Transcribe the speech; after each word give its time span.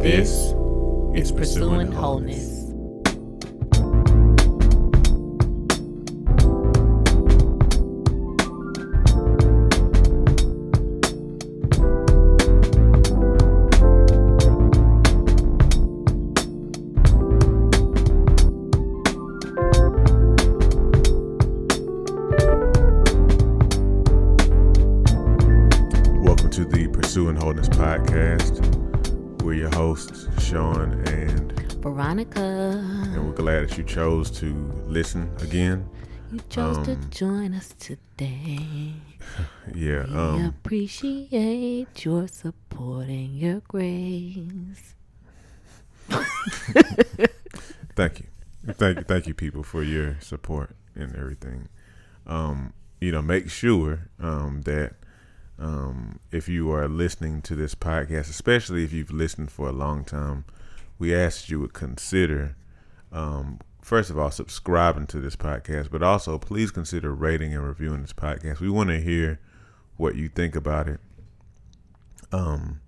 This 0.00 0.54
is 1.14 1.30
Pursuing 1.30 1.92
Wholeness. 1.92 2.59
That 33.70 33.78
you 33.78 33.84
chose 33.84 34.30
to 34.32 34.52
listen 34.86 35.30
again. 35.40 35.88
you 36.32 36.40
chose 36.48 36.76
to 36.86 36.92
Um, 36.92 37.10
join 37.10 37.54
us 37.54 37.74
today. 37.78 38.94
Yeah, 39.74 40.06
We 40.08 40.14
um, 40.14 40.44
appreciate 40.46 42.04
your 42.04 42.26
support 42.26 43.06
and 43.06 43.36
your 43.38 43.60
grace. 43.60 44.94
thank 47.94 48.20
you, 48.20 48.26
thank 48.72 48.98
you, 48.98 49.04
thank 49.04 49.26
you, 49.28 49.34
people, 49.34 49.62
for 49.62 49.82
your 49.84 50.16
support 50.20 50.74
and 50.96 51.14
everything. 51.14 51.68
Um, 52.26 52.72
you 53.00 53.12
know, 53.12 53.22
make 53.22 53.48
sure 53.50 54.08
um, 54.18 54.62
that 54.62 54.94
um, 55.58 56.18
if 56.32 56.48
you 56.48 56.72
are 56.72 56.88
listening 56.88 57.40
to 57.42 57.54
this 57.54 57.74
podcast, 57.76 58.28
especially 58.30 58.82
if 58.82 58.92
you've 58.92 59.12
listened 59.12 59.52
for 59.52 59.68
a 59.68 59.72
long 59.72 60.04
time, 60.04 60.44
we 60.98 61.14
ask 61.14 61.42
that 61.42 61.50
you 61.50 61.60
would 61.60 61.72
consider, 61.72 62.56
um, 63.12 63.58
first 63.82 64.10
of 64.10 64.18
all, 64.18 64.30
subscribing 64.30 65.06
to 65.08 65.20
this 65.20 65.36
podcast, 65.36 65.90
but 65.90 66.02
also 66.02 66.38
please 66.38 66.70
consider 66.70 67.14
rating 67.14 67.54
and 67.54 67.66
reviewing 67.66 68.02
this 68.02 68.12
podcast. 68.12 68.60
We 68.60 68.70
want 68.70 68.90
to 68.90 69.00
hear 69.00 69.40
what 69.96 70.14
you 70.14 70.28
think 70.28 70.56
about 70.56 70.88
it. 70.88 71.00
Um, 72.32 72.80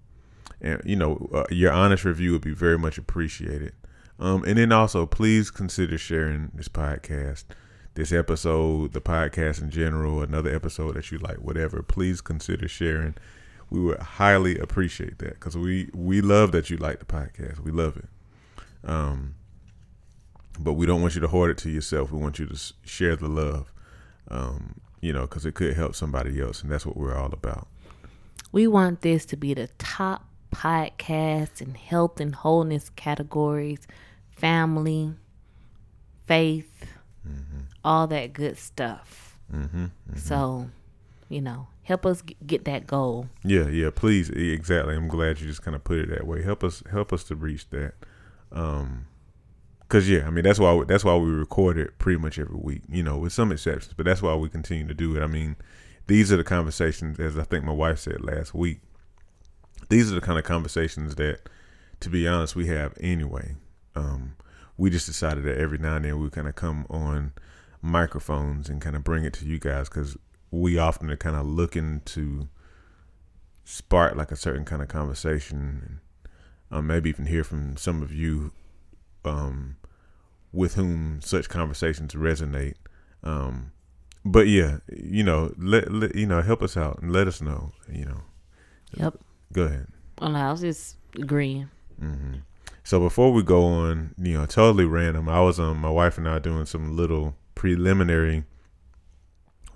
and 0.61 0.81
you 0.85 0.97
know, 0.97 1.29
uh, 1.33 1.45
your 1.51 1.73
honest 1.73 2.05
review 2.05 2.33
would 2.33 2.43
be 2.43 2.55
very 2.55 2.79
much 2.79 2.99
appreciated. 2.99 3.73
Um, 4.19 4.45
and 4.45 4.57
then 4.57 4.71
also, 4.71 5.07
please 5.07 5.51
consider 5.51 5.99
sharing 5.99 6.53
this 6.55 6.69
podcast, 6.69 7.45
this 7.95 8.13
episode, 8.13 8.93
the 8.93 9.01
podcast 9.01 9.61
in 9.61 9.71
general, 9.71 10.23
another 10.23 10.55
episode 10.55 10.95
that 10.95 11.11
you 11.11 11.19
like, 11.19 11.39
whatever. 11.39 11.83
Please 11.83 12.21
consider 12.21 12.69
sharing. 12.69 13.17
We 13.69 13.81
would 13.81 13.99
highly 13.99 14.59
appreciate 14.59 15.19
that 15.19 15.35
because 15.35 15.57
we 15.57 15.91
we 15.95 16.21
love 16.21 16.53
that 16.53 16.71
you 16.71 16.77
like 16.77 17.01
the 17.01 17.05
podcast. 17.05 17.61
We 17.61 17.73
love 17.73 17.97
it. 17.97 18.09
Um, 18.85 19.35
but 20.59 20.75
we 20.75 20.87
don't 20.87 21.03
want 21.03 21.15
you 21.15 21.21
to 21.21 21.29
hoard 21.29 21.51
it 21.51 21.59
to 21.59 21.71
yourself. 21.71 22.13
We 22.13 22.19
want 22.19 22.39
you 22.39 22.47
to 22.47 22.73
share 22.85 23.17
the 23.17 23.29
love. 23.29 23.73
Um, 24.29 24.81
you 25.01 25.13
know, 25.13 25.23
because 25.23 25.45
it 25.45 25.55
could 25.55 25.75
help 25.75 25.95
somebody 25.95 26.41
else, 26.41 26.63
and 26.63 26.71
that's 26.71 26.87
what 26.87 26.97
we're 26.97 27.15
all 27.17 27.33
about. 27.33 27.67
We 28.53 28.67
want 28.67 29.01
this 29.01 29.27
to 29.27 29.37
be 29.37 29.53
the 29.53 29.69
top 29.79 30.25
podcast 30.53 31.61
in 31.61 31.75
health 31.75 32.21
and 32.21 32.35
wholeness 32.35 32.91
categories, 32.91 33.81
family, 34.31 35.15
faith, 36.27 36.87
all 37.85 38.07
that 38.07 38.33
good 38.33 38.59
stuff. 38.59 39.37
Mm-hmm. 39.53 39.87
So, 40.17 40.69
you 41.29 41.41
know, 41.41 41.67
help 41.83 42.07
us 42.07 42.23
get 42.47 42.65
that 42.67 42.87
goal. 42.87 43.29
Yeah, 43.45 43.69
yeah, 43.69 43.91
please. 43.95 44.31
Exactly. 44.31 44.95
I'm 44.95 45.09
glad 45.09 45.41
you 45.41 45.47
just 45.47 45.63
kind 45.63 45.75
of 45.75 45.83
put 45.85 45.99
it 45.99 46.11
that 46.11 46.27
way. 46.27 46.43
Help 46.43 46.63
us 46.63 46.83
help 46.91 47.13
us 47.13 47.25
to 47.25 47.35
reach 47.35 47.69
that. 47.71 47.95
Um 48.53 49.07
cuz 49.93 50.09
yeah, 50.09 50.27
I 50.27 50.31
mean 50.31 50.43
that's 50.43 50.59
why 50.59 50.83
that's 50.89 51.05
why 51.05 51.15
we 51.17 51.29
record 51.31 51.77
it 51.77 51.99
pretty 51.99 52.19
much 52.19 52.39
every 52.39 52.57
week, 52.57 52.83
you 52.89 53.03
know, 53.03 53.19
with 53.19 53.35
some 53.35 53.53
exceptions, 53.53 53.93
but 53.95 54.07
that's 54.07 54.23
why 54.23 54.35
we 54.35 54.49
continue 54.49 54.87
to 54.89 54.95
do 54.95 55.15
it. 55.15 55.23
I 55.23 55.27
mean, 55.27 55.57
these 56.07 56.33
are 56.33 56.39
the 56.39 56.45
conversations 56.45 57.21
as 57.21 57.39
I 57.39 57.45
think 57.45 57.63
my 57.65 57.73
wife 57.73 57.99
said 57.99 58.25
last 58.25 58.55
week. 58.55 58.81
These 59.91 60.11
are 60.11 60.15
the 60.15 60.23
kind 60.23 60.39
of 60.39 60.45
conversations 60.47 61.17
that 61.17 61.51
to 62.01 62.09
be 62.09 62.27
honest 62.27 62.57
we 62.57 62.69
have 62.69 62.95
anyway. 63.01 63.57
Um 63.95 64.37
we 64.79 64.89
just 64.89 65.07
decided 65.07 65.45
that 65.45 65.59
every 65.59 65.77
now 65.77 65.97
and 65.97 66.07
then 66.07 66.19
we 66.19 66.31
kind 66.31 66.49
of 66.49 66.55
come 66.55 66.87
on 66.89 67.35
microphones 67.83 68.71
and 68.71 68.81
kind 68.81 68.97
of 68.97 69.05
bring 69.05 69.25
it 69.25 69.35
to 69.35 69.45
you 69.45 69.59
guys 69.59 69.91
cuz 69.91 70.17
we 70.51 70.79
often 70.79 71.11
are 71.11 71.19
kind 71.19 71.37
of 71.37 71.45
looking 71.45 72.01
to 72.07 72.49
spark 73.65 74.17
like 74.17 74.33
a 74.33 74.37
certain 74.37 74.65
kind 74.65 74.81
of 74.81 74.89
conversation 74.89 75.83
and 75.87 76.79
um, 76.79 76.87
maybe 76.87 77.11
even 77.11 77.27
hear 77.27 77.45
from 77.45 77.77
some 77.77 78.03
of 78.03 78.11
you 78.11 78.53
um, 79.25 79.77
with 80.53 80.75
whom 80.75 81.21
such 81.23 81.49
conversations 81.49 82.15
resonate 82.15 82.75
um, 83.25 83.73
but 84.25 84.47
yeah 84.49 84.79
you 84.95 85.23
know 85.25 85.53
let, 85.57 85.91
let 85.93 86.15
you 86.15 86.27
know 86.27 86.43
help 86.43 86.63
us 86.63 86.77
out 86.77 87.01
and 87.01 87.13
let 87.13 87.27
us 87.27 87.41
know 87.41 87.73
you 87.91 88.05
know 88.05 88.21
Yep. 88.95 89.15
go 89.53 89.63
ahead 89.63 89.87
Well, 90.21 90.37
I 90.37 90.51
was 90.51 90.61
just 90.61 90.97
agreeing. 91.17 91.71
hmm 91.99 92.35
So 92.85 93.01
before 93.01 93.33
we 93.33 93.43
go 93.43 93.65
on, 93.65 94.15
you 94.19 94.35
know, 94.35 94.45
totally 94.47 94.85
random. 94.85 95.29
I 95.29 95.41
was 95.41 95.59
um 95.59 95.79
my 95.79 95.89
wife 95.91 96.19
and 96.19 96.29
I 96.29 96.39
doing 96.41 96.67
some 96.67 96.97
little 96.97 97.35
preliminary 97.55 98.45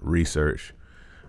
research 0.01 0.75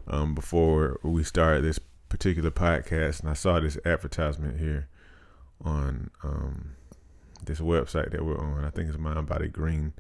um 0.07 0.35
before 0.35 0.99
we 1.03 1.23
started 1.23 1.63
this 1.63 1.79
particular 2.09 2.51
podcast, 2.51 3.19
and 3.21 3.29
I 3.29 3.33
saw 3.33 3.59
this 3.59 3.77
advertisement 3.85 4.59
here 4.59 4.87
on 5.63 6.09
um 6.23 6.75
this 7.43 7.59
website 7.59 8.11
that 8.11 8.25
we're 8.25 8.37
on. 8.37 8.65
I 8.65 8.69
think 8.69 8.89
it's 8.89 8.97
Mind 8.97 9.25
Body 9.27 9.47
Green, 9.47 9.93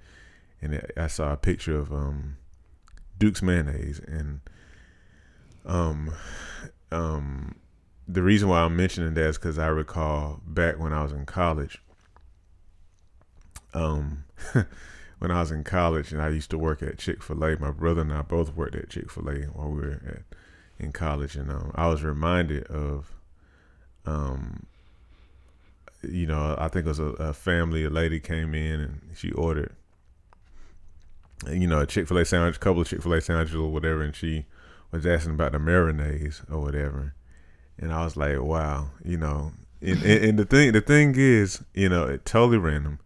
and 0.61 0.73
it, 0.75 0.91
I 0.97 1.07
saw 1.07 1.33
a 1.33 1.37
picture 1.37 1.77
of 1.77 1.91
um 1.91 2.37
Duke's 3.17 3.41
mayonnaise 3.41 3.99
and 3.99 4.41
um 5.65 6.13
um 6.91 7.55
the 8.07 8.23
reason 8.23 8.47
why 8.47 8.61
I'm 8.61 8.75
mentioning 8.75 9.13
that 9.15 9.25
is 9.25 9.37
because 9.37 9.59
I 9.59 9.67
recall 9.67 10.41
back 10.45 10.79
when 10.79 10.93
I 10.93 11.03
was 11.03 11.11
in 11.11 11.25
college. 11.25 11.81
Um, 13.73 14.23
when 15.19 15.31
I 15.31 15.41
was 15.41 15.51
in 15.51 15.63
college 15.63 16.13
and 16.13 16.21
I 16.21 16.29
used 16.29 16.49
to 16.51 16.57
work 16.57 16.81
at 16.81 16.97
Chick 16.97 17.21
Fil 17.21 17.43
A. 17.43 17.57
My 17.57 17.71
brother 17.71 18.01
and 18.01 18.13
I 18.13 18.21
both 18.21 18.55
worked 18.55 18.75
at 18.75 18.89
Chick 18.89 19.11
Fil 19.11 19.29
A 19.29 19.41
while 19.47 19.69
we 19.69 19.81
were 19.81 20.01
at 20.07 20.37
in 20.79 20.91
college, 20.91 21.35
and 21.35 21.49
um, 21.49 21.71
I 21.73 21.87
was 21.87 22.03
reminded 22.03 22.63
of, 22.67 23.15
um, 24.05 24.67
you 26.03 26.27
know, 26.27 26.55
I 26.57 26.67
think 26.67 26.85
it 26.85 26.89
was 26.89 26.99
a, 26.99 27.05
a 27.05 27.33
family. 27.33 27.83
A 27.83 27.89
lady 27.89 28.19
came 28.19 28.53
in 28.53 28.79
and 28.79 29.01
she 29.15 29.31
ordered, 29.31 29.75
you 31.49 31.67
know, 31.67 31.81
a 31.81 31.85
Chick 31.85 32.07
Fil 32.07 32.17
A 32.17 32.25
sandwich, 32.25 32.57
a 32.57 32.59
couple 32.59 32.81
of 32.81 32.87
Chick 32.87 33.01
Fil 33.01 33.13
A 33.13 33.21
sandwiches 33.21 33.55
or 33.55 33.71
whatever, 33.71 34.01
and 34.01 34.15
she 34.15 34.45
was 34.91 35.05
asking 35.05 35.33
about 35.33 35.51
the 35.51 35.57
marinades 35.57 36.49
or 36.51 36.61
whatever 36.61 37.13
and 37.79 37.93
I 37.93 38.03
was 38.03 38.17
like, 38.17 38.41
wow, 38.41 38.89
you 39.03 39.17
know. 39.17 39.51
And, 39.81 40.01
and, 40.03 40.25
and 40.25 40.39
the 40.39 40.45
thing, 40.45 40.71
the 40.71 40.81
thing 40.81 41.13
is, 41.15 41.63
you 41.73 41.89
know, 41.89 42.05
it 42.05 42.25
totally 42.25 42.57
random, 42.57 42.99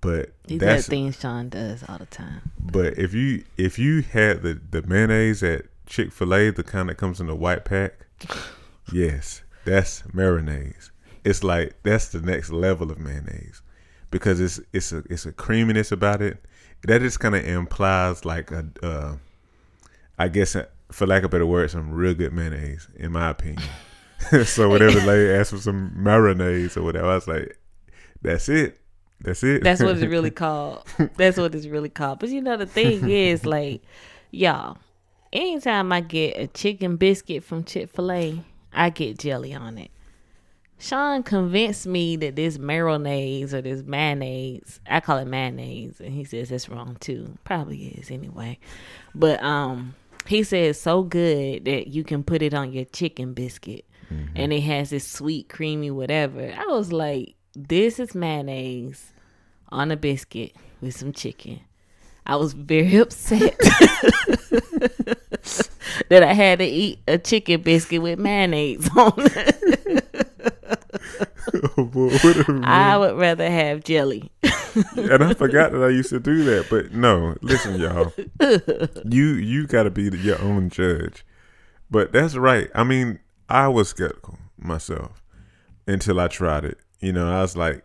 but 0.00 0.32
These 0.46 0.62
are 0.62 0.64
that's 0.64 0.88
things 0.88 1.20
Sean 1.20 1.50
does 1.50 1.84
all 1.88 1.98
the 1.98 2.06
time. 2.06 2.50
but 2.58 2.98
if 2.98 3.12
you 3.12 3.44
if 3.58 3.78
you 3.78 4.02
had 4.02 4.42
the 4.42 4.60
the 4.70 4.82
mayonnaise 4.82 5.42
at 5.42 5.66
Chick 5.86 6.12
Fil 6.12 6.34
A, 6.34 6.50
the 6.50 6.62
kind 6.64 6.88
that 6.88 6.96
comes 6.96 7.20
in 7.20 7.26
the 7.26 7.36
white 7.36 7.64
pack, 7.64 8.06
yes, 8.92 9.42
that's 9.64 10.02
mayonnaise. 10.14 10.90
It's 11.26 11.42
like 11.42 11.74
that's 11.82 12.08
the 12.08 12.20
next 12.20 12.50
level 12.50 12.92
of 12.92 13.00
mayonnaise 13.00 13.60
because 14.12 14.40
it's 14.40 14.60
it's 14.72 14.92
a 14.92 15.02
it's 15.10 15.26
a 15.26 15.32
creaminess 15.32 15.90
about 15.90 16.22
it 16.22 16.38
that 16.84 17.00
just 17.00 17.18
kind 17.18 17.34
of 17.34 17.44
implies 17.44 18.24
like 18.24 18.52
a 18.52 18.64
uh, 18.80 19.16
I 20.20 20.28
guess 20.28 20.54
uh, 20.54 20.66
for 20.92 21.04
lack 21.04 21.24
of 21.24 21.26
a 21.26 21.28
better 21.30 21.46
word, 21.46 21.68
some 21.72 21.90
real 21.90 22.14
good 22.14 22.32
mayonnaise 22.32 22.86
in 22.94 23.10
my 23.10 23.30
opinion. 23.30 23.68
so 24.44 24.68
whatever 24.68 25.00
the 25.00 25.04
lady 25.04 25.32
asked 25.32 25.50
for 25.50 25.58
some 25.58 25.90
marinades 25.98 26.76
or 26.76 26.84
whatever, 26.84 27.10
I 27.10 27.14
was 27.16 27.26
like, 27.26 27.58
that's 28.22 28.48
it. 28.48 28.80
That's 29.20 29.42
it. 29.42 29.64
That's 29.64 29.82
what 29.82 29.96
it's 29.96 30.06
really 30.06 30.30
called. 30.30 30.86
That's 31.16 31.38
what 31.38 31.56
it's 31.56 31.66
really 31.66 31.88
called. 31.88 32.20
But 32.20 32.28
you 32.28 32.40
know, 32.40 32.56
the 32.56 32.66
thing 32.66 33.10
is, 33.10 33.44
like, 33.44 33.82
y'all, 34.30 34.78
anytime 35.32 35.90
I 35.92 36.02
get 36.02 36.38
a 36.38 36.46
chicken 36.46 36.96
biscuit 36.96 37.42
from 37.42 37.64
Chick 37.64 37.90
fil 37.90 38.12
A, 38.12 38.40
I 38.72 38.90
get 38.90 39.18
jelly 39.18 39.54
on 39.54 39.78
it. 39.78 39.90
Sean 40.78 41.22
convinced 41.22 41.86
me 41.86 42.16
that 42.16 42.36
this 42.36 42.58
mayonnaise 42.58 43.54
or 43.54 43.62
this 43.62 43.82
mayonnaise, 43.82 44.80
I 44.86 45.00
call 45.00 45.18
it 45.18 45.26
mayonnaise, 45.26 46.00
and 46.00 46.12
he 46.12 46.24
says 46.24 46.50
that's 46.50 46.68
wrong 46.68 46.96
too. 47.00 47.38
Probably 47.44 47.86
is 47.86 48.10
anyway. 48.10 48.58
But 49.14 49.42
um 49.42 49.94
he 50.26 50.42
says 50.42 50.80
so 50.80 51.02
good 51.02 51.64
that 51.64 51.86
you 51.88 52.04
can 52.04 52.24
put 52.24 52.42
it 52.42 52.52
on 52.52 52.72
your 52.72 52.84
chicken 52.84 53.32
biscuit 53.32 53.84
and 54.34 54.52
it 54.52 54.60
has 54.60 54.90
this 54.90 55.06
sweet, 55.06 55.48
creamy 55.48 55.90
whatever. 55.90 56.52
I 56.56 56.66
was 56.66 56.92
like, 56.92 57.34
this 57.54 57.98
is 57.98 58.14
mayonnaise 58.14 59.12
on 59.70 59.90
a 59.90 59.96
biscuit 59.96 60.52
with 60.80 60.96
some 60.96 61.12
chicken. 61.12 61.60
I 62.24 62.36
was 62.36 62.52
very 62.52 62.96
upset 63.00 63.58
that 66.08 66.22
I 66.22 66.32
had 66.32 66.60
to 66.60 66.64
eat 66.64 67.00
a 67.08 67.18
chicken 67.18 67.62
biscuit 67.62 68.02
with 68.02 68.18
mayonnaise 68.18 68.88
on 68.96 69.12
it. 69.16 70.04
I 72.64 72.96
would 72.96 73.16
rather 73.16 73.48
have 73.48 73.84
jelly. 73.84 74.30
and 74.96 75.22
I 75.22 75.34
forgot 75.34 75.72
that 75.72 75.82
I 75.82 75.88
used 75.88 76.10
to 76.10 76.20
do 76.20 76.44
that. 76.44 76.66
But 76.68 76.92
no, 76.92 77.36
listen, 77.40 77.80
y'all. 77.80 78.12
you 79.04 79.24
you 79.34 79.66
got 79.66 79.84
to 79.84 79.90
be 79.90 80.04
your 80.18 80.40
own 80.42 80.70
judge. 80.70 81.24
But 81.90 82.12
that's 82.12 82.36
right. 82.36 82.68
I 82.74 82.84
mean, 82.84 83.20
I 83.48 83.68
was 83.68 83.88
skeptical 83.88 84.38
myself 84.58 85.22
until 85.86 86.18
I 86.20 86.28
tried 86.28 86.64
it. 86.64 86.78
You 87.00 87.12
know, 87.12 87.30
I 87.30 87.42
was 87.42 87.56
like, 87.56 87.84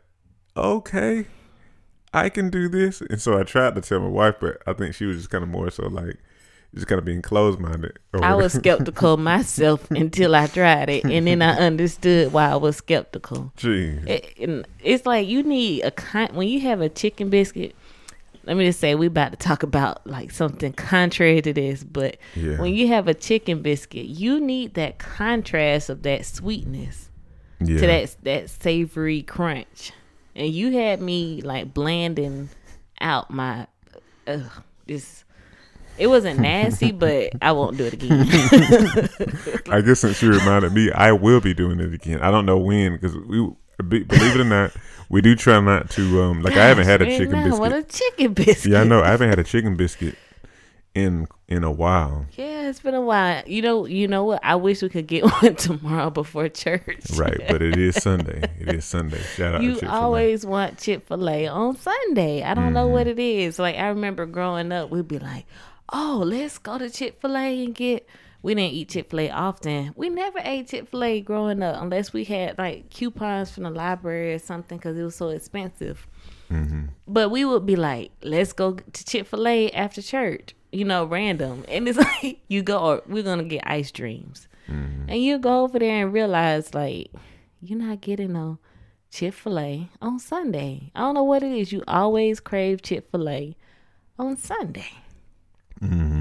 okay, 0.58 1.26
I 2.14 2.30
can 2.30 2.50
do 2.50 2.68
this. 2.68 3.02
And 3.02 3.22
so 3.22 3.38
I 3.38 3.44
tried 3.44 3.76
to 3.76 3.82
tell 3.82 4.00
my 4.00 4.08
wife, 4.08 4.36
but 4.40 4.62
I 4.66 4.74
think 4.74 4.96
she 4.96 5.06
was 5.06 5.18
just 5.18 5.30
kind 5.30 5.44
of 5.44 5.50
more 5.50 5.70
so 5.70 5.88
like, 5.88 6.18
just 6.74 6.88
kind 6.88 7.00
of 7.00 7.06
being 7.06 7.22
closed 7.22 7.60
minded. 7.60 8.00
I 8.14 8.36
was 8.36 8.54
skeptical 8.62 9.18
myself 9.18 9.90
until 9.92 10.36
I 10.36 10.48
tried 10.48 10.90
it, 10.90 11.04
and 11.04 11.28
then 11.28 11.42
I 11.42 11.58
understood 11.58 12.32
why 12.32 12.50
I 12.50 12.56
was 12.56 12.78
skeptical. 12.78 13.52
Gee, 13.58 13.98
it, 14.08 14.66
it's 14.80 15.06
like 15.06 15.28
you 15.28 15.44
need 15.44 15.82
a 15.84 15.92
con- 15.92 16.34
when 16.34 16.48
you 16.48 16.62
have 16.62 16.82
a 16.82 16.90
chicken 16.90 17.30
biscuit. 17.30 17.76
Let 18.44 18.58
me 18.58 18.66
just 18.66 18.80
say 18.80 18.96
we 18.96 19.06
about 19.06 19.32
to 19.34 19.38
talk 19.38 19.62
about 19.62 20.08
like 20.08 20.32
something 20.32 20.74
contrary 20.74 21.42
to 21.44 21.54
this, 21.54 21.84
but 21.84 22.18
Yeah. 22.36 22.60
when 22.60 22.74
you 22.74 22.88
have 22.88 23.08
a 23.08 23.14
chicken 23.14 23.62
biscuit, 23.62 24.06
you 24.06 24.40
need 24.40 24.74
that 24.74 24.98
contrast 24.98 25.90
of 25.92 26.02
that 26.04 26.26
sweetness 26.26 27.12
yeah, 27.60 27.80
to 27.80 27.88
that 27.88 28.16
that 28.24 28.50
savory 28.50 29.22
crunch, 29.22 29.92
and 30.36 30.48
you 30.52 30.72
had 30.72 31.02
me 31.02 31.42
like 31.42 31.74
blanding 31.74 32.50
out 33.00 33.30
my 33.30 33.68
ugh, 34.26 34.64
this. 34.88 35.24
It 35.98 36.08
wasn't 36.08 36.40
nasty, 36.40 36.92
but 36.92 37.32
I 37.42 37.52
won't 37.52 37.78
do 37.78 37.86
it 37.86 37.94
again. 37.94 38.22
I 39.72 39.82
guess 39.82 40.00
since 40.00 40.22
you 40.22 40.32
reminded 40.32 40.74
me, 40.74 40.92
I 40.92 41.12
will 41.12 41.42
be 41.42 41.54
doing 41.54 41.80
it 41.80 41.94
again. 41.94 42.22
I 42.22 42.32
don't 42.32 42.46
know 42.46 42.58
when 42.58 42.94
because 42.94 43.16
we 43.16 43.50
believe 43.78 44.36
it 44.36 44.42
or 44.42 44.44
not, 44.44 44.72
we 45.10 45.22
do 45.22 45.36
try 45.36 45.60
not 45.60 45.90
to. 45.92 46.22
Um, 46.24 46.42
like 46.42 46.56
I 46.56 46.66
haven't 46.66 46.86
had 46.86 47.02
a 47.02 47.06
chicken 47.06 47.44
biscuit. 47.44 47.60
What 47.60 47.74
a 47.74 47.84
chicken 47.84 48.34
biscuit! 48.34 48.72
yeah, 48.72 48.82
I 48.82 48.84
know 48.84 49.02
I 49.02 49.08
haven't 49.08 49.30
had 49.30 49.40
a 49.40 49.44
chicken 49.44 49.76
biscuit 49.76 50.16
in 50.94 51.28
in 51.48 51.64
a 51.64 51.72
while. 51.72 52.26
Yeah, 52.34 52.70
it's 52.70 52.80
been 52.80 52.94
a 52.96 53.02
while. 53.02 53.44
You 53.46 53.62
know, 53.62 53.86
you 53.86 54.08
know 54.08 54.24
what? 54.26 54.40
I 54.44 54.56
wish 54.56 54.82
we 54.82 54.90
could 54.90 55.08
get 55.08 55.24
one 55.42 55.56
tomorrow 55.56 56.10
before 56.10 56.50
church. 56.50 57.12
Right, 57.16 57.42
but 57.48 57.62
it 57.62 57.78
is 57.78 57.96
Sunday. 58.02 58.44
It 58.60 58.74
is 58.76 58.86
Sunday. 58.86 59.22
Shout 59.36 59.56
out 59.56 59.64
you 59.64 59.74
Chick-fil-A. 59.74 59.92
always 59.94 60.46
want 60.46 60.78
Chick 60.80 61.06
Fil 61.08 61.30
A 61.30 61.48
on 61.48 61.76
Sunday. 61.78 62.44
I 62.44 62.54
don't 62.54 62.74
know 62.74 62.88
what 62.88 63.08
it 63.08 63.20
is. 63.20 63.60
Like 63.60 63.76
I 63.78 63.88
remember 63.90 64.26
growing 64.26 64.72
up, 64.72 64.90
we'd 64.90 65.08
be 65.08 65.20
like, 65.20 65.46
"Oh, 65.92 66.24
let's 66.26 66.58
go 66.58 66.78
to 66.78 66.90
Chick 66.90 67.20
Fil 67.22 67.38
A 67.38 67.64
and 67.64 67.76
get." 67.76 68.08
We 68.44 68.56
didn't 68.56 68.74
eat 68.74 68.90
Chick 68.90 69.12
Fil 69.12 69.20
A 69.22 69.30
often. 69.30 69.94
We 69.96 70.10
never 70.10 70.40
ate 70.44 70.70
Chick 70.70 70.88
Fil 70.88 71.04
A 71.04 71.22
growing 71.22 71.62
up 71.62 71.82
unless 71.82 72.12
we 72.12 72.24
had 72.24 72.58
like 72.58 72.90
coupons 72.90 73.52
from 73.52 73.64
the 73.64 73.70
library 73.70 74.34
or 74.34 74.40
something 74.40 74.78
because 74.78 74.98
it 74.98 75.04
was 75.04 75.16
so 75.16 75.30
expensive. 75.30 76.08
Mm-hmm. 76.50 76.86
But 77.08 77.30
we 77.30 77.46
would 77.46 77.66
be 77.66 77.76
like, 77.76 78.12
"Let's 78.24 78.54
go 78.54 78.74
to 78.74 79.06
Chick 79.06 79.28
Fil 79.28 79.48
A 79.48 79.70
after 79.72 80.02
church." 80.02 80.56
You 80.72 80.86
know, 80.86 81.06
random, 81.06 81.66
and 81.68 81.88
it's 81.88 81.98
like 82.24 82.40
you 82.48 82.64
go, 82.64 82.80
or 82.80 83.02
we're 83.08 83.24
gonna 83.24 83.44
get 83.44 83.64
ice 83.66 83.92
dreams, 83.92 84.48
mm-hmm. 84.70 85.10
and 85.10 85.22
you 85.22 85.38
go 85.38 85.64
over 85.64 85.78
there 85.78 86.04
and 86.04 86.14
realize 86.14 86.74
like 86.74 87.12
you're 87.62 87.78
not 87.78 88.02
getting 88.02 88.34
no 88.34 88.58
Chick 89.12 89.34
Fil 89.34 89.60
A 89.60 89.90
on 90.02 90.20
Sunday. 90.20 90.92
I 90.96 91.02
don't 91.02 91.16
know 91.16 91.24
what 91.24 91.44
it 91.44 91.52
is. 91.52 91.72
You 91.72 91.84
always 91.88 92.40
crave 92.40 92.82
Chick 92.82 93.08
Fil 93.12 93.30
A 93.30 93.56
on 94.18 94.38
Sunday, 94.38 94.92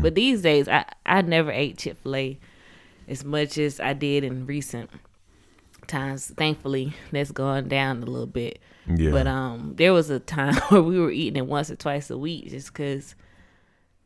but 0.00 0.14
these 0.14 0.43
days 0.43 0.69
I 0.69 0.85
I 1.06 1.23
never 1.23 1.50
ate 1.50 1.79
Chick 1.79 1.97
Fil 2.02 2.17
A 2.17 2.38
as 3.08 3.25
much 3.25 3.58
as 3.58 3.81
I 3.81 3.93
did 3.93 4.25
in 4.25 4.47
recent 4.47 4.91
times. 5.87 6.32
Thankfully, 6.37 6.94
that's 7.11 7.32
gone 7.32 7.69
down 7.69 8.02
a 8.02 8.06
little 8.06 8.26
bit. 8.26 8.61
Yeah. 8.87 9.11
But 9.11 9.26
um, 9.26 9.75
there 9.76 9.93
was 9.93 10.11
a 10.11 10.20
time 10.20 10.55
where 10.69 10.82
we 10.82 10.99
were 10.99 11.11
eating 11.11 11.37
it 11.37 11.47
once 11.47 11.70
or 11.70 11.76
twice 11.76 12.11
a 12.11 12.17
week, 12.17 12.50
just 12.50 12.73
because, 12.73 13.14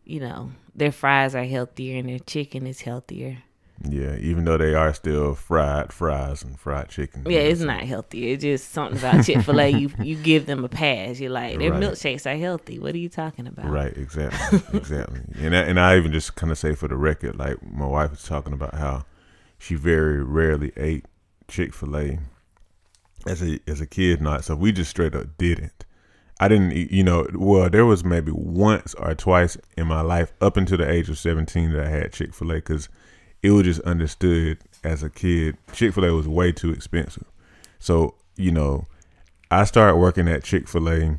you 0.04 0.20
know, 0.20 0.50
their 0.74 0.92
fries 0.92 1.34
are 1.34 1.44
healthier 1.44 1.98
and 1.98 2.08
their 2.08 2.18
chicken 2.18 2.66
is 2.66 2.80
healthier. 2.80 3.38
Yeah, 3.82 4.16
even 4.16 4.44
though 4.44 4.56
they 4.56 4.74
are 4.74 4.94
still 4.94 5.34
fried 5.34 5.92
fries 5.92 6.42
and 6.44 6.58
fried 6.58 6.88
chicken. 6.88 7.24
Yeah, 7.28 7.40
it's 7.40 7.60
not 7.60 7.82
healthy. 7.82 8.30
It's 8.30 8.42
just 8.42 8.70
something 8.70 8.98
about 8.98 9.24
Chick 9.26 9.42
Fil 9.42 9.60
A. 9.60 9.68
you 9.68 9.90
you 10.02 10.14
give 10.16 10.46
them 10.46 10.64
a 10.64 10.68
pass. 10.68 11.18
You're 11.18 11.30
like 11.32 11.58
their 11.58 11.72
Right. 11.72 11.82
milkshakes 11.82 12.24
are 12.24 12.36
healthy. 12.38 12.78
What 12.78 12.94
are 12.94 12.98
you 12.98 13.08
talking 13.08 13.46
about? 13.48 13.66
Right, 13.68 13.94
exactly, 13.96 14.60
exactly. 14.78 15.20
And 15.40 15.56
I, 15.56 15.60
and 15.62 15.80
I 15.80 15.96
even 15.96 16.12
just 16.12 16.36
kind 16.36 16.52
of 16.52 16.56
say 16.58 16.74
for 16.74 16.86
the 16.88 16.96
record, 16.96 17.36
like 17.36 17.56
my 17.68 17.86
wife 17.86 18.12
was 18.12 18.22
talking 18.22 18.52
about 18.52 18.74
how 18.74 19.04
she 19.58 19.74
very 19.74 20.22
rarely 20.22 20.72
ate 20.76 21.06
Chick 21.48 21.74
Fil 21.74 21.96
A 21.96 22.18
as 23.26 23.42
a 23.42 23.58
as 23.66 23.80
a 23.80 23.86
kid, 23.86 24.22
not 24.22 24.44
so 24.44 24.54
we 24.54 24.70
just 24.72 24.90
straight 24.90 25.14
up 25.16 25.36
didn't. 25.36 25.84
I 26.40 26.48
didn't, 26.48 26.72
you 26.92 27.02
know. 27.02 27.26
Well, 27.34 27.68
there 27.70 27.86
was 27.86 28.04
maybe 28.04 28.32
once 28.32 28.94
or 28.94 29.14
twice 29.14 29.56
in 29.76 29.86
my 29.88 30.00
life 30.00 30.32
up 30.40 30.56
until 30.56 30.78
the 30.78 30.88
age 30.90 31.08
of 31.10 31.18
seventeen 31.18 31.72
that 31.72 31.86
I 31.86 31.88
had 31.90 32.12
Chick 32.12 32.32
Fil 32.34 32.50
A 32.52 32.54
because 32.56 32.88
it 33.44 33.50
was 33.50 33.64
just 33.64 33.80
understood 33.80 34.56
as 34.82 35.02
a 35.02 35.10
kid. 35.10 35.58
Chick 35.74 35.92
Fil 35.92 36.06
A 36.06 36.14
was 36.14 36.26
way 36.26 36.50
too 36.50 36.72
expensive, 36.72 37.26
so 37.78 38.14
you 38.36 38.50
know, 38.50 38.86
I 39.50 39.64
started 39.64 39.96
working 39.96 40.28
at 40.28 40.42
Chick 40.42 40.66
Fil 40.66 40.88
A 40.88 41.18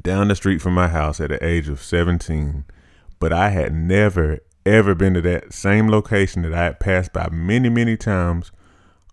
down 0.00 0.28
the 0.28 0.34
street 0.34 0.62
from 0.62 0.72
my 0.72 0.88
house 0.88 1.20
at 1.20 1.28
the 1.28 1.44
age 1.44 1.68
of 1.68 1.82
17, 1.82 2.64
but 3.20 3.30
I 3.30 3.50
had 3.50 3.74
never 3.74 4.40
ever 4.64 4.94
been 4.94 5.12
to 5.12 5.20
that 5.20 5.52
same 5.52 5.90
location 5.90 6.42
that 6.42 6.54
I 6.54 6.64
had 6.64 6.80
passed 6.80 7.12
by 7.12 7.28
many, 7.30 7.68
many 7.68 7.98
times 7.98 8.50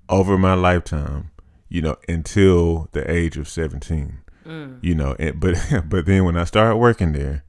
over 0.07 0.37
my 0.37 0.53
lifetime, 0.53 1.31
you 1.67 1.81
know, 1.81 1.97
until 2.07 2.87
the 2.93 3.11
age 3.11 3.35
of 3.35 3.49
17. 3.49 4.19
Mm. 4.45 4.79
You 4.81 4.95
know, 4.95 5.17
and, 5.19 5.37
but 5.37 5.57
but 5.89 6.05
then 6.05 6.23
when 6.23 6.37
I 6.37 6.45
started 6.45 6.77
working 6.77 7.11
there, 7.11 7.43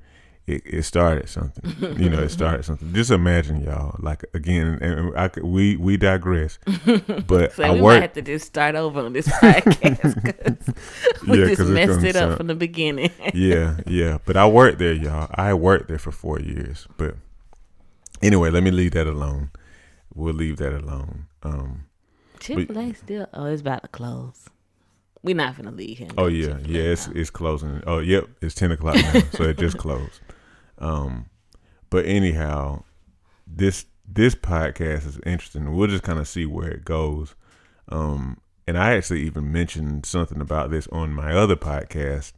it, 0.55 0.63
it 0.65 0.83
started 0.85 1.29
something. 1.29 1.65
You 2.01 2.11
know, 2.11 2.21
it 2.23 2.31
started 2.31 2.65
something. 2.65 2.93
Just 2.95 3.11
imagine, 3.11 3.63
y'all. 3.63 3.97
Like 3.99 4.25
again, 4.35 4.79
and 4.83 5.17
I 5.17 5.31
we 5.43 5.77
we 5.77 5.97
digress, 5.97 6.59
but 7.27 7.53
So 7.55 7.63
I 7.65 7.71
we 7.73 7.77
might 7.77 7.83
worked. 7.83 8.03
have 8.03 8.13
to 8.15 8.23
just 8.23 8.47
start 8.47 8.75
over 8.75 9.01
on 9.01 9.13
this 9.13 9.29
podcast 9.41 10.01
'cause 10.01 11.27
we 11.29 11.39
Yeah, 11.41 11.47
just 11.55 11.63
messed 11.71 12.03
it 12.05 12.17
up 12.17 12.23
sound- 12.31 12.37
from 12.37 12.47
the 12.49 12.55
beginning. 12.55 13.11
yeah, 13.35 13.79
yeah. 13.87 14.19
But 14.25 14.37
I 14.37 14.47
worked 14.47 14.79
there, 14.79 14.93
y'all. 14.93 15.29
I 15.35 15.55
worked 15.55 15.89
there 15.89 15.99
for 15.99 16.13
four 16.13 16.39
years. 16.41 16.87
But 16.97 17.15
anyway, 18.23 18.51
let 18.51 18.63
me 18.63 18.71
leave 18.71 18.93
that 18.93 19.07
alone. 19.07 19.51
We'll 20.15 20.35
leave 20.35 20.57
that 20.59 20.75
alone. 20.75 21.27
Um. 21.43 21.87
Chick 22.41 22.69
Fil 22.69 22.79
A 22.79 22.93
still. 22.95 23.27
Oh, 23.35 23.47
it's 23.47 23.61
about 23.61 23.83
to 23.83 23.89
close. 23.89 24.49
We're 25.23 25.37
not 25.37 25.55
gonna 25.57 25.71
leave 25.71 25.99
him. 25.99 26.13
Oh 26.17 26.29
yeah, 26.29 26.57
yeah. 26.65 26.81
It's 26.93 27.07
it's 27.09 27.29
closing. 27.29 27.83
Oh 27.87 27.99
yep, 27.99 28.27
it's 28.41 28.55
ten 28.55 28.73
o'clock 28.73 28.95
now, 28.97 29.21
so 29.33 29.45
it 29.45 29.59
just 29.59 29.77
closed. 29.77 30.21
Um. 30.81 31.27
But 31.91 32.07
anyhow, 32.07 32.85
this 33.47 33.87
this 34.07 34.35
podcast 34.35 35.07
is 35.07 35.21
interesting. 35.27 35.75
We'll 35.75 35.89
just 35.89 36.03
kind 36.03 36.19
of 36.19 36.29
see 36.29 36.47
where 36.47 36.71
it 36.71 36.85
goes. 36.85 37.35
Um. 37.89 38.39
And 38.67 38.79
I 38.79 38.95
actually 38.95 39.23
even 39.23 39.51
mentioned 39.51 40.07
something 40.07 40.41
about 40.41 40.71
this 40.71 40.87
on 40.89 41.13
my 41.13 41.33
other 41.33 41.57
podcast. 41.57 42.33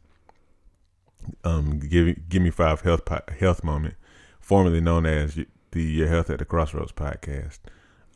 Um. 1.43 1.79
Give 1.79 2.29
give 2.29 2.41
me 2.41 2.49
five 2.49 2.81
health 2.81 3.01
health 3.39 3.63
moment, 3.63 3.95
formerly 4.39 4.81
known 4.81 5.05
as 5.05 5.39
the 5.71 5.83
Your 5.83 6.07
Health 6.07 6.29
at 6.29 6.39
the 6.39 6.45
Crossroads 6.45 6.91
podcast. 6.91 7.59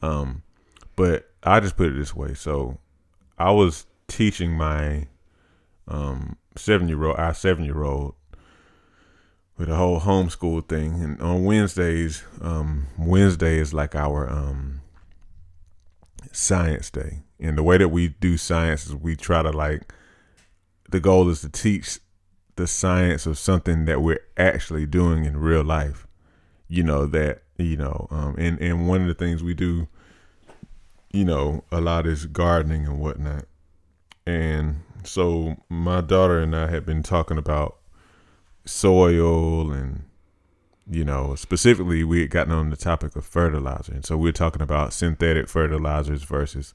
Um. 0.01 0.43
But 0.95 1.29
I 1.43 1.59
just 1.59 1.77
put 1.77 1.87
it 1.87 1.95
this 1.95 2.15
way. 2.15 2.33
So 2.33 2.79
I 3.37 3.51
was 3.51 3.85
teaching 4.07 4.51
my 4.51 5.07
um 5.87 6.37
seven 6.55 6.87
year 6.87 7.03
old 7.05 7.17
our 7.17 7.33
seven 7.33 7.63
year 7.63 7.83
old 7.83 8.15
with 9.57 9.69
the 9.69 9.75
whole 9.75 9.99
homeschool 9.99 10.67
thing 10.67 11.01
and 11.03 11.21
on 11.21 11.43
Wednesdays, 11.43 12.23
um 12.41 12.87
Wednesday 12.97 13.57
is 13.57 13.73
like 13.73 13.95
our 13.95 14.29
um 14.29 14.81
science 16.31 16.89
day. 16.89 17.23
And 17.39 17.57
the 17.57 17.63
way 17.63 17.77
that 17.77 17.89
we 17.89 18.09
do 18.09 18.37
science 18.37 18.85
is 18.85 18.95
we 18.95 19.15
try 19.15 19.41
to 19.41 19.51
like 19.51 19.91
the 20.89 20.99
goal 20.99 21.29
is 21.29 21.41
to 21.41 21.49
teach 21.49 21.99
the 22.55 22.67
science 22.67 23.25
of 23.25 23.37
something 23.37 23.85
that 23.85 24.01
we're 24.01 24.21
actually 24.37 24.85
doing 24.85 25.25
in 25.25 25.37
real 25.37 25.63
life. 25.63 26.07
You 26.67 26.83
know, 26.83 27.05
that 27.07 27.43
you 27.57 27.77
know, 27.77 28.07
um 28.11 28.35
and, 28.37 28.59
and 28.61 28.87
one 28.87 29.01
of 29.01 29.07
the 29.07 29.13
things 29.13 29.43
we 29.43 29.53
do 29.53 29.87
you 31.11 31.25
know, 31.25 31.63
a 31.71 31.81
lot 31.81 32.05
is 32.05 32.25
gardening 32.25 32.85
and 32.85 32.99
whatnot. 32.99 33.45
And 34.25 34.81
so 35.03 35.55
my 35.69 36.01
daughter 36.01 36.39
and 36.39 36.55
I 36.55 36.67
have 36.69 36.85
been 36.85 37.01
talking 37.01 37.37
about 37.37 37.77
soil 38.67 39.71
and, 39.71 40.03
you 40.89 41.03
know, 41.03 41.35
specifically 41.35 42.03
we 42.03 42.21
had 42.21 42.29
gotten 42.29 42.53
on 42.53 42.69
the 42.69 42.77
topic 42.77 43.15
of 43.15 43.25
fertilizer. 43.25 43.93
And 43.93 44.05
so 44.05 44.17
we 44.17 44.29
are 44.29 44.33
talking 44.33 44.61
about 44.61 44.93
synthetic 44.93 45.47
fertilizers 45.47 46.23
versus 46.23 46.73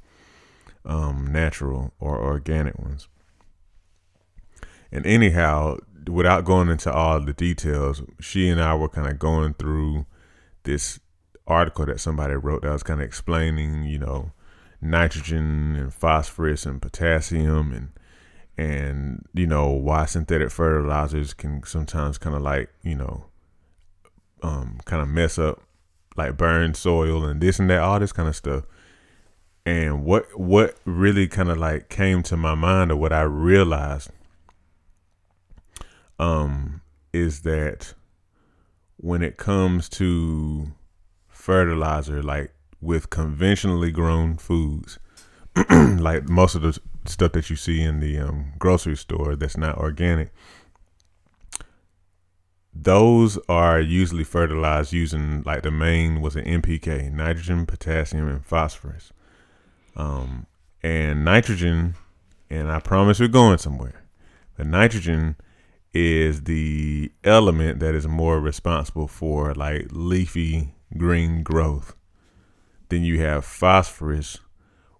um, 0.84 1.28
natural 1.30 1.92
or 2.00 2.18
organic 2.18 2.78
ones. 2.78 3.08
And 4.90 5.06
anyhow, 5.06 5.78
without 6.08 6.44
going 6.44 6.68
into 6.68 6.92
all 6.92 7.20
the 7.20 7.32
details, 7.32 8.02
she 8.20 8.48
and 8.48 8.60
I 8.60 8.74
were 8.74 8.88
kind 8.88 9.08
of 9.08 9.18
going 9.18 9.54
through 9.54 10.06
this 10.64 11.00
article 11.46 11.86
that 11.86 12.00
somebody 12.00 12.34
wrote 12.34 12.62
that 12.62 12.72
was 12.72 12.82
kind 12.82 13.00
of 13.00 13.06
explaining, 13.06 13.84
you 13.84 13.98
know, 13.98 14.32
nitrogen 14.80 15.76
and 15.76 15.94
phosphorus 15.94 16.66
and 16.66 16.82
potassium 16.82 17.72
and 17.72 17.88
and 18.58 19.24
you 19.34 19.46
know 19.46 19.68
why 19.70 20.04
synthetic 20.04 20.50
fertilizers 20.50 21.34
can 21.34 21.62
sometimes 21.64 22.18
kind 22.18 22.36
of 22.36 22.42
like 22.42 22.68
you 22.82 22.94
know 22.94 23.24
um 24.42 24.78
kind 24.84 25.00
of 25.00 25.08
mess 25.08 25.38
up 25.38 25.62
like 26.16 26.36
burn 26.36 26.74
soil 26.74 27.24
and 27.24 27.40
this 27.40 27.58
and 27.58 27.70
that 27.70 27.80
all 27.80 27.98
this 27.98 28.12
kind 28.12 28.28
of 28.28 28.36
stuff. 28.36 28.64
And 29.64 30.04
what 30.04 30.38
what 30.38 30.76
really 30.84 31.28
kind 31.28 31.48
of 31.48 31.58
like 31.58 31.88
came 31.88 32.22
to 32.24 32.36
my 32.36 32.54
mind 32.56 32.90
or 32.90 32.96
what 32.96 33.12
i 33.12 33.22
realized 33.22 34.10
um 36.18 36.80
is 37.12 37.42
that 37.42 37.94
when 38.96 39.22
it 39.22 39.36
comes 39.36 39.88
to 39.88 40.72
fertilizer 41.28 42.22
like 42.22 42.52
with 42.80 43.08
conventionally 43.08 43.92
grown 43.92 44.36
foods 44.36 44.98
like 45.70 46.28
most 46.28 46.56
of 46.56 46.62
the 46.62 46.76
stuff 47.04 47.32
that 47.32 47.50
you 47.50 47.56
see 47.56 47.82
in 47.82 48.00
the 48.00 48.18
um, 48.18 48.52
grocery 48.58 48.96
store 48.96 49.36
that's 49.36 49.56
not 49.56 49.76
organic 49.78 50.32
those 52.74 53.38
are 53.48 53.80
usually 53.80 54.24
fertilized 54.24 54.92
using 54.92 55.42
like 55.44 55.62
the 55.62 55.70
main 55.70 56.20
was 56.20 56.36
an 56.36 56.44
NPK, 56.44 57.12
nitrogen, 57.12 57.66
potassium, 57.66 58.28
and 58.28 58.44
phosphorus. 58.44 59.12
Um, 59.94 60.46
and 60.82 61.24
nitrogen, 61.24 61.94
and 62.48 62.72
I 62.72 62.80
promise 62.80 63.20
we're 63.20 63.28
going 63.28 63.58
somewhere. 63.58 64.04
The 64.56 64.64
nitrogen 64.64 65.36
is 65.92 66.44
the 66.44 67.12
element 67.22 67.78
that 67.80 67.94
is 67.94 68.08
more 68.08 68.40
responsible 68.40 69.06
for 69.06 69.54
like 69.54 69.88
leafy 69.90 70.74
green 70.96 71.42
growth. 71.42 71.94
Then 72.88 73.04
you 73.04 73.20
have 73.20 73.44
phosphorus, 73.44 74.40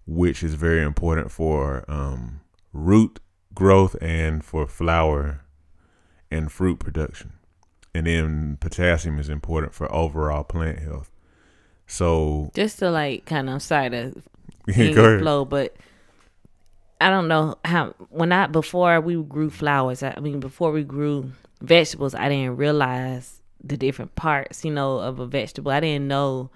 which 0.07 0.43
is 0.43 0.55
very 0.55 0.83
important 0.83 1.31
for 1.31 1.85
um, 1.89 2.41
root 2.73 3.21
growth 3.55 3.97
and 4.01 4.45
for 4.45 4.67
flower 4.67 5.43
and 6.31 6.51
fruit 6.51 6.79
production. 6.79 7.33
And 7.95 8.07
then 8.07 8.57
potassium 8.61 9.19
is 9.19 9.29
important 9.29 9.75
for 9.75 9.93
overall 9.93 10.45
plant 10.45 10.79
health. 10.79 11.11
So 11.87 12.51
Just 12.55 12.79
to 12.79 12.91
like 12.91 13.27
kind 13.27 13.51
of 13.51 13.61
sorry 13.63 13.91
to 13.91 14.23
Go 14.67 14.73
in 14.73 14.93
your 14.95 15.09
ahead. 15.09 15.21
flow, 15.21 15.45
but 15.45 15.77
I 17.01 17.11
don't 17.11 17.29
know 17.29 17.57
how 17.65 17.95
when 18.09 18.33
I 18.33 18.47
before 18.47 19.01
we 19.01 19.17
grew 19.23 19.51
flowers. 19.51 20.03
I 20.03 20.19
mean, 20.21 20.41
before 20.41 20.73
we 20.73 20.85
grew 20.85 21.33
vegetables, 21.61 22.15
I 22.15 22.29
didn't 22.31 22.57
realize 22.57 23.43
the 23.63 23.77
different 23.77 24.15
parts, 24.15 24.65
you 24.65 24.73
know, 24.73 24.99
of 24.99 25.19
a 25.19 25.27
vegetable. 25.27 25.71
I 25.73 25.81
didn't 25.81 26.09
know 26.09 26.51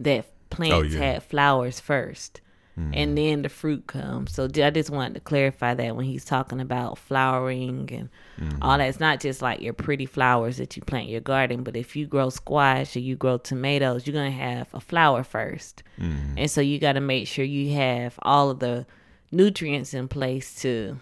that 0.00 0.26
plants 0.50 0.74
Oh, 0.74 0.82
yeah. 0.82 0.98
Had 0.98 1.22
flowers 1.22 1.80
first. 1.80 2.41
And 2.74 3.18
then 3.18 3.42
the 3.42 3.48
fruit 3.50 3.86
comes. 3.86 4.32
So 4.32 4.44
I 4.44 4.70
just 4.70 4.88
wanted 4.88 5.14
to 5.14 5.20
clarify 5.20 5.74
that 5.74 5.94
when 5.94 6.06
he's 6.06 6.24
talking 6.24 6.60
about 6.60 6.98
flowering 6.98 7.88
and 7.92 8.08
Mm-hmm. 8.40 8.62
all 8.62 8.78
that, 8.78 8.88
it's 8.88 8.98
not 8.98 9.20
just 9.20 9.42
like 9.42 9.60
your 9.60 9.74
pretty 9.74 10.06
flowers 10.06 10.56
that 10.56 10.74
you 10.74 10.82
plant 10.82 11.04
in 11.04 11.12
your 11.12 11.20
garden, 11.20 11.62
but 11.62 11.76
if 11.76 11.94
you 11.94 12.06
grow 12.06 12.30
squash 12.30 12.96
or 12.96 13.00
you 13.00 13.14
grow 13.14 13.36
tomatoes, 13.36 14.06
you're 14.06 14.14
gonna 14.14 14.30
have 14.30 14.68
a 14.72 14.80
flower 14.80 15.22
1st 15.22 15.82
Mm-hmm. 16.00 16.38
and 16.38 16.50
so 16.50 16.60
you 16.62 16.78
got 16.78 16.94
to 16.94 17.00
make 17.00 17.28
sure 17.28 17.44
you 17.44 17.74
have 17.74 18.18
all 18.22 18.48
of 18.50 18.58
the 18.60 18.86
nutrients 19.30 19.92
in 19.94 20.08
place 20.08 20.54
to 20.62 20.98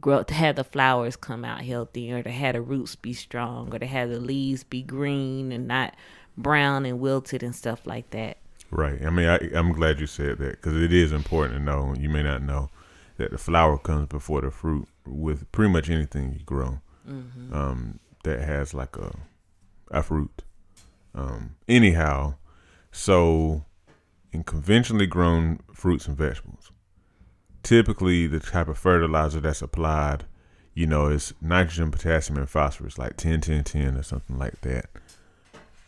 grow 0.00 0.22
to 0.22 0.32
have 0.34 0.56
the 0.56 0.64
flowers 0.64 1.16
come 1.16 1.44
out 1.44 1.60
healthy 1.62 2.10
or 2.10 2.22
to 2.22 2.30
have 2.30 2.54
the 2.54 2.62
roots 2.62 2.96
be 2.96 3.12
strong 3.12 3.72
or 3.74 3.78
to 3.78 3.86
have 3.86 4.08
the 4.08 4.18
leaves 4.18 4.64
be 4.64 4.82
green 4.82 5.52
and 5.52 5.68
not 5.68 5.94
brown 6.38 6.86
and 6.86 6.98
wilted 7.00 7.42
and 7.42 7.54
stuff 7.54 7.86
like 7.86 8.08
that 8.10 8.38
Right. 8.70 9.04
I 9.04 9.10
mean, 9.10 9.28
I, 9.28 9.38
I'm 9.54 9.72
glad 9.72 9.98
you 10.00 10.06
said 10.06 10.38
that 10.38 10.52
because 10.52 10.80
it 10.80 10.92
is 10.92 11.12
important 11.12 11.58
to 11.58 11.64
know. 11.64 11.94
You 11.98 12.08
may 12.08 12.22
not 12.22 12.42
know 12.42 12.70
that 13.16 13.32
the 13.32 13.38
flower 13.38 13.78
comes 13.78 14.06
before 14.06 14.40
the 14.40 14.50
fruit 14.50 14.88
with 15.04 15.50
pretty 15.52 15.72
much 15.72 15.90
anything 15.90 16.32
you 16.32 16.44
grow 16.44 16.80
um, 17.52 17.98
that 18.24 18.40
has 18.40 18.72
like 18.74 18.96
a 18.96 19.12
a 19.90 20.02
fruit. 20.02 20.42
Um, 21.14 21.56
anyhow, 21.68 22.34
so 22.92 23.64
in 24.32 24.44
conventionally 24.44 25.06
grown 25.06 25.60
fruits 25.74 26.06
and 26.06 26.16
vegetables, 26.16 26.70
typically 27.62 28.26
the 28.26 28.40
type 28.40 28.68
of 28.68 28.78
fertilizer 28.78 29.40
that's 29.40 29.62
applied, 29.62 30.24
you 30.74 30.86
know, 30.86 31.06
is 31.08 31.34
nitrogen, 31.40 31.90
potassium, 31.90 32.38
and 32.38 32.48
phosphorus, 32.48 32.98
like 32.98 33.16
10, 33.16 33.40
10, 33.40 33.64
10 33.64 33.96
or 33.96 34.02
something 34.02 34.38
like 34.38 34.60
that. 34.60 34.86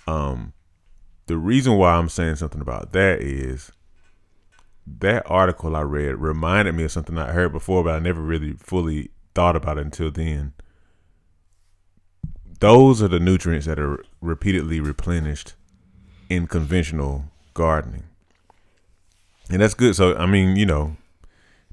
Um, 0.07 0.53
the 1.27 1.37
reason 1.37 1.75
why 1.75 1.93
I'm 1.93 2.09
saying 2.09 2.37
something 2.37 2.61
about 2.61 2.93
that 2.93 3.21
is 3.21 3.73
that 4.87 5.23
article 5.27 5.77
I 5.77 5.83
read 5.83 6.17
reminded 6.17 6.75
me 6.75 6.85
of 6.85 6.93
something 6.93 7.17
I 7.17 7.33
heard 7.33 7.53
before, 7.53 7.85
but 7.85 7.95
I 7.95 7.99
never 8.01 8.21
really 8.21 8.55
fully 8.55 9.11
thought 9.35 9.57
about 9.57 9.79
it 9.79 9.85
until 9.85 10.11
then. 10.11 10.53
Those 12.61 13.03
are 13.03 13.09
the 13.09 13.21
nutrients 13.21 13.67
that 13.67 13.79
are 13.79 14.05
repeatedly 14.21 14.81
replenished 14.81 15.55
in 16.29 16.47
conventional 16.47 17.25
gardening. 17.55 18.05
And 19.51 19.61
that's 19.61 19.75
good. 19.75 19.97
So, 19.97 20.17
I 20.17 20.27
mean, 20.27 20.57
you 20.57 20.67
know, 20.67 20.97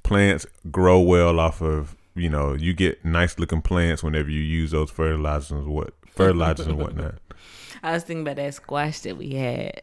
plants 0.03 0.45
grow 0.71 0.99
well 0.99 1.39
off 1.39 1.61
of, 1.61 1.95
you 2.15 2.29
know, 2.29 2.53
you 2.53 2.73
get 2.73 3.05
nice 3.05 3.37
looking 3.39 3.61
plants 3.61 4.03
whenever 4.03 4.29
you 4.29 4.41
use 4.41 4.71
those 4.71 4.91
fertilizers 4.91 5.65
what 5.65 5.93
fertilizers 6.15 6.67
and 6.67 6.77
whatnot. 6.77 7.15
i 7.83 7.91
was 7.93 8.03
thinking 8.03 8.21
about 8.23 8.35
that 8.35 8.53
squash 8.53 8.99
that 9.01 9.17
we 9.17 9.31
had 9.35 9.81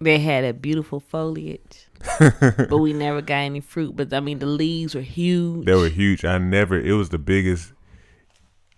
they 0.00 0.18
had 0.18 0.44
a 0.44 0.52
beautiful 0.52 1.00
foliage 1.00 1.86
but 2.18 2.78
we 2.78 2.92
never 2.92 3.22
got 3.22 3.36
any 3.36 3.60
fruit 3.60 3.94
but 3.96 4.12
i 4.12 4.20
mean 4.20 4.38
the 4.40 4.46
leaves 4.46 4.94
were 4.94 5.00
huge 5.00 5.64
They 5.64 5.74
were 5.74 5.88
huge. 5.88 6.24
I 6.24 6.38
never. 6.38 6.76
It 6.78 6.92
was 6.94 7.10
the 7.10 7.18
biggest. 7.18 7.72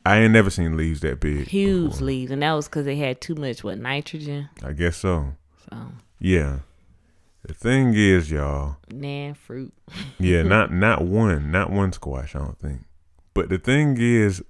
I 0.05 0.19
ain't 0.19 0.33
never 0.35 0.51
seen 0.51 0.77
leaves 0.77 1.01
that 1.01 1.21
big. 1.21 1.49
huge 1.49 1.93
before. 1.93 2.07
leaves 2.07 2.31
and 2.31 2.43
that 2.43 2.53
was 2.53 2.69
because 2.69 2.85
they 2.85 2.97
had 2.97 3.23
too 3.23 3.35
much 3.37 3.65
what 3.65 3.79
nitrogen 3.79 4.51
I 4.63 4.73
guess 4.75 4.99
so. 4.99 5.33
so 5.71 5.77
Yeah. 6.19 6.59
The 7.47 7.55
thing 7.55 7.95
is, 7.95 8.31
y'all. 8.31 8.77
nan 8.93 9.33
fruit 9.35 9.73
Yeah, 10.19 10.43
not 10.43 10.71
not 10.73 11.03
one, 11.07 11.51
not 11.51 11.71
one 11.71 11.93
squash. 11.93 12.35
I 12.37 12.41
don't 12.41 12.59
think. 12.59 12.83
But 13.33 13.49
the 13.49 13.59
thing 13.59 13.97
is, 13.99 14.43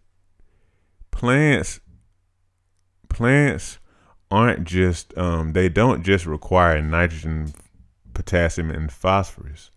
plants, 1.12 1.78
plants 3.14 3.78
aren't 4.30 4.64
just. 4.64 5.16
Um, 5.16 5.52
they 5.52 5.68
don't 5.68 6.02
just 6.02 6.26
require 6.26 6.83
nitrogen, 6.83 7.54
potassium, 8.12 8.71
and 8.71 8.92
phosphorus. 8.92 9.71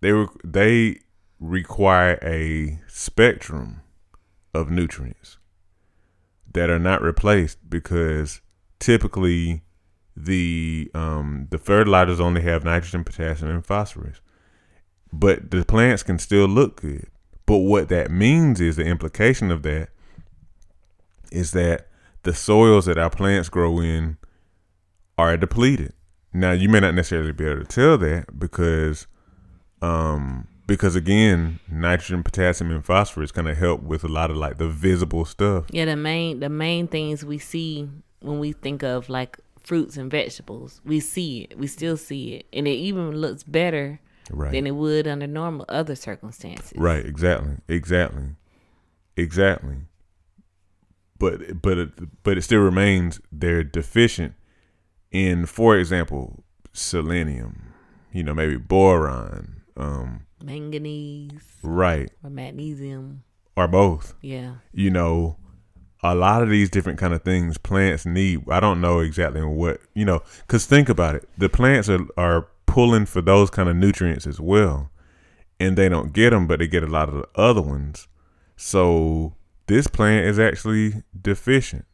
They 0.00 0.12
re- 0.12 0.28
they 0.44 1.00
require 1.40 2.18
a 2.22 2.80
spectrum 2.86 3.80
of 4.54 4.70
nutrients 4.70 5.38
that 6.52 6.70
are 6.70 6.78
not 6.78 7.02
replaced 7.02 7.68
because 7.68 8.40
typically 8.80 9.62
the 10.16 10.90
um 10.94 11.46
the 11.50 11.58
fertilizers 11.58 12.20
only 12.20 12.42
have 12.42 12.64
nitrogen, 12.64 13.04
potassium, 13.04 13.50
and 13.50 13.66
phosphorus. 13.66 14.20
But 15.12 15.50
the 15.50 15.64
plants 15.64 16.02
can 16.02 16.18
still 16.18 16.46
look 16.46 16.82
good. 16.82 17.08
But 17.46 17.58
what 17.58 17.88
that 17.88 18.10
means 18.10 18.60
is 18.60 18.76
the 18.76 18.84
implication 18.84 19.50
of 19.50 19.62
that 19.62 19.88
is 21.32 21.52
that 21.52 21.88
the 22.22 22.34
soils 22.34 22.86
that 22.86 22.98
our 22.98 23.10
plants 23.10 23.48
grow 23.48 23.80
in 23.80 24.16
are 25.16 25.36
depleted. 25.36 25.92
Now 26.32 26.52
you 26.52 26.68
may 26.68 26.80
not 26.80 26.94
necessarily 26.94 27.32
be 27.32 27.44
able 27.46 27.64
to 27.64 27.66
tell 27.66 27.98
that 27.98 28.38
because 28.38 29.06
um 29.82 30.46
because 30.66 30.94
again, 30.94 31.60
nitrogen, 31.70 32.22
potassium, 32.22 32.70
and 32.70 32.84
phosphorus 32.84 33.32
kind 33.32 33.48
of 33.48 33.56
help 33.56 33.82
with 33.82 34.04
a 34.04 34.08
lot 34.08 34.30
of 34.30 34.36
like 34.36 34.58
the 34.58 34.68
visible 34.68 35.24
stuff. 35.24 35.64
Yeah, 35.70 35.86
the 35.86 35.96
main 35.96 36.40
the 36.40 36.50
main 36.50 36.86
things 36.88 37.24
we 37.24 37.38
see 37.38 37.88
when 38.20 38.38
we 38.38 38.52
think 38.52 38.82
of 38.82 39.08
like 39.08 39.38
fruits 39.62 39.96
and 39.96 40.10
vegetables, 40.10 40.80
we 40.84 41.00
see 41.00 41.42
it. 41.42 41.58
We 41.58 41.66
still 41.66 41.96
see 41.96 42.34
it, 42.34 42.46
and 42.52 42.66
it 42.68 42.72
even 42.72 43.12
looks 43.12 43.42
better 43.42 44.00
Right. 44.30 44.52
than 44.52 44.66
it 44.66 44.72
would 44.72 45.06
under 45.06 45.26
normal 45.26 45.64
other 45.70 45.94
circumstances. 45.94 46.74
Right, 46.76 47.04
exactly, 47.06 47.56
exactly, 47.66 48.34
exactly. 49.16 49.76
But 51.18 51.60
but 51.62 51.78
it, 51.78 52.22
but 52.22 52.38
it 52.38 52.42
still 52.42 52.60
remains 52.60 53.20
they're 53.32 53.64
deficient 53.64 54.34
in, 55.10 55.46
for 55.46 55.76
example, 55.76 56.44
selenium. 56.72 57.72
You 58.12 58.22
know, 58.22 58.34
maybe 58.34 58.56
boron. 58.56 59.62
Um, 59.76 60.26
Manganese 60.42 61.30
right, 61.62 62.10
or 62.22 62.30
magnesium. 62.30 63.22
or 63.56 63.68
both. 63.68 64.14
Yeah. 64.22 64.54
You 64.72 64.90
know, 64.90 65.36
a 66.02 66.14
lot 66.14 66.42
of 66.42 66.48
these 66.48 66.70
different 66.70 66.98
kind 66.98 67.12
of 67.12 67.22
things 67.22 67.58
plants 67.58 68.06
need. 68.06 68.48
I 68.48 68.60
don't 68.60 68.80
know 68.80 69.00
exactly 69.00 69.42
what 69.42 69.80
you 69.94 70.04
know, 70.04 70.22
because 70.46 70.66
think 70.66 70.88
about 70.88 71.14
it. 71.16 71.28
The 71.36 71.48
plants 71.48 71.88
are 71.88 72.06
are 72.16 72.48
pulling 72.66 73.06
for 73.06 73.20
those 73.20 73.50
kind 73.50 73.68
of 73.68 73.76
nutrients 73.76 74.26
as 74.26 74.40
well, 74.40 74.90
and 75.58 75.76
they 75.76 75.88
don't 75.88 76.12
get 76.12 76.30
them, 76.30 76.46
but 76.46 76.60
they 76.60 76.66
get 76.68 76.82
a 76.82 76.86
lot 76.88 77.08
of 77.08 77.14
the 77.14 77.28
other 77.34 77.62
ones. 77.62 78.06
So 78.56 79.34
this 79.68 79.86
plant 79.86 80.26
is 80.26 80.38
actually 80.38 81.02
deficient. 81.18 81.84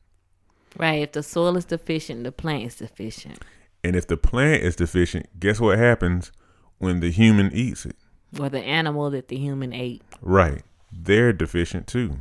Right. 0.79 1.03
If 1.03 1.13
the 1.13 1.23
soil 1.23 1.57
is 1.57 1.65
deficient, 1.65 2.25
the 2.25 2.33
plant 2.33 2.65
is 2.65 2.77
deficient. 2.77 3.41
And 3.85 3.95
if 3.95 4.07
the 4.07 4.17
plant 4.17 4.63
is 4.63 4.77
deficient, 4.77 5.39
guess 5.39 5.61
what 5.61 5.79
happens 5.79 6.33
when 6.79 7.01
the 7.01 7.11
human 7.11 7.53
eats 7.53 7.85
it. 7.85 7.97
Or 8.41 8.49
the 8.49 8.61
animal 8.61 9.11
that 9.11 9.29
the 9.29 9.37
human 9.37 9.73
ate. 9.73 10.03
Right. 10.23 10.63
They're 10.91 11.33
deficient 11.33 11.87
too. 11.87 12.19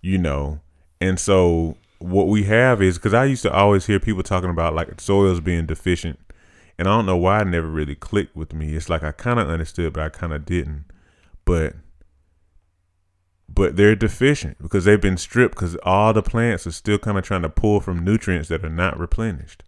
You 0.00 0.18
know. 0.18 0.60
And 1.00 1.18
so 1.18 1.76
what 1.98 2.28
we 2.28 2.44
have 2.44 2.80
is 2.80 2.96
because 2.96 3.14
I 3.14 3.26
used 3.26 3.42
to 3.42 3.52
always 3.52 3.86
hear 3.86 4.00
people 4.00 4.22
talking 4.22 4.50
about 4.50 4.74
like 4.74 5.00
soils 5.00 5.40
being 5.40 5.66
deficient. 5.66 6.18
And 6.78 6.88
I 6.88 6.96
don't 6.96 7.06
know 7.06 7.16
why 7.16 7.42
it 7.42 7.46
never 7.46 7.68
really 7.68 7.94
clicked 7.94 8.34
with 8.34 8.54
me. 8.54 8.74
It's 8.74 8.88
like 8.88 9.02
I 9.02 9.12
kind 9.12 9.38
of 9.38 9.50
understood, 9.50 9.92
but 9.92 10.02
I 10.02 10.08
kind 10.08 10.32
of 10.32 10.46
didn't. 10.46 10.86
But 11.44 11.74
but 13.52 13.76
they're 13.76 13.96
deficient 13.96 14.56
because 14.62 14.84
they've 14.84 15.00
been 15.00 15.16
stripped 15.16 15.54
because 15.54 15.76
all 15.82 16.12
the 16.12 16.22
plants 16.22 16.66
are 16.66 16.72
still 16.72 16.98
kind 16.98 17.18
of 17.18 17.24
trying 17.24 17.42
to 17.42 17.48
pull 17.48 17.80
from 17.80 18.04
nutrients 18.04 18.48
that 18.48 18.64
are 18.64 18.70
not 18.70 18.98
replenished. 18.98 19.64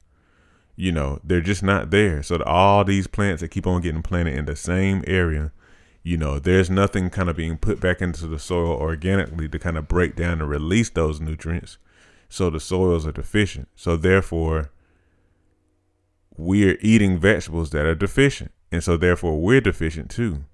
You 0.77 0.93
know, 0.93 1.21
they're 1.23 1.41
just 1.41 1.63
not 1.63 1.91
there. 1.91 2.23
So 2.23 2.43
all 2.45 2.85
these 2.85 3.07
plants 3.07 3.43
that 3.43 3.49
keep 3.49 3.67
on 3.67 3.83
getting 3.83 4.03
planted 4.03 4.39
in 4.39 4.45
the 4.45 4.57
same 4.57 5.03
area, 5.07 5.53
you 6.03 6.17
know, 6.17 6.39
there's 6.39 6.71
nothing 6.71 7.11
kind 7.11 7.29
of 7.29 7.37
being 7.37 7.59
put 7.59 7.81
back 7.81 8.01
into 8.01 8.27
the 8.27 8.39
soil 8.39 8.73
organically 8.73 9.49
to 9.49 9.59
kind 9.59 9.77
of 9.77 9.89
break 9.89 10.17
down 10.17 10.41
and 10.41 10.49
release 10.49 10.89
those 10.89 11.21
nutrients. 11.21 11.79
So 12.29 12.51
the 12.51 12.61
soils 12.61 13.07
are 13.07 13.13
deficient. 13.13 13.69
So 13.77 13.97
therefore, 13.97 14.71
we're 16.37 16.79
eating 16.81 17.19
vegetables 17.19 17.71
that 17.71 17.85
are 17.85 17.95
deficient. 17.95 18.53
And 18.71 18.83
so 18.83 18.97
therefore, 18.97 19.41
we're 19.41 19.61
deficient 19.61 20.11
too. 20.11 20.45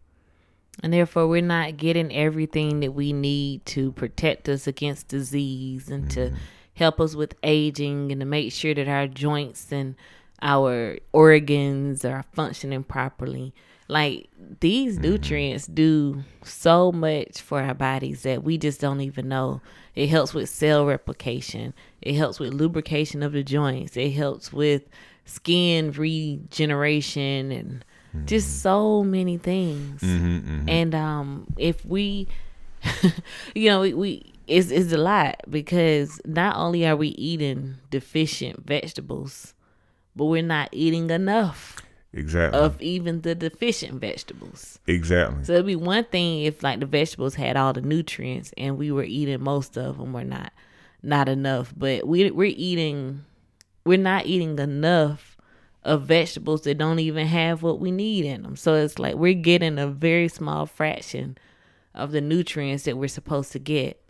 And 0.83 0.93
therefore, 0.93 1.27
we're 1.27 1.43
not 1.43 1.77
getting 1.77 2.15
everything 2.15 2.81
that 2.81 2.93
we 2.93 3.13
need 3.13 3.67
to 3.67 3.93
protect 3.93 4.49
us 4.49 4.67
against 4.67 5.09
disease 5.09 5.89
and 5.89 6.05
mm-hmm. 6.05 6.31
to 6.31 6.37
help 6.75 7.01
us 7.01 7.15
with 7.15 7.35
aging 7.43 8.13
and 8.13 8.21
to 8.21 8.25
make 8.25 8.53
sure 8.53 8.75
that 8.75 8.89
our 8.89 9.09
joints 9.09 9.73
and 9.73 9.97
our 10.41 10.99
organs 11.13 12.05
are 12.05 12.25
functioning 12.33 12.85
properly. 12.85 13.53
Like 13.89 14.29
these 14.61 14.95
mm-hmm. 14.95 15.03
nutrients 15.03 15.67
do 15.67 16.23
so 16.45 16.93
much 16.93 17.41
for 17.41 17.61
our 17.61 17.75
bodies 17.75 18.23
that 18.23 18.45
we 18.45 18.59
just 18.59 18.81
don't 18.81 19.01
even 19.01 19.29
know. 19.29 19.61
It 19.95 20.09
helps 20.09 20.33
with 20.33 20.49
cell 20.49 20.87
replication, 20.87 21.75
it 22.01 22.15
helps 22.15 22.39
with 22.39 22.55
lubrication 22.55 23.23
of 23.23 23.33
the 23.33 23.43
joints, 23.43 23.97
it 23.97 24.11
helps 24.11 24.53
with 24.53 24.83
skin 25.25 25.91
regeneration 25.91 27.51
and 27.51 27.85
mm-hmm. 28.15 28.27
just 28.27 28.63
so 28.63 29.03
many 29.03 29.39
things. 29.39 30.01
Mm-hmm, 30.01 30.37
mm-hmm. 30.39 30.69
And 30.69 30.95
um, 30.95 31.47
if 31.57 31.85
we, 31.85 32.29
you 33.55 33.69
know, 33.69 33.81
we, 33.81 33.95
we 33.95 34.33
it's, 34.47 34.71
it's 34.71 34.93
a 34.93 34.99
lot 34.99 35.41
because 35.49 36.21
not 36.25 36.57
only 36.57 36.87
are 36.87 36.97
we 36.97 37.09
eating 37.09 37.77
deficient 37.91 38.67
vegetables, 38.67 39.55
but 40.17 40.27
we're 40.27 40.43
not 40.43 40.69
eating 40.73 41.11
enough. 41.11 41.77
Exactly. 42.13 42.59
Of 42.59 42.81
even 42.81 43.21
the 43.21 43.35
deficient 43.35 44.01
vegetables. 44.01 44.79
Exactly. 44.87 45.45
So 45.45 45.53
it'd 45.53 45.67
be 45.67 45.77
one 45.77 46.05
thing 46.05 46.43
if 46.45 46.63
like 46.63 46.81
the 46.81 46.87
vegetables 46.87 47.35
had 47.35 47.57
all 47.57 47.75
the 47.75 47.83
nutrients 47.83 48.53
and 48.57 48.79
we 48.79 48.91
were 48.91 49.05
eating 49.05 49.43
most 49.43 49.77
of 49.77 49.99
them. 49.99 50.15
We're 50.15 50.25
not 50.25 50.53
not 51.03 51.29
enough, 51.29 51.73
but 51.77 52.09
we 52.09 52.31
we're 52.31 52.55
eating 52.57 53.25
we're 53.85 53.99
not 53.99 54.27
eating 54.27 54.59
enough 54.59 55.37
of 55.85 56.03
vegetables 56.03 56.63
that 56.63 56.77
don't 56.77 56.99
even 56.99 57.27
have 57.27 57.63
what 57.63 57.81
we 57.81 57.91
need 57.91 58.25
in 58.25 58.43
them. 58.43 58.57
So 58.57 58.75
it's 58.75 58.99
like 58.99 59.15
we're 59.15 59.35
getting 59.35 59.79
a 59.79 59.87
very 59.87 60.29
small 60.29 60.67
fraction 60.67 61.39
of 61.95 62.13
the 62.13 62.21
nutrients 62.21 62.85
that 62.85 62.97
we're 62.97 63.09
supposed 63.09 63.53
to 63.53 63.59
get. 63.59 64.01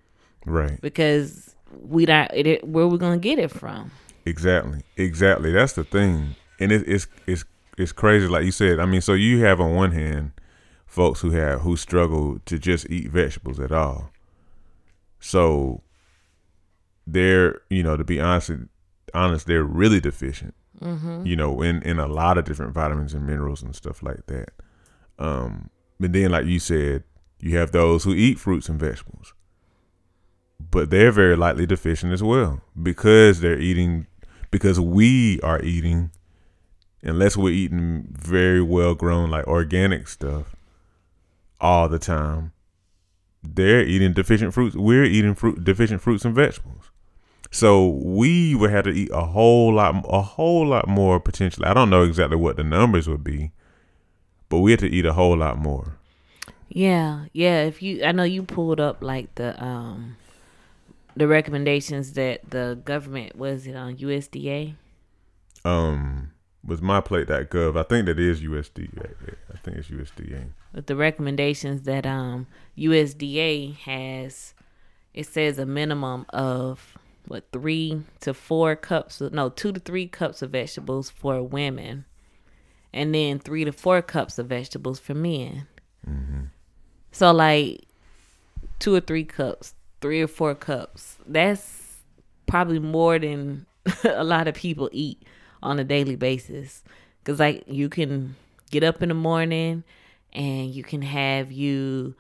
Right. 0.45 0.81
Because 0.81 1.55
we 1.71 2.07
don't 2.07 2.31
it, 2.33 2.67
where 2.67 2.87
we 2.87 2.99
going 2.99 3.21
to 3.21 3.23
get 3.23 3.39
it 3.39 3.51
from. 3.51 3.91
Exactly. 4.25 4.83
Exactly. 4.97 5.53
That's 5.53 5.75
the 5.75 5.85
thing. 5.85 6.35
And 6.59 6.73
it, 6.73 6.89
it's 6.89 7.07
it's 7.27 7.45
it's 7.77 7.93
crazy 7.93 8.27
like 8.27 8.45
you 8.45 8.51
said. 8.51 8.81
I 8.81 8.87
mean, 8.87 9.01
so 9.01 9.13
you 9.13 9.45
have 9.45 9.61
on 9.61 9.75
one 9.75 9.93
hand 9.93 10.33
folks 10.87 11.21
who 11.21 11.31
have 11.31 11.61
who 11.61 11.77
struggle 11.77 12.41
to 12.47 12.59
just 12.59 12.89
eat 12.91 13.11
vegetables 13.11 13.61
at 13.61 13.73
all. 13.73 14.11
So 15.21 15.83
they're, 17.07 17.61
you 17.71 17.83
know, 17.83 17.97
to 17.97 18.05
be 18.05 18.21
honest 18.21 18.51
honest, 19.15 19.47
they're 19.47 19.65
really 19.65 20.01
deficient 20.01 20.55
mm-hmm. 20.81 21.27
you 21.27 21.37
know, 21.37 21.63
in 21.63 21.83
in 21.83 21.99
a 21.99 22.07
lot 22.07 22.39
of 22.39 22.45
different 22.45 22.73
vitamins 22.73 23.15
and 23.15 23.27
minerals 23.27 23.63
and 23.63 23.75
stuff 23.75 24.03
like 24.03 24.27
that. 24.27 24.51
Um, 25.19 25.71
but 25.99 26.13
then, 26.13 26.31
like 26.31 26.47
you 26.47 26.59
said, 26.59 27.05
you 27.41 27.57
have 27.59 27.73
those 27.73 28.05
who 28.05 28.15
eat 28.15 28.39
fruits 28.39 28.69
and 28.69 28.79
vegetables, 28.79 29.35
but 30.59 30.91
they're 30.91 31.13
very 31.13 31.37
likely 31.37 31.67
deficient 31.67 32.13
as 32.13 32.23
well 32.23 32.61
because 32.81 33.41
they're 33.41 33.59
eating 33.59 34.07
because 34.51 34.81
we 34.81 35.41
are 35.43 35.63
eating 35.63 36.11
unless 37.03 37.37
we're 37.37 37.53
eating 37.53 38.09
very 38.11 38.63
well 38.63 38.95
grown 38.95 39.31
like 39.31 39.47
organic 39.47 40.09
stuff 40.09 40.57
all 41.61 41.89
the 41.89 41.99
time 41.99 42.53
they're 43.43 43.83
eating 43.83 44.13
deficient 44.13 44.53
fruits 44.53 44.75
we're 44.75 45.05
eating 45.05 45.35
fruit 45.35 45.63
deficient 45.63 46.01
fruits 46.01 46.25
and 46.25 46.35
vegetables 46.35 46.91
so 47.51 47.89
we 47.89 48.55
would 48.55 48.71
have 48.71 48.85
to 48.85 48.91
eat 48.91 49.11
a 49.13 49.25
whole 49.25 49.75
lot, 49.75 50.05
a 50.09 50.23
whole 50.23 50.67
lot 50.67 50.89
more 50.89 51.19
potentially. 51.19 51.67
I 51.67 51.75
don't 51.75 51.91
know 51.91 52.03
exactly 52.03 52.37
what 52.37 52.57
the 52.57 52.65
numbers 52.65 53.09
would 53.09 53.25
be, 53.25 53.53
but 54.49 54.59
we 54.59 54.73
had 54.73 54.81
to 54.81 54.89
eat 54.89 55.07
a 55.07 55.15
whole 55.15 55.37
lot 55.37 55.59
more. 55.59 55.97
Yeah, 56.69 57.27
yeah. 57.33 57.65
If 57.65 57.83
you, 57.83 58.05
I 58.05 58.13
know 58.13 58.25
you 58.25 58.43
pulled 58.43 58.81
up 58.81 59.03
like 59.03 59.35
the 59.37 59.63
um 59.63 60.17
the 61.17 61.27
recommendations 61.27 62.13
that 62.13 62.51
the 62.51 62.79
government 62.85 63.37
was 63.37 63.67
it 63.67 63.75
on 63.75 63.97
USDA. 63.97 64.75
Um, 65.65 66.31
was 66.65 66.81
myplate.gov. 66.81 67.77
I 67.77 67.83
think 67.83 68.07
that 68.07 68.21
is 68.21 68.41
USDA. 68.41 69.15
I 69.53 69.57
think 69.59 69.79
it's 69.79 69.89
USDA. 69.89 70.51
With 70.75 70.87
the 70.87 70.97
recommendations 70.97 71.83
that 71.83 72.05
um 72.05 72.47
USDA 72.77 73.77
has, 73.79 74.55
it 75.15 75.27
says 75.27 75.59
a 75.59 75.67
minimum 75.67 76.27
of 76.29 76.99
what 77.29 77.45
three 77.53 78.03
to 78.21 78.35
four 78.35 78.75
cups 78.75 79.21
no 79.21 79.49
two 79.49 79.73
to 79.73 79.81
three 79.81 80.07
cups 80.07 80.43
of 80.43 80.51
vegetables 80.51 81.11
for 81.11 81.43
women 81.43 82.05
and 82.93 83.15
then 83.15 83.39
three 83.39 83.65
to 83.65 83.73
four 83.73 84.03
cups 84.03 84.39
of 84.39 84.47
vegetables 84.47 84.99
for 84.99 85.15
men 85.15 85.67
mm-hmm. 86.09 86.45
so 87.13 87.31
like 87.31 87.85
two 88.79 88.95
or 88.95 89.01
three 89.01 89.25
cups 89.25 89.75
three 90.01 90.23
or 90.23 90.27
four 90.27 90.55
cups 90.55 91.17
that's 91.27 91.97
probably 92.47 92.79
more 92.79 93.19
than 93.19 93.67
a 94.05 94.25
lot 94.25 94.49
of 94.49 94.55
people 94.55 94.89
eat 94.93 95.23
on 95.63 95.79
a 95.79 95.85
daily 95.85 96.17
basis 96.17 96.83
because 97.23 97.39
like 97.39 97.63
you 97.67 97.89
can 97.89 98.35
get 98.71 98.83
up 98.83 99.03
in 99.03 99.09
the 99.09 99.15
morning 99.15 99.85
and 100.33 100.71
you 100.75 100.83
can 100.83 101.03
have 101.03 101.51
you 101.53 102.15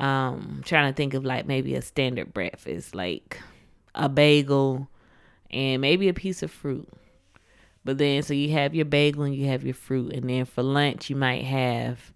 um 0.00 0.62
trying 0.64 0.90
to 0.90 0.96
think 0.96 1.14
of 1.14 1.24
like 1.24 1.46
maybe 1.46 1.74
a 1.74 1.82
standard 1.82 2.32
breakfast 2.32 2.94
like 2.94 3.38
a 3.94 4.08
bagel, 4.08 4.88
and 5.50 5.80
maybe 5.80 6.08
a 6.08 6.14
piece 6.14 6.42
of 6.42 6.50
fruit. 6.50 6.88
But 7.84 7.98
then, 7.98 8.22
so 8.22 8.32
you 8.32 8.52
have 8.52 8.74
your 8.74 8.84
bagel 8.84 9.24
and 9.24 9.34
you 9.34 9.46
have 9.46 9.64
your 9.64 9.74
fruit, 9.74 10.12
and 10.12 10.28
then 10.30 10.44
for 10.44 10.62
lunch 10.62 11.10
you 11.10 11.16
might 11.16 11.44
have 11.44 12.12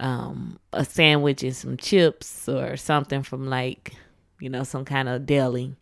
um, 0.00 0.58
a 0.72 0.84
sandwich 0.84 1.42
and 1.42 1.54
some 1.54 1.76
chips 1.76 2.48
or 2.48 2.76
something 2.76 3.22
from 3.22 3.48
like, 3.48 3.94
you 4.40 4.48
know, 4.48 4.64
some 4.64 4.84
kind 4.84 5.08
of 5.08 5.26
deli. 5.26 5.76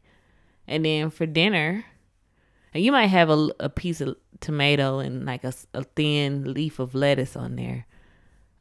And 0.66 0.84
then 0.84 1.10
for 1.10 1.26
dinner, 1.26 1.84
and 2.74 2.84
you 2.84 2.92
might 2.92 3.06
have 3.06 3.30
a, 3.30 3.48
a 3.60 3.68
piece 3.68 4.00
of 4.00 4.16
tomato 4.40 4.98
and 4.98 5.24
like 5.24 5.44
a, 5.44 5.52
a 5.72 5.84
thin 5.84 6.52
leaf 6.52 6.78
of 6.78 6.94
lettuce 6.94 7.36
on 7.36 7.56
there. 7.56 7.86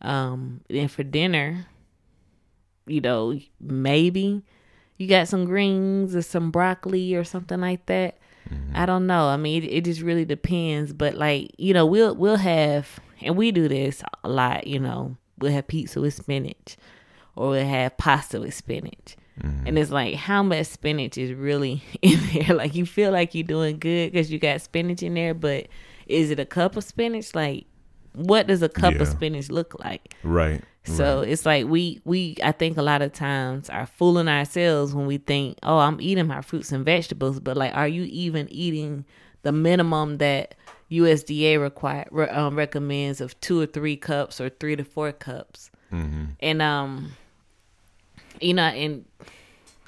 Um, 0.01 0.61
then 0.69 0.87
for 0.87 1.03
dinner, 1.03 1.67
you 2.85 3.01
know, 3.01 3.37
maybe 3.59 4.43
you 4.97 5.07
got 5.07 5.27
some 5.27 5.45
greens 5.45 6.15
or 6.15 6.21
some 6.21 6.51
broccoli 6.51 7.15
or 7.15 7.23
something 7.23 7.59
like 7.59 7.85
that. 7.87 8.17
Mm-hmm. 8.49 8.75
I 8.75 8.85
don't 8.85 9.07
know. 9.07 9.27
I 9.27 9.37
mean, 9.37 9.63
it, 9.63 9.67
it, 9.67 9.85
just 9.85 10.01
really 10.01 10.25
depends. 10.25 10.93
But 10.93 11.15
like, 11.15 11.51
you 11.57 11.73
know, 11.73 11.85
we'll 11.85 12.15
we'll 12.15 12.37
have, 12.37 12.99
and 13.21 13.35
we 13.35 13.51
do 13.51 13.67
this 13.67 14.03
a 14.23 14.29
lot. 14.29 14.67
You 14.67 14.79
know, 14.79 15.17
we'll 15.39 15.51
have 15.51 15.67
pizza 15.67 15.99
with 15.99 16.13
spinach, 16.13 16.77
or 17.35 17.49
we'll 17.49 17.65
have 17.65 17.97
pasta 17.97 18.39
with 18.39 18.53
spinach. 18.53 19.17
Mm-hmm. 19.41 19.67
And 19.67 19.79
it's 19.79 19.91
like, 19.91 20.15
how 20.15 20.43
much 20.43 20.67
spinach 20.67 21.17
is 21.17 21.33
really 21.33 21.83
in 22.01 22.19
there? 22.33 22.55
Like, 22.55 22.75
you 22.75 22.85
feel 22.85 23.11
like 23.11 23.35
you're 23.35 23.43
doing 23.43 23.79
good 23.79 24.11
because 24.11 24.31
you 24.31 24.39
got 24.39 24.61
spinach 24.61 25.03
in 25.03 25.13
there, 25.13 25.33
but 25.33 25.67
is 26.07 26.29
it 26.31 26.39
a 26.39 26.45
cup 26.45 26.77
of 26.77 26.83
spinach? 26.83 27.35
Like, 27.35 27.65
what 28.13 28.47
does 28.47 28.61
a 28.61 28.69
cup 28.69 28.93
yeah. 28.93 29.01
of 29.01 29.07
spinach 29.07 29.49
look 29.49 29.77
like? 29.83 30.15
Right. 30.23 30.63
So 30.85 31.19
right. 31.19 31.29
it's 31.29 31.45
like 31.45 31.65
we 31.65 31.99
we 32.05 32.37
I 32.43 32.51
think 32.51 32.77
a 32.77 32.83
lot 32.83 33.01
of 33.01 33.11
times 33.11 33.69
are 33.69 33.85
fooling 33.85 34.27
ourselves 34.27 34.93
when 34.93 35.07
we 35.07 35.17
think, 35.17 35.57
oh, 35.63 35.79
I'm 35.79 35.99
eating 35.99 36.27
my 36.27 36.41
fruits 36.41 36.71
and 36.71 36.85
vegetables, 36.85 37.39
but 37.39 37.57
like, 37.57 37.75
are 37.75 37.87
you 37.87 38.03
even 38.03 38.47
eating 38.51 39.05
the 39.41 39.51
minimum 39.51 40.17
that 40.19 40.55
USDA 40.91 41.59
require 41.59 42.07
um, 42.31 42.55
recommends 42.55 43.19
of 43.19 43.39
two 43.41 43.59
or 43.59 43.65
three 43.65 43.97
cups 43.97 44.39
or 44.39 44.49
three 44.49 44.75
to 44.75 44.83
four 44.83 45.11
cups? 45.11 45.71
Mm-hmm. 45.91 46.25
And 46.39 46.61
um, 46.61 47.13
you 48.39 48.53
know, 48.53 48.63
and 48.63 49.05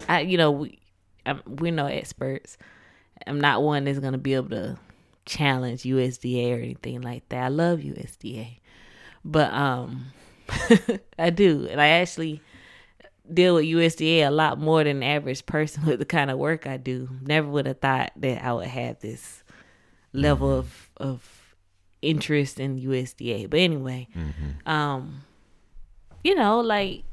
I, 0.10 0.22
you 0.22 0.38
know, 0.38 0.52
we 0.52 0.80
I'm, 1.28 1.42
we're 1.46 1.72
no 1.72 1.86
experts. 1.86 2.58
I'm 3.28 3.40
not 3.40 3.62
one 3.62 3.84
that's 3.84 4.00
gonna 4.00 4.18
be 4.18 4.34
able 4.34 4.50
to 4.50 4.78
challenge 5.26 5.84
USDA 5.84 6.54
or 6.54 6.62
anything 6.62 7.02
like 7.02 7.28
that. 7.30 7.44
I 7.44 7.48
love 7.50 7.80
USDA. 7.80 8.60
But 9.24 9.54
um, 9.54 10.06
I 11.20 11.30
do, 11.30 11.68
and 11.70 11.82
I 11.82 11.88
actually 11.88 12.42
deal 13.32 13.56
with 13.56 13.66
USDA 13.66 14.28
a 14.28 14.32
lot 14.32 14.60
more 14.60 14.84
than 14.84 15.02
the 15.02 15.06
average 15.06 15.46
person 15.46 15.86
with 15.86 16.00
the 16.00 16.06
kind 16.06 16.32
of 16.32 16.38
work 16.38 16.66
I 16.66 16.78
do. 16.78 17.10
Never 17.22 17.48
would 17.48 17.66
have 17.66 17.80
thought 17.80 18.12
that 18.18 18.44
I 18.44 18.54
would 18.54 18.68
have 18.68 19.00
this 19.00 19.44
level 20.14 20.52
of 20.52 20.90
of 20.98 21.56
interest 22.02 22.60
in 22.60 22.80
USDA. 22.80 23.50
But 23.50 23.60
anyway, 23.60 24.08
um, 24.66 25.24
you 26.24 26.36
know, 26.36 26.60
like 26.60 27.04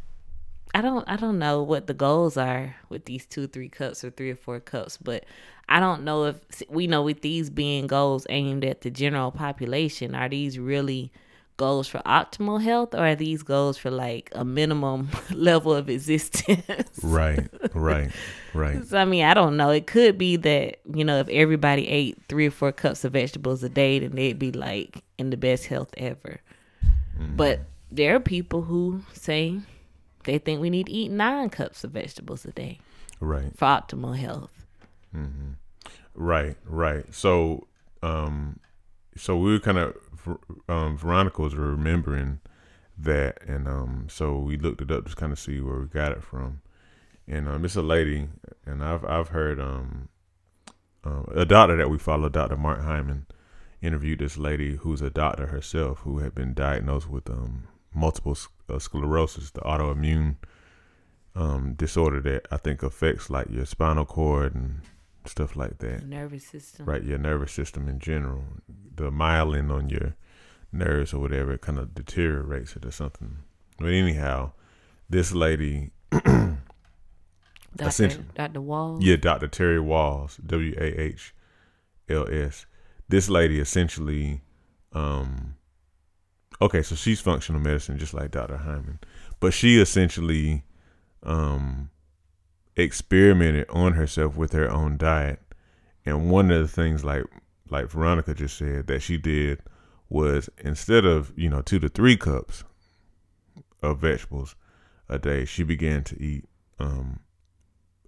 I 0.75 0.81
don't 0.81 1.09
I 1.09 1.17
don't 1.17 1.39
know 1.39 1.63
what 1.63 1.87
the 1.87 1.95
goals 1.95 2.37
are 2.37 2.77
with 2.89 3.05
these 3.05 3.27
two, 3.27 3.47
three 3.47 3.69
cups 3.69 4.05
or 4.05 4.11
three 4.11 4.31
or 4.31 4.37
four 4.37 4.61
cups, 4.61 4.97
but 4.97 5.25
I 5.69 5.81
don't 5.81 6.05
know 6.05 6.25
if 6.25 6.63
we 6.69 6.87
know 6.87 7.03
with 7.03 7.23
these 7.23 7.49
being 7.51 7.87
goals 7.87 8.27
aimed 8.29 8.65
at 8.65 8.83
the 8.83 8.91
general 8.91 9.31
population, 9.31 10.15
are 10.15 10.29
these 10.29 10.59
really 10.59 11.13
goals 11.57 11.87
for 11.89 11.99
optimal 12.01 12.61
health 12.63 12.95
or 12.95 13.07
are 13.07 13.15
these 13.15 13.43
goals 13.43 13.79
for 13.79 13.91
like 13.91 14.31
a 14.33 14.45
minimum 14.45 15.09
level 15.33 15.73
of 15.75 15.89
existence? 15.89 16.99
Right, 17.03 17.49
right, 17.75 18.11
right. 18.55 18.85
So, 18.87 18.99
I 18.99 19.05
mean, 19.05 19.25
I 19.25 19.35
don't 19.35 19.57
know. 19.57 19.71
It 19.71 19.87
could 19.87 20.17
be 20.19 20.37
that, 20.37 20.79
you 20.93 21.05
know, 21.05 21.19
if 21.21 21.29
everybody 21.29 21.87
ate 21.89 22.19
three 22.29 22.47
or 22.47 22.51
four 22.51 22.73
cups 22.73 23.05
of 23.05 23.13
vegetables 23.13 23.63
a 23.63 23.69
day, 23.69 23.99
then 23.99 24.13
they'd 24.13 24.39
be 24.39 24.53
like 24.53 25.03
in 25.19 25.31
the 25.31 25.37
best 25.37 25.67
health 25.67 25.93
ever. 25.97 26.41
But 27.37 27.61
there 27.93 28.17
are 28.17 28.21
people 28.21 28.63
who 28.63 29.03
say 29.13 29.61
they 30.25 30.39
think 30.39 30.61
we 30.61 30.71
need 30.71 30.87
to 30.87 30.93
eat 30.93 31.11
nine 31.11 31.51
cups 31.51 31.85
of 31.85 31.91
vegetables 31.93 32.45
a 32.45 32.51
day 32.53 32.79
Right. 33.21 33.57
for 33.57 33.67
optimal 33.67 34.17
health. 34.17 34.51
Right, 36.15 36.57
right. 36.65 37.13
So, 37.15 37.67
um, 38.03 38.59
so 39.17 39.37
we 39.37 39.53
were 39.53 39.61
kind 39.61 39.79
of, 39.79 39.95
um, 40.69 40.97
Veronica 40.97 41.43
was 41.43 41.55
remembering 41.55 42.41
that, 42.99 43.39
and 43.47 43.67
um, 43.67 44.07
so 44.09 44.39
we 44.39 44.57
looked 44.57 44.81
it 44.81 44.91
up 44.91 45.05
just 45.05 45.17
kind 45.17 45.33
of 45.33 45.39
see 45.39 45.61
where 45.61 45.79
we 45.79 45.87
got 45.87 46.13
it 46.13 46.23
from, 46.23 46.61
and 47.27 47.49
um, 47.49 47.65
it's 47.65 47.77
a 47.77 47.83
lady, 47.83 48.29
and 48.67 48.83
I've 48.83 49.05
I've 49.05 49.29
heard 49.29 49.61
um, 49.61 50.09
um, 51.05 51.27
a 51.35 51.45
doctor 51.45 51.77
that 51.77 51.91
we 51.91 51.99
follow, 51.99 52.29
Dr. 52.29 52.57
Mark 52.57 52.81
Hyman, 52.83 53.27
interviewed 53.83 54.21
this 54.21 54.39
lady 54.39 54.77
who's 54.77 55.03
a 55.03 55.11
doctor 55.11 55.47
herself 55.47 56.01
who 56.01 56.19
had 56.19 56.35
been 56.35 56.55
diagnosed 56.55 57.09
with 57.09 57.29
um 57.29 57.65
multiple 57.95 58.37
uh, 58.69 58.79
sclerosis, 58.79 59.51
the 59.51 59.61
autoimmune 59.61 60.37
um 61.35 61.75
disorder 61.75 62.21
that 62.21 62.47
I 62.51 62.57
think 62.57 62.83
affects 62.83 63.29
like 63.29 63.51
your 63.51 63.67
spinal 63.67 64.05
cord 64.05 64.55
and 64.55 64.81
stuff 65.27 65.57
like 65.57 65.79
that 65.79 66.05
Nervous 66.07 66.45
system. 66.47 66.87
right 66.87 67.03
your 67.03 67.19
nervous 67.19 67.53
system 67.53 67.89
in 67.89 67.99
general 67.99 68.45
the 68.95 69.11
myelin 69.11 69.71
on 69.73 69.89
your 69.89 70.15
nerves 70.73 71.13
or 71.15 71.21
whatever 71.21 71.53
it 71.53 71.61
kind 71.61 71.79
of 71.79 71.95
deteriorates 71.95 72.77
it 72.77 72.85
or 72.85 72.91
something 72.91 73.39
but 73.79 73.89
anyhow 73.89 74.53
this 75.09 75.33
lady 75.33 75.91
Dr. 77.77 78.09
Dr. 78.35 78.61
Wall. 78.61 78.99
yeah 79.01 79.17
dr 79.17 79.49
terry 79.49 79.79
Wahls 79.79 80.39
w-a-h-l-s 80.47 81.37
this 83.09 83.29
lady 83.29 83.61
essentially 83.61 84.43
um 84.93 85.55
okay 86.61 86.83
so 86.83 86.95
she's 86.95 87.21
functional 87.21 87.61
medicine 87.61 87.99
just 87.99 88.15
like 88.15 88.31
dr 88.31 88.57
hyman 88.59 88.99
but 89.41 89.53
she 89.53 89.81
essentially 89.81 90.65
um 91.23 91.91
experimented 92.77 93.67
on 93.71 93.93
herself 93.93 94.37
with 94.37 94.53
her 94.53 94.71
own 94.71 94.97
diet. 94.97 95.41
And 96.05 96.31
one 96.31 96.51
of 96.51 96.61
the 96.61 96.69
things 96.69 97.05
like 97.05 97.25
like 97.71 97.89
veronica 97.89 98.35
just 98.35 98.59
said 98.59 98.87
that 98.87 99.01
she 99.01 99.17
did 99.17 99.61
was 100.09 100.51
instead 100.59 101.05
of 101.05 101.33
you 101.37 101.49
know 101.49 101.63
two 101.63 101.79
to 101.79 101.89
three 101.89 102.17
cups 102.17 102.63
of 103.83 103.99
vegetables 103.99 104.55
a 105.09 105.19
day 105.19 105.45
she 105.47 105.63
began 105.63 106.05
to 106.05 106.23
eat 106.23 106.45
um 106.79 107.21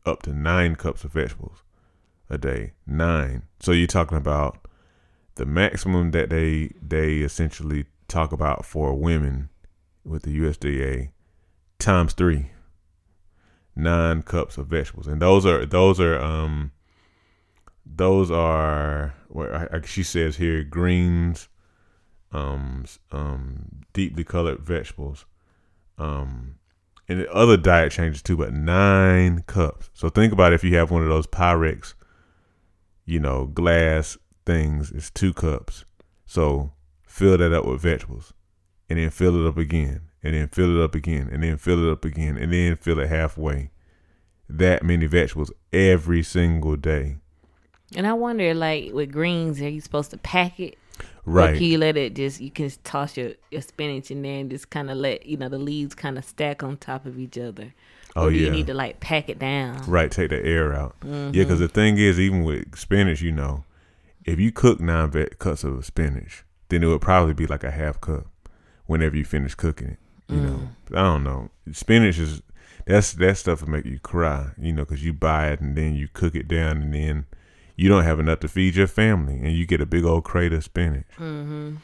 up 0.05 0.23
to 0.23 0.33
nine 0.33 0.77
cups 0.77 1.05
of 1.05 1.13
vegetables 1.13 1.63
a 2.31 2.39
day. 2.39 2.73
Nine. 2.87 3.43
So 3.61 3.73
you're 3.73 3.87
talking 3.87 4.19
about 4.19 4.67
the 5.37 5.47
maximum 5.47 6.13
that 6.13 6.31
they 6.31 6.73
they 6.81 7.19
essentially 7.19 7.87
talk 8.09 8.33
about 8.33 8.65
for 8.65 8.95
women 8.95 9.49
with 10.05 10.23
the 10.23 10.39
USDA 10.39 11.11
times 11.79 12.13
three 12.13 12.51
nine 13.77 14.23
cups 14.23 14.57
of 14.59 14.67
vegetables. 14.69 15.07
And 15.07 15.21
those 15.21 15.45
are 15.47 15.65
those 15.67 16.01
are 16.01 16.19
um 16.19 16.73
those 17.85 18.31
are 18.31 19.15
what 19.29 19.53
I, 19.55 19.69
I- 19.75 19.87
she 19.87 20.03
says 20.03 20.37
here 20.37 20.65
greens 20.65 21.49
um 22.33 22.85
um 23.13 23.83
deeply 23.93 24.25
colored 24.25 24.61
vegetables. 24.61 25.25
Um 25.99 26.57
and 27.09 27.21
the 27.21 27.33
other 27.33 27.57
diet 27.57 27.93
changes 27.93 28.23
too 28.23 28.37
but 28.37 28.53
nine 28.53 29.45
cups. 29.47 29.91
So 29.95 30.09
think 30.09 30.33
about 30.33 30.53
if 30.53 30.65
you 30.65 30.75
have 30.77 30.91
one 30.91 31.03
of 31.03 31.09
those 31.09 31.27
pyrex 31.27 31.95
you 33.05 33.21
know 33.21 33.47
glass 33.47 34.17
things 34.45 34.91
it's 34.91 35.11
two 35.11 35.33
cups. 35.33 35.85
So 36.27 36.73
fill 37.07 37.39
that 37.39 37.53
up 37.53 37.65
with 37.65 37.81
vegetables 37.81 38.33
and 38.89 38.99
then 38.99 39.11
fill 39.11 39.45
it 39.45 39.49
up 39.49 39.57
again 39.59 40.01
and 40.27 40.35
then 40.35 40.49
fill 40.49 40.77
it 40.79 40.83
up 40.85 40.95
again 40.95 41.29
and 41.33 41.43
then 41.43 41.57
fill 41.57 41.87
it 41.87 41.93
up 41.93 42.05
again 42.05 42.37
and 42.37 42.53
then 42.53 42.77
fill 42.77 42.99
it 42.99 43.09
halfway 43.09 43.71
that 44.49 44.83
many 44.83 45.07
vegetables 45.07 45.51
every 45.73 46.23
single 46.23 46.77
day 46.77 47.17
And 47.95 48.07
I 48.07 48.13
wonder, 48.13 48.53
like, 48.55 48.93
with 48.93 49.13
greens, 49.13 49.61
are 49.63 49.69
you 49.69 49.81
supposed 49.81 50.11
to 50.11 50.19
pack 50.19 50.59
it? 50.61 50.77
Or 51.27 51.33
right 51.33 51.55
can 51.57 51.65
you 51.65 51.79
let 51.79 51.97
it 51.97 52.15
just, 52.15 52.41
you 52.41 52.51
can 52.51 52.71
toss 52.85 53.17
your, 53.17 53.33
your 53.51 53.63
spinach 53.63 54.11
in 54.11 54.23
there 54.23 54.39
and 54.41 54.51
just 54.51 54.71
kind 54.71 54.91
of 54.91 54.97
let, 54.97 55.27
you 55.27 55.37
know, 55.37 55.49
the 55.49 55.59
leaves 55.59 55.95
kind 55.95 56.19
of 56.19 56.25
stack 56.25 56.63
on 56.63 56.77
top 56.77 57.07
of 57.07 57.19
each 57.19 57.39
other? 57.39 57.73
oh 58.19 58.29
yeah 58.29 58.47
you 58.47 58.51
need 58.51 58.67
to, 58.67 58.75
like, 58.75 58.99
pack 59.01 59.29
it 59.29 59.39
down? 59.39 59.77
right 59.87 60.11
take 60.11 60.31
the 60.31 60.45
air 60.45 60.73
out 60.75 60.95
Mm-hmm. 61.01 61.35
yeah 61.35 61.43
because 61.45 61.59
the 61.61 61.69
thing 61.69 61.99
is 61.99 62.19
even 62.19 62.43
with 62.45 62.77
spinach 62.77 63.21
you 63.23 63.33
know 63.33 63.65
if 64.25 64.41
you 64.41 64.51
cook 64.53 64.81
nine 64.81 65.11
cups 65.39 65.63
of 65.65 65.85
spinach 65.85 66.45
then 66.69 66.83
it 66.83 66.87
would 66.87 67.01
probably 67.03 67.35
be 67.35 67.47
like 67.47 67.63
a 67.65 67.71
half 67.71 68.01
cup 68.01 68.27
whenever 68.87 69.17
you 69.17 69.25
finish 69.25 69.55
cooking 69.55 69.89
it 69.89 69.99
you 70.29 70.37
know. 70.37 70.69
Mm. 70.91 70.99
i 70.99 71.03
don't 71.03 71.25
know. 71.25 71.51
Spinach 71.73 72.19
is 72.19 72.43
that's 72.87 73.13
that 73.15 73.37
stuff 73.37 73.63
will 73.63 73.71
make 73.71 73.85
you 73.85 73.99
cry 73.99 74.51
you 74.59 74.73
know 74.73 74.85
because 74.85 75.05
you 75.05 75.13
buy 75.13 75.49
it 75.49 75.61
and 75.61 75.77
then 75.77 75.95
you 75.95 76.09
cook 76.13 76.35
it 76.35 76.49
down 76.49 76.83
and 76.83 76.95
then 76.95 77.27
you 77.75 77.89
don't 77.89 78.05
have 78.05 78.19
enough 78.19 78.41
to 78.41 78.49
feed 78.49 78.75
your 78.75 78.87
family 78.87 79.35
and 79.35 79.53
you 79.53 79.67
get 79.67 79.81
a 79.81 79.87
big 79.87 80.05
old 80.05 80.25
crate 80.25 80.53
of 80.53 80.65
spinach. 80.65 81.07
Mm-hmm. 81.19 81.77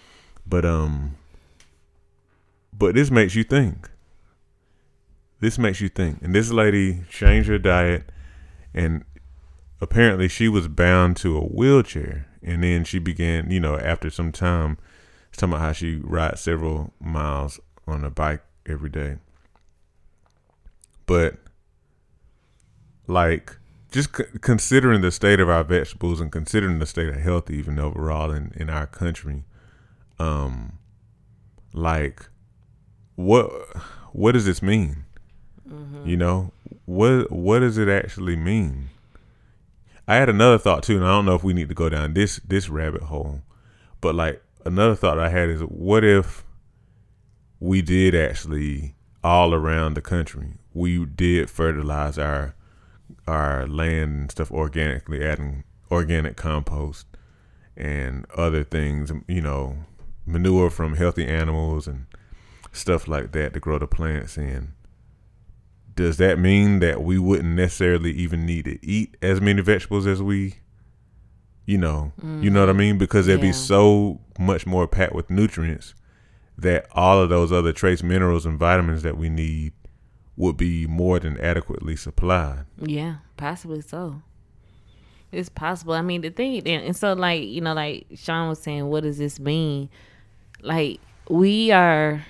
but 0.47 0.65
um 0.65 1.17
but 2.73 2.95
this 2.95 3.11
makes 3.11 3.35
you 3.35 3.45
think. 3.45 3.91
This 5.41 5.59
makes 5.59 5.81
you 5.81 5.91
think. 5.91 6.23
And 6.23 6.35
this 6.35 6.51
lady 6.51 7.03
changed 7.11 7.49
her 7.49 7.59
diet 7.59 8.11
and 8.73 9.05
apparently 9.81 10.29
she 10.29 10.49
was 10.49 10.69
bound 10.69 11.17
to 11.19 11.37
a 11.37 11.41
wheelchair. 11.41 12.29
And 12.43 12.65
then 12.65 12.85
she 12.85 12.99
began 12.99 13.51
you 13.51 13.61
know 13.61 13.77
after 13.79 14.09
some 14.09 14.33
time 14.33 14.79
talking 15.33 15.51
about 15.55 15.61
how 15.61 15.73
she 15.73 15.97
rides 15.97 16.41
several 16.41 16.93
miles 17.01 17.61
on 17.87 18.05
a 18.05 18.11
bike 18.11 18.43
every 18.67 18.91
day. 18.91 19.17
But 21.07 21.37
like 23.07 23.57
just 23.91 24.17
c- 24.17 24.25
considering 24.41 25.03
the 25.03 25.11
state 25.11 25.41
of 25.41 25.49
our 25.51 25.65
vegetables 25.65 26.21
and 26.21 26.31
considering 26.33 26.79
the 26.79 26.87
state 26.87 27.09
of 27.09 27.17
health 27.17 27.51
even 27.51 27.79
overall 27.79 28.31
in, 28.31 28.53
in 28.57 28.71
our 28.71 28.87
country 28.87 29.45
um 30.19 30.79
like 31.75 32.27
what 33.17 33.51
what 34.13 34.33
does 34.33 34.45
this 34.47 34.63
mean? 34.63 35.05
You 36.05 36.17
know 36.17 36.53
what 36.85 37.31
what 37.31 37.61
does 37.61 37.79
it 37.79 37.89
actually 37.89 38.37
mean? 38.37 38.89
I 40.07 40.17
had 40.17 40.29
another 40.29 40.59
thought 40.59 40.83
too 40.83 40.97
and 40.97 41.05
i 41.05 41.09
don't 41.09 41.25
know 41.25 41.35
if 41.35 41.45
we 41.45 41.53
need 41.53 41.69
to 41.69 41.75
go 41.75 41.89
down 41.89 42.15
this 42.15 42.41
this 42.47 42.69
rabbit 42.69 43.03
hole 43.05 43.41
but 44.01 44.15
like 44.15 44.43
another 44.67 44.95
thought 44.95 45.19
i 45.19 45.29
had 45.29 45.49
is 45.49 45.61
what 45.63 46.05
if 46.05 46.45
we 47.63 47.81
did 47.81 48.15
actually 48.15 48.95
all 49.23 49.55
around 49.55 49.95
the 49.95 50.01
country 50.01 50.55
we 50.75 51.05
did 51.05 51.49
fertilize 51.49 52.19
our 52.19 52.55
our 53.27 53.67
land 53.67 54.13
and 54.21 54.31
stuff 54.31 54.51
organically 54.51 55.25
adding 55.25 55.63
organic 55.91 56.37
compost 56.37 57.07
and 57.77 58.27
other 58.37 58.65
things 58.65 59.13
you 59.29 59.41
know 59.41 59.77
manure 60.27 60.71
from 60.71 60.97
healthy 60.97 61.27
animals 61.27 61.87
and 61.87 62.07
stuff 62.73 63.07
like 63.09 63.33
that 63.33 63.53
to 63.53 63.61
grow 63.61 63.79
the 63.79 63.87
plants 63.87 64.39
in. 64.39 64.73
Does 65.95 66.17
that 66.17 66.39
mean 66.39 66.79
that 66.79 67.03
we 67.03 67.19
wouldn't 67.19 67.55
necessarily 67.55 68.13
even 68.13 68.47
need 68.47 68.65
to 68.65 68.85
eat 68.85 69.17
as 69.21 69.41
many 69.41 69.61
vegetables 69.61 70.07
as 70.07 70.23
we 70.23 70.55
you 71.67 71.79
know 71.79 72.13
you 72.41 72.51
know 72.51 72.61
what 72.61 72.71
i 72.71 72.73
mm. 72.73 72.77
mean? 72.77 72.99
Because 72.99 73.27
they'd 73.27 73.35
Yeah. 73.35 73.43
be 73.43 73.53
so 73.53 74.21
much 74.39 74.67
more 74.67 74.89
packed 74.89 75.15
with 75.15 75.31
nutrients 75.31 75.95
that 76.59 76.87
all 76.93 77.21
of 77.21 77.29
those 77.29 77.53
other 77.53 77.73
trace 77.73 78.03
minerals 78.03 78.47
and 78.47 78.59
vitamins 78.59 79.03
that 79.03 79.17
we 79.17 79.29
need 79.29 79.73
would 80.37 80.57
be 80.57 80.87
more 80.87 81.19
than 81.19 81.39
adequately 81.41 81.97
supplied 81.97 82.65
Yeah, 82.79 83.17
possibly 83.37 83.81
so. 83.81 84.23
It's 85.31 85.49
possible. 85.49 85.95
I 85.95 86.03
mean, 86.03 86.21
the 86.21 86.31
thing, 86.31 86.67
and 86.67 86.95
so 86.97 87.15
like 87.15 87.43
you 87.43 87.63
know, 87.63 87.73
like 87.73 88.07
Sean 88.17 88.51
was 88.51 88.59
saying, 88.59 88.87
what 88.87 89.03
does 89.03 89.17
this 89.17 89.41
mean? 89.41 89.89
Like 90.61 91.01
we 91.29 91.71
are 91.71 92.25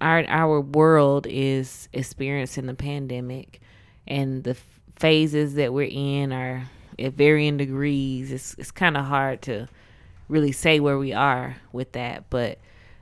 our 0.00 0.24
our 0.28 0.60
world 0.60 1.26
is 1.28 1.88
experiencing 1.92 2.66
the 2.66 2.74
pandemic 2.74 3.60
and 4.06 4.44
the 4.44 4.56
phases 4.96 5.54
that 5.54 5.72
we're 5.72 5.88
in 5.90 6.32
are 6.32 6.68
at 6.98 7.14
varying 7.14 7.56
degrees. 7.56 8.30
It's 8.30 8.54
it's 8.58 8.70
kind 8.70 8.96
of 8.96 9.06
hard 9.06 9.42
to 9.42 9.68
really 10.28 10.52
say 10.52 10.80
where 10.80 10.98
we 10.98 11.12
are 11.12 11.56
with 11.72 11.92
that, 11.92 12.28
but 12.30 12.58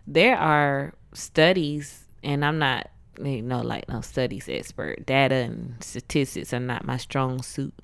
there 0.06 0.36
are 0.36 0.94
studies, 1.12 2.04
and 2.22 2.44
I'm 2.44 2.58
not 2.58 2.90
you 3.22 3.42
know 3.42 3.60
like 3.60 3.88
no 3.88 4.00
studies 4.00 4.48
expert. 4.48 5.06
Data 5.06 5.34
and 5.34 5.82
statistics 5.82 6.52
are 6.52 6.60
not 6.60 6.84
my 6.84 6.96
strong 6.96 7.42
suit, 7.42 7.74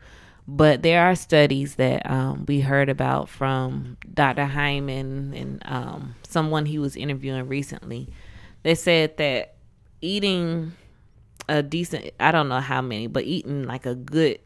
but 0.46 0.82
there 0.82 1.02
are 1.02 1.14
studies 1.14 1.76
that 1.76 2.08
um, 2.10 2.44
we 2.46 2.60
heard 2.60 2.88
about 2.88 3.28
from 3.28 3.96
Dr. 4.12 4.46
Hyman 4.46 5.32
and 5.34 5.62
um, 5.64 6.14
someone 6.28 6.66
he 6.66 6.78
was 6.78 6.96
interviewing 6.96 7.48
recently. 7.48 8.08
They 8.62 8.74
said 8.74 9.16
that 9.18 9.54
eating 10.00 10.72
a 11.48 11.62
decent 11.62 12.10
I 12.20 12.32
don't 12.32 12.48
know 12.48 12.60
how 12.60 12.82
many, 12.82 13.06
but 13.06 13.24
eating 13.24 13.64
like 13.64 13.86
a 13.86 13.94
good 13.94 14.38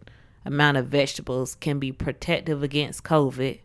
amount 0.44 0.76
of 0.76 0.86
vegetables 0.86 1.54
can 1.54 1.78
be 1.78 1.92
protective 1.92 2.62
against 2.62 3.04
COVID. 3.04 3.60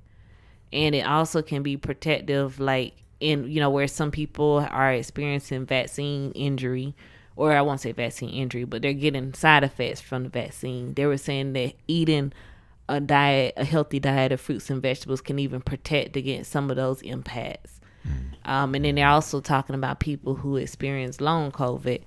And 0.72 0.93
it 0.95 1.06
also 1.06 1.41
can 1.41 1.63
be 1.63 1.78
protective 1.78 2.60
like 2.60 2.93
in 3.19 3.49
you 3.49 3.60
know, 3.60 3.69
where 3.69 3.88
some 3.88 4.12
people 4.12 4.65
are 4.69 4.93
experiencing 4.93 5.65
vaccine 5.65 6.32
injury 6.32 6.95
or 7.39 7.53
I 7.53 7.62
won't 7.62 7.79
say 7.79 7.93
vaccine 7.93 8.32
injury, 8.32 8.65
but 8.65 8.82
they're 8.82 8.91
getting 8.91 9.34
side 9.34 9.63
effects 9.63 10.01
from 10.01 10.23
the 10.23 10.29
vaccine. 10.29 10.93
They 10.93 11.05
were 11.05 11.17
saying 11.17 11.53
that 11.53 11.73
eating 11.88 12.34
a 12.89 12.99
diet, 12.99 13.53
a 13.55 13.63
healthy 13.63 13.97
diet 13.97 14.34
of 14.34 14.41
fruits 14.41 14.69
and 14.69 14.82
vegetables 14.82 15.21
can 15.21 15.39
even 15.39 15.62
protect 15.62 16.17
against 16.17 16.51
some 16.51 16.69
of 16.69 16.75
those 16.75 17.01
impacts. 17.01 17.79
Mm. 18.05 18.49
Um, 18.49 18.75
and 18.75 18.84
then 18.84 18.95
they're 18.95 19.08
also 19.08 19.39
talking 19.39 19.75
about 19.75 20.01
people 20.01 20.36
who 20.36 20.58
experience 20.58 21.21
long 21.21 21.51
COVID 21.51 22.01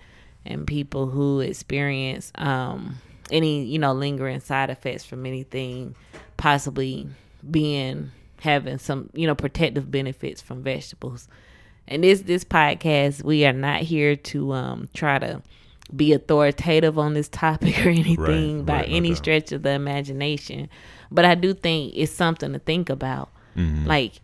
and 0.45 0.67
people 0.67 1.07
who 1.07 1.41
experience 1.41 2.31
um, 2.35 2.99
any 3.31 3.65
you 3.65 3.79
know 3.79 3.95
lingering 3.95 4.41
side 4.41 4.69
effects 4.69 5.05
from 5.05 5.25
anything 5.25 5.95
possibly 6.37 7.09
being 7.51 8.11
having 8.43 8.79
some 8.79 9.11
you 9.15 9.27
know 9.27 9.35
protective 9.35 9.91
benefits 9.91 10.41
from 10.41 10.63
vegetables 10.63 11.29
and 11.89 12.05
this 12.05 12.23
this 12.23 12.45
podcast 12.45 13.23
we 13.23 13.45
are 13.45 13.53
not 13.53 13.81
here 13.81 14.17
to 14.17 14.53
um 14.53 14.89
try 14.95 15.19
to 15.19 15.43
be 15.95 16.13
authoritative 16.13 16.99
on 16.99 17.15
this 17.15 17.29
topic 17.29 17.79
or 17.87 17.91
anything 17.91 18.59
right, 18.59 18.67
by 18.67 18.77
right, 18.79 18.89
any 18.89 19.11
no 19.11 19.15
stretch 19.15 19.53
of 19.53 19.63
the 19.63 19.71
imagination 19.71 20.69
but 21.11 21.25
i 21.25 21.35
do 21.35 21.55
think 21.55 21.93
it's 21.97 22.13
something 22.13 22.53
to 22.53 22.59
think 22.59 22.89
about 22.91 23.31
mm-hmm. 23.57 23.87
like 23.87 24.21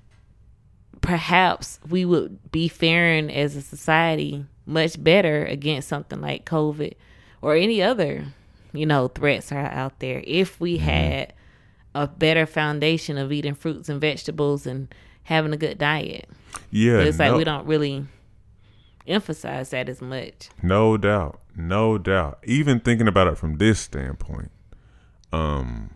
perhaps 1.01 1.79
we 1.89 2.05
would 2.05 2.51
be 2.51 2.69
faring 2.69 3.31
as 3.31 3.57
a 3.57 3.63
society 3.63 4.45
much 4.67 5.03
better 5.03 5.45
against 5.47 5.89
something 5.89 6.21
like 6.21 6.45
COVID 6.45 6.95
or 7.41 7.55
any 7.55 7.83
other, 7.83 8.27
you 8.73 8.87
know, 8.87 9.09
threats 9.09 9.51
are 9.51 9.67
out 9.67 9.99
there 10.01 10.23
if 10.27 10.61
we 10.61 10.77
mm-hmm. 10.77 10.85
had 10.85 11.33
a 11.95 12.07
better 12.07 12.47
foundation 12.47 13.19
of 13.19 13.33
eating 13.33 13.55
fruits 13.55 13.89
and 13.89 14.01
vegetables 14.01 14.67
and 14.67 14.93
having 15.25 15.53
a 15.53 15.57
good 15.57 15.79
diet. 15.79 16.29
Yeah. 16.71 16.99
But 16.99 17.07
it's 17.07 17.19
like 17.19 17.33
no, 17.33 17.39
we 17.39 17.45
don't 17.45 17.67
really 17.67 18.07
emphasize 19.07 19.71
that 19.71 19.89
as 19.89 20.01
much. 20.01 20.49
No 20.63 20.97
doubt. 20.97 21.41
No 21.57 21.99
doubt. 21.99 22.39
Even 22.45 22.81
thinking 22.81 23.09
about 23.09 23.27
it 23.29 23.39
from 23.39 23.57
this 23.57 23.81
standpoint. 23.81 24.51
Um 25.33 25.91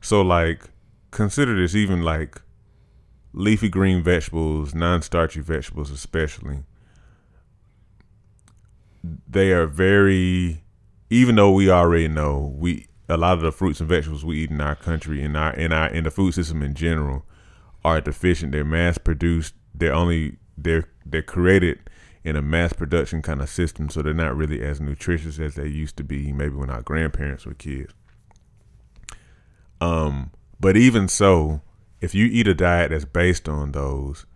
so 0.00 0.22
like 0.22 0.70
consider 1.10 1.58
this 1.60 1.74
even 1.74 2.02
like 2.02 2.40
leafy 3.32 3.68
green 3.68 4.02
vegetables, 4.02 4.74
non-starchy 4.74 5.40
vegetables 5.40 5.90
especially 5.90 6.64
they 9.28 9.52
are 9.52 9.66
very 9.66 10.62
even 11.10 11.36
though 11.36 11.52
we 11.52 11.70
already 11.70 12.08
know 12.08 12.54
we 12.56 12.86
a 13.08 13.16
lot 13.16 13.34
of 13.34 13.42
the 13.42 13.52
fruits 13.52 13.80
and 13.80 13.88
vegetables 13.88 14.24
we 14.24 14.38
eat 14.38 14.50
in 14.50 14.60
our 14.60 14.74
country 14.74 15.22
in 15.22 15.36
our 15.36 15.52
in 15.54 15.72
our 15.72 15.88
in 15.88 16.04
the 16.04 16.10
food 16.10 16.34
system 16.34 16.62
in 16.62 16.74
general 16.74 17.24
are 17.84 18.00
deficient. 18.00 18.52
They're 18.52 18.64
mass 18.64 18.98
produced. 18.98 19.54
They're 19.74 19.94
only 19.94 20.36
they're 20.58 20.88
they're 21.04 21.22
created 21.22 21.90
in 22.24 22.34
a 22.34 22.42
mass 22.42 22.72
production 22.72 23.22
kind 23.22 23.40
of 23.40 23.48
system 23.48 23.88
so 23.88 24.02
they're 24.02 24.12
not 24.12 24.36
really 24.36 24.60
as 24.60 24.80
nutritious 24.80 25.38
as 25.38 25.54
they 25.54 25.68
used 25.68 25.96
to 25.96 26.02
be 26.02 26.32
maybe 26.32 26.54
when 26.54 26.70
our 26.70 26.82
grandparents 26.82 27.46
were 27.46 27.54
kids. 27.54 27.94
Um 29.80 30.32
but 30.58 30.76
even 30.76 31.06
so 31.06 31.60
if 32.00 32.14
you 32.14 32.26
eat 32.26 32.48
a 32.48 32.54
diet 32.54 32.90
that's 32.90 33.04
based 33.04 33.48
on 33.48 33.72
those 33.72 34.26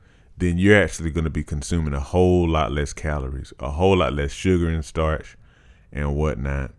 then 0.41 0.57
you're 0.57 0.81
actually 0.81 1.11
going 1.11 1.25
to 1.25 1.31
be 1.31 1.45
consuming 1.45 1.93
a 1.93 2.01
whole 2.01 2.49
lot 2.49 2.73
less 2.73 2.93
calories, 2.93 3.53
a 3.61 3.71
whole 3.71 3.99
lot 3.99 4.13
less 4.13 4.33
sugar 4.33 4.69
and 4.69 4.85
starch 4.85 5.37
and 5.93 6.17
whatnot, 6.17 6.73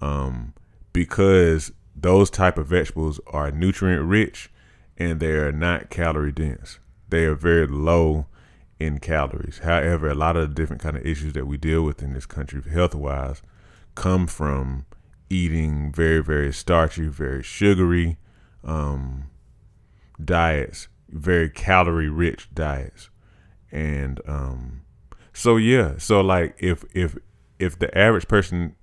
um, 0.00 0.54
because 0.92 1.72
those 1.94 2.30
type 2.30 2.58
of 2.58 2.66
vegetables 2.66 3.20
are 3.28 3.50
nutrient 3.50 4.04
rich 4.04 4.50
and 4.96 5.20
they 5.20 5.32
are 5.32 5.52
not 5.52 5.90
calorie 5.90 6.32
dense. 6.32 6.78
They 7.08 7.24
are 7.24 7.34
very 7.34 7.66
low 7.66 8.26
in 8.78 8.98
calories. 8.98 9.58
However, 9.58 10.08
a 10.08 10.14
lot 10.14 10.36
of 10.36 10.48
the 10.48 10.54
different 10.54 10.82
kind 10.82 10.96
of 10.96 11.06
issues 11.06 11.32
that 11.32 11.46
we 11.46 11.56
deal 11.56 11.82
with 11.82 12.02
in 12.02 12.12
this 12.12 12.26
country, 12.26 12.62
health 12.70 12.94
wise, 12.94 13.42
come 13.94 14.26
from 14.26 14.86
eating 15.30 15.92
very 15.92 16.22
very 16.22 16.52
starchy, 16.52 17.06
very 17.06 17.42
sugary 17.42 18.16
um, 18.64 19.24
diets 20.24 20.88
very 21.10 21.48
calorie 21.48 22.08
rich 22.08 22.48
diets. 22.54 23.10
And 23.70 24.20
um 24.26 24.82
so 25.32 25.56
yeah, 25.56 25.94
so 25.98 26.20
like 26.20 26.56
if 26.58 26.84
if 26.94 27.16
if 27.58 27.78
the 27.78 27.96
average 27.96 28.28
person 28.28 28.76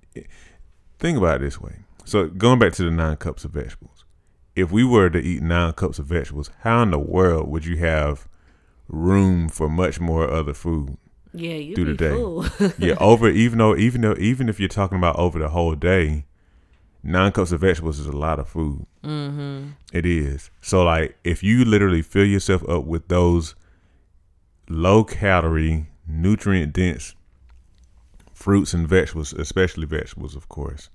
think 0.98 1.18
about 1.18 1.36
it 1.36 1.44
this 1.44 1.60
way. 1.60 1.80
So 2.06 2.28
going 2.28 2.60
back 2.60 2.72
to 2.74 2.84
the 2.84 2.90
nine 2.90 3.16
cups 3.16 3.44
of 3.44 3.50
vegetables. 3.50 4.04
If 4.54 4.70
we 4.70 4.84
were 4.84 5.10
to 5.10 5.18
eat 5.18 5.42
nine 5.42 5.72
cups 5.72 5.98
of 5.98 6.06
vegetables, 6.06 6.50
how 6.60 6.82
in 6.82 6.92
the 6.92 6.98
world 6.98 7.48
would 7.48 7.66
you 7.66 7.76
have 7.78 8.28
room 8.88 9.48
for 9.48 9.68
much 9.68 9.98
more 10.00 10.30
other 10.30 10.54
food? 10.54 10.96
Yeah, 11.34 11.54
you 11.54 11.74
through 11.74 11.96
the 11.96 12.48
day. 12.68 12.72
yeah, 12.86 12.94
over 13.00 13.28
even 13.28 13.58
though 13.58 13.76
even 13.76 14.00
though 14.02 14.14
even 14.18 14.48
if 14.48 14.60
you're 14.60 14.68
talking 14.68 14.96
about 14.96 15.18
over 15.18 15.38
the 15.38 15.48
whole 15.48 15.74
day, 15.74 16.24
nine 17.02 17.32
cups 17.32 17.50
of 17.50 17.60
vegetables 17.60 17.98
is 17.98 18.06
a 18.06 18.16
lot 18.16 18.38
of 18.38 18.48
food. 18.48 18.86
Mm-hmm. 19.02 19.70
It 19.92 20.06
is. 20.06 20.50
So 20.62 20.84
like, 20.84 21.18
if 21.24 21.42
you 21.42 21.64
literally 21.64 22.02
fill 22.02 22.24
yourself 22.24 22.66
up 22.68 22.84
with 22.84 23.08
those 23.08 23.56
low 24.68 25.02
calorie, 25.02 25.88
nutrient 26.06 26.72
dense 26.72 27.16
fruits 28.32 28.72
and 28.72 28.88
vegetables, 28.88 29.32
especially 29.32 29.86
vegetables, 29.86 30.36
of 30.36 30.48
course, 30.48 30.88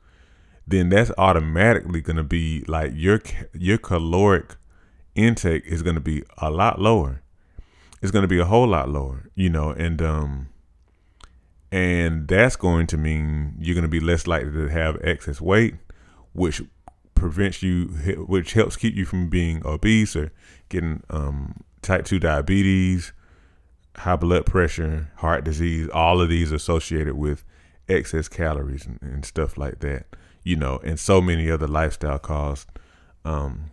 then 0.68 0.90
that's 0.90 1.12
automatically 1.18 2.02
going 2.02 2.18
to 2.18 2.24
be 2.24 2.64
like 2.68 2.92
your 2.96 3.22
your 3.54 3.78
caloric 3.78 4.56
intake 5.16 5.66
is 5.66 5.82
going 5.82 5.96
to 5.96 6.02
be 6.02 6.24
a 6.38 6.50
lot 6.50 6.80
lower. 6.80 7.22
It's 8.02 8.12
going 8.12 8.24
to 8.24 8.28
be 8.28 8.40
a 8.40 8.46
whole 8.46 8.68
lot 8.68 8.90
lower, 8.90 9.30
you 9.36 9.50
know, 9.50 9.72
and 9.72 10.02
um 10.02 10.50
and 11.72 12.28
that's 12.28 12.56
going 12.56 12.88
to 12.88 12.98
mean 12.98 13.56
you're 13.60 13.76
going 13.76 13.84
to 13.84 13.88
be 13.90 14.00
less 14.00 14.28
likely 14.28 14.52
to 14.52 14.68
have 14.68 14.98
excess 15.04 15.40
weight 15.40 15.76
which 16.34 16.62
prevents 17.16 17.62
you, 17.62 17.86
which 18.28 18.54
helps 18.54 18.76
keep 18.76 18.96
you 18.96 19.06
from 19.06 19.30
being 19.30 19.62
obese 19.66 20.16
or 20.16 20.32
getting 20.70 21.04
um, 21.10 21.64
type 21.82 22.06
2 22.06 22.20
diabetes, 22.20 23.14
high 23.98 24.16
blood 24.16 24.46
pressure, 24.46 25.12
heart 25.18 25.44
disease, 25.44 25.88
all 25.94 26.22
of 26.22 26.30
these 26.30 26.52
associated 26.52 27.16
with 27.16 27.44
excess 27.90 28.28
calories 28.28 28.86
and, 28.86 29.00
and 29.02 29.26
stuff 29.26 29.58
like 29.58 29.80
that, 29.80 30.06
you 30.44 30.56
know, 30.56 30.80
and 30.84 31.00
so 31.00 31.22
many 31.22 31.50
other 31.50 31.68
lifestyle 31.68 32.20
caused 32.20 32.68
um, 33.26 33.72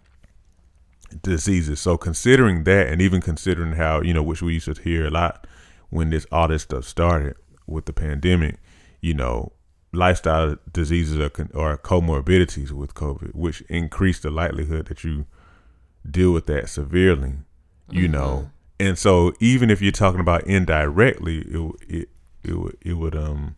diseases. 1.23 1.81
So 1.81 1.97
considering 1.97 2.65
that, 2.65 2.89
and 2.89 3.01
even 3.01 3.21
considering 3.21 3.73
how, 3.73 4.03
you 4.03 4.13
know, 4.13 4.23
which 4.23 4.43
we 4.43 4.55
used 4.55 4.75
to 4.75 4.83
hear 4.83 5.07
a 5.07 5.11
lot 5.11 5.47
when 5.91 6.11
this 6.11 6.27
all 6.31 6.49
this 6.49 6.63
stuff 6.63 6.85
started 6.85 7.37
with 7.67 7.87
the 7.87 7.93
pandemic, 7.93 8.57
you 9.01 9.15
know, 9.15 9.53
lifestyle 9.93 10.57
diseases 10.71 11.19
or, 11.19 11.31
or 11.55 11.79
comorbidities 11.79 12.71
with 12.71 12.95
COVID, 12.95 13.35
which 13.35 13.63
increase 13.63 14.21
the 14.21 14.31
likelihood 14.31 14.87
that 14.87 15.05
you 15.05 15.27
deal 16.09 16.33
with 16.33 16.47
that 16.47 16.69
severely, 16.69 17.35
you 17.91 18.05
mm-hmm. 18.05 18.13
know. 18.13 18.51
And 18.81 18.99
so 18.99 19.33
even 19.41 19.71
if 19.71 19.83
you're 19.83 19.93
talking 19.93 20.21
about 20.21 20.47
indirectly, 20.47 21.39
it 21.39 21.73
it 21.89 22.09
it 22.45 22.55
would 22.55 22.77
it 22.83 22.95
would 22.95 23.17
um 23.17 23.57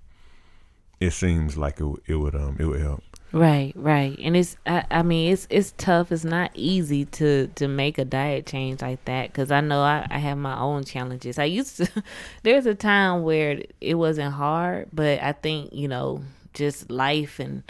it 1.00 1.12
seems 1.12 1.56
like 1.56 1.80
it 1.80 1.86
it 2.06 2.16
would 2.16 2.34
um 2.34 2.56
it 2.60 2.66
would 2.66 2.80
help. 2.80 3.02
Right, 3.32 3.72
right, 3.76 4.18
and 4.20 4.36
it's 4.36 4.56
I, 4.66 4.84
I 4.90 5.02
mean 5.02 5.32
it's 5.32 5.46
it's 5.50 5.72
tough. 5.78 6.10
It's 6.10 6.24
not 6.24 6.50
easy 6.54 7.04
to 7.06 7.46
to 7.54 7.68
make 7.68 7.96
a 7.98 8.04
diet 8.04 8.46
change 8.46 8.82
like 8.82 9.04
that 9.04 9.28
because 9.28 9.50
I 9.50 9.60
know 9.60 9.82
I, 9.82 10.06
I 10.10 10.18
have 10.18 10.36
my 10.36 10.58
own 10.58 10.84
challenges. 10.84 11.38
I 11.38 11.44
used 11.44 11.76
to 11.76 11.88
there's 12.42 12.66
a 12.66 12.74
time 12.74 13.22
where 13.22 13.62
it 13.80 13.94
wasn't 13.94 14.34
hard, 14.34 14.88
but 14.92 15.22
I 15.22 15.32
think 15.32 15.72
you 15.72 15.88
know 15.88 16.22
just 16.54 16.90
life 16.90 17.38
and 17.38 17.62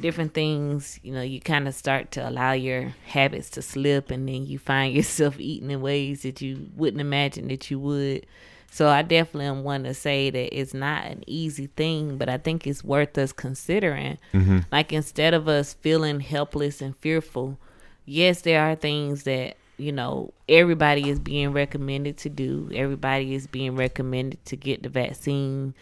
different 0.00 0.32
things. 0.34 0.98
You 1.02 1.12
know, 1.12 1.22
you 1.22 1.40
kind 1.40 1.68
of 1.68 1.74
start 1.74 2.10
to 2.12 2.28
allow 2.28 2.52
your 2.52 2.94
habits 3.06 3.50
to 3.50 3.62
slip, 3.62 4.10
and 4.10 4.26
then 4.26 4.46
you 4.46 4.58
find 4.58 4.94
yourself 4.96 5.38
eating 5.38 5.70
in 5.70 5.82
ways 5.82 6.22
that 6.22 6.40
you 6.40 6.70
wouldn't 6.76 7.00
imagine 7.00 7.48
that 7.48 7.70
you 7.70 7.78
would. 7.78 8.26
So 8.74 8.88
I 8.88 9.02
definitely 9.02 9.46
am 9.46 9.62
one 9.62 9.84
to 9.84 9.94
say 9.94 10.30
that 10.30 10.52
it's 10.52 10.74
not 10.74 11.04
an 11.04 11.22
easy 11.28 11.68
thing, 11.76 12.18
but 12.18 12.28
I 12.28 12.38
think 12.38 12.66
it's 12.66 12.82
worth 12.82 13.16
us 13.16 13.30
considering. 13.30 14.18
Mm-hmm. 14.32 14.58
Like 14.72 14.92
instead 14.92 15.32
of 15.32 15.46
us 15.46 15.74
feeling 15.74 16.18
helpless 16.18 16.82
and 16.82 16.96
fearful, 16.96 17.56
yes, 18.04 18.40
there 18.40 18.60
are 18.60 18.74
things 18.74 19.22
that 19.22 19.58
you 19.76 19.92
know 19.92 20.32
everybody 20.48 21.08
is 21.08 21.20
being 21.20 21.52
recommended 21.52 22.16
to 22.16 22.28
do. 22.28 22.68
Everybody 22.74 23.36
is 23.36 23.46
being 23.46 23.76
recommended 23.76 24.44
to 24.46 24.56
get 24.56 24.82
the 24.82 24.88
vaccine. 24.88 25.72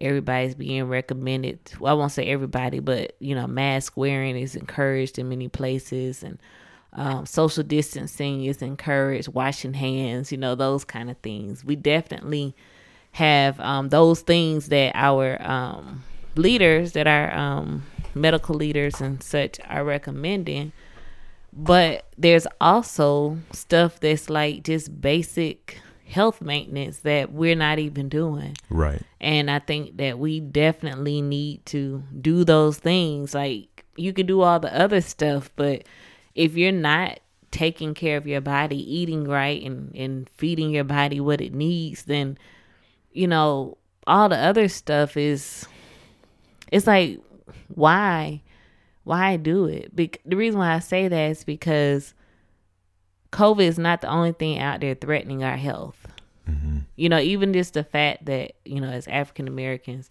Everybody's 0.00 0.56
being 0.56 0.88
recommended. 0.88 1.60
Well, 1.78 1.94
I 1.94 1.96
won't 1.96 2.10
say 2.10 2.26
everybody, 2.26 2.80
but 2.80 3.14
you 3.20 3.36
know, 3.36 3.46
mask 3.46 3.96
wearing 3.96 4.36
is 4.36 4.56
encouraged 4.56 5.20
in 5.20 5.28
many 5.28 5.46
places, 5.46 6.24
and 6.24 6.36
um, 6.92 7.26
social 7.26 7.62
distancing 7.62 8.44
is 8.44 8.62
encouraged. 8.62 9.28
Washing 9.28 9.74
hands, 9.74 10.32
you 10.32 10.38
know, 10.38 10.54
those 10.54 10.84
kind 10.84 11.10
of 11.10 11.16
things. 11.18 11.64
We 11.64 11.76
definitely 11.76 12.54
have 13.12 13.58
um, 13.60 13.88
those 13.88 14.20
things 14.20 14.68
that 14.68 14.92
our 14.94 15.40
um, 15.42 16.04
leaders, 16.36 16.92
that 16.92 17.06
our 17.06 17.32
um, 17.32 17.84
medical 18.14 18.54
leaders 18.54 19.00
and 19.00 19.22
such, 19.22 19.60
are 19.68 19.84
recommending. 19.84 20.72
But 21.52 22.06
there's 22.16 22.46
also 22.60 23.38
stuff 23.52 24.00
that's 24.00 24.30
like 24.30 24.64
just 24.64 25.00
basic 25.00 25.80
health 26.06 26.40
maintenance 26.40 26.98
that 27.00 27.32
we're 27.32 27.54
not 27.54 27.78
even 27.78 28.08
doing. 28.08 28.56
Right. 28.68 29.02
And 29.20 29.50
I 29.50 29.60
think 29.60 29.96
that 29.98 30.18
we 30.18 30.40
definitely 30.40 31.22
need 31.22 31.64
to 31.66 32.02
do 32.20 32.44
those 32.44 32.78
things. 32.78 33.34
Like 33.34 33.84
you 33.96 34.12
can 34.12 34.26
do 34.26 34.42
all 34.42 34.60
the 34.60 34.76
other 34.76 35.00
stuff, 35.00 35.50
but 35.56 35.84
if 36.34 36.56
you're 36.56 36.72
not 36.72 37.20
taking 37.50 37.94
care 37.94 38.16
of 38.16 38.26
your 38.26 38.40
body, 38.40 38.76
eating 38.76 39.24
right 39.24 39.62
and, 39.62 39.94
and 39.94 40.28
feeding 40.30 40.70
your 40.70 40.84
body 40.84 41.20
what 41.20 41.40
it 41.40 41.52
needs, 41.52 42.04
then 42.04 42.38
you 43.12 43.26
know, 43.26 43.76
all 44.06 44.28
the 44.28 44.38
other 44.38 44.68
stuff 44.68 45.16
is 45.16 45.66
it's 46.70 46.86
like 46.86 47.20
why 47.68 48.42
why 49.04 49.36
do 49.36 49.64
it? 49.66 49.94
Be- 49.94 50.12
the 50.24 50.36
reason 50.36 50.60
why 50.60 50.74
I 50.74 50.78
say 50.78 51.08
that 51.08 51.30
is 51.30 51.44
because 51.44 52.14
COVID 53.32 53.62
is 53.62 53.78
not 53.78 54.00
the 54.00 54.08
only 54.08 54.32
thing 54.32 54.58
out 54.58 54.80
there 54.80 54.94
threatening 54.94 55.42
our 55.42 55.56
health. 55.56 56.06
Mm-hmm. 56.48 56.78
You 56.96 57.08
know, 57.08 57.18
even 57.18 57.52
just 57.52 57.74
the 57.74 57.84
fact 57.84 58.26
that, 58.26 58.52
you 58.64 58.80
know, 58.80 58.88
as 58.88 59.08
African 59.08 59.48
Americans, 59.48 60.10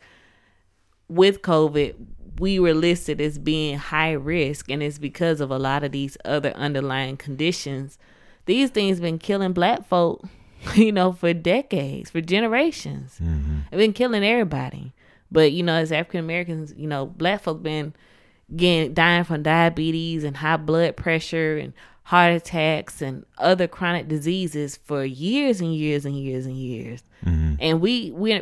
with 1.08 1.41
COVID, 1.41 1.95
we 2.39 2.60
were 2.60 2.73
listed 2.73 3.19
as 3.21 3.38
being 3.38 3.78
high 3.78 4.13
risk, 4.13 4.69
and 4.69 4.82
it's 4.82 4.97
because 4.97 5.41
of 5.41 5.52
a 5.52 5.60
lot 5.60 5.84
of 5.84 5.91
these 5.91 6.17
other 6.25 6.52
underlying 6.52 7.17
conditions. 7.17 7.97
These 8.45 8.69
things 8.71 8.99
been 8.99 9.19
killing 9.19 9.54
black 9.54 9.88
folk, 9.88 10.23
you 10.75 10.91
know, 10.91 11.12
for 11.12 11.34
decades, 11.34 12.10
for 12.10 12.21
generations. 12.21 13.19
Mm-hmm. 13.21 13.60
It's 13.71 13.78
been 13.78 13.93
killing 13.93 14.23
everybody. 14.23 14.93
But, 15.32 15.52
you 15.52 15.62
know, 15.62 15.75
as 15.75 15.91
African 15.91 16.21
Americans, 16.21 16.73
you 16.75 16.88
know, 16.88 17.06
black 17.06 17.43
folk 17.43 17.62
been 17.62 17.93
getting 18.56 18.93
dying 18.93 19.23
from 19.23 19.43
diabetes 19.43 20.23
and 20.23 20.38
high 20.38 20.58
blood 20.58 20.97
pressure 20.97 21.58
and 21.58 21.73
heart 22.04 22.34
attacks 22.34 23.04
and 23.04 23.23
other 23.38 23.67
chronic 23.67 24.08
diseases 24.08 24.75
for 24.75 25.06
years 25.06 25.62
and 25.62 25.75
years 25.75 26.06
and 26.06 26.15
years 26.15 26.47
and 26.47 26.58
years. 26.58 27.04
Mm-hmm. 27.23 27.56
And 27.60 27.82
we 27.82 28.10
we 28.10 28.41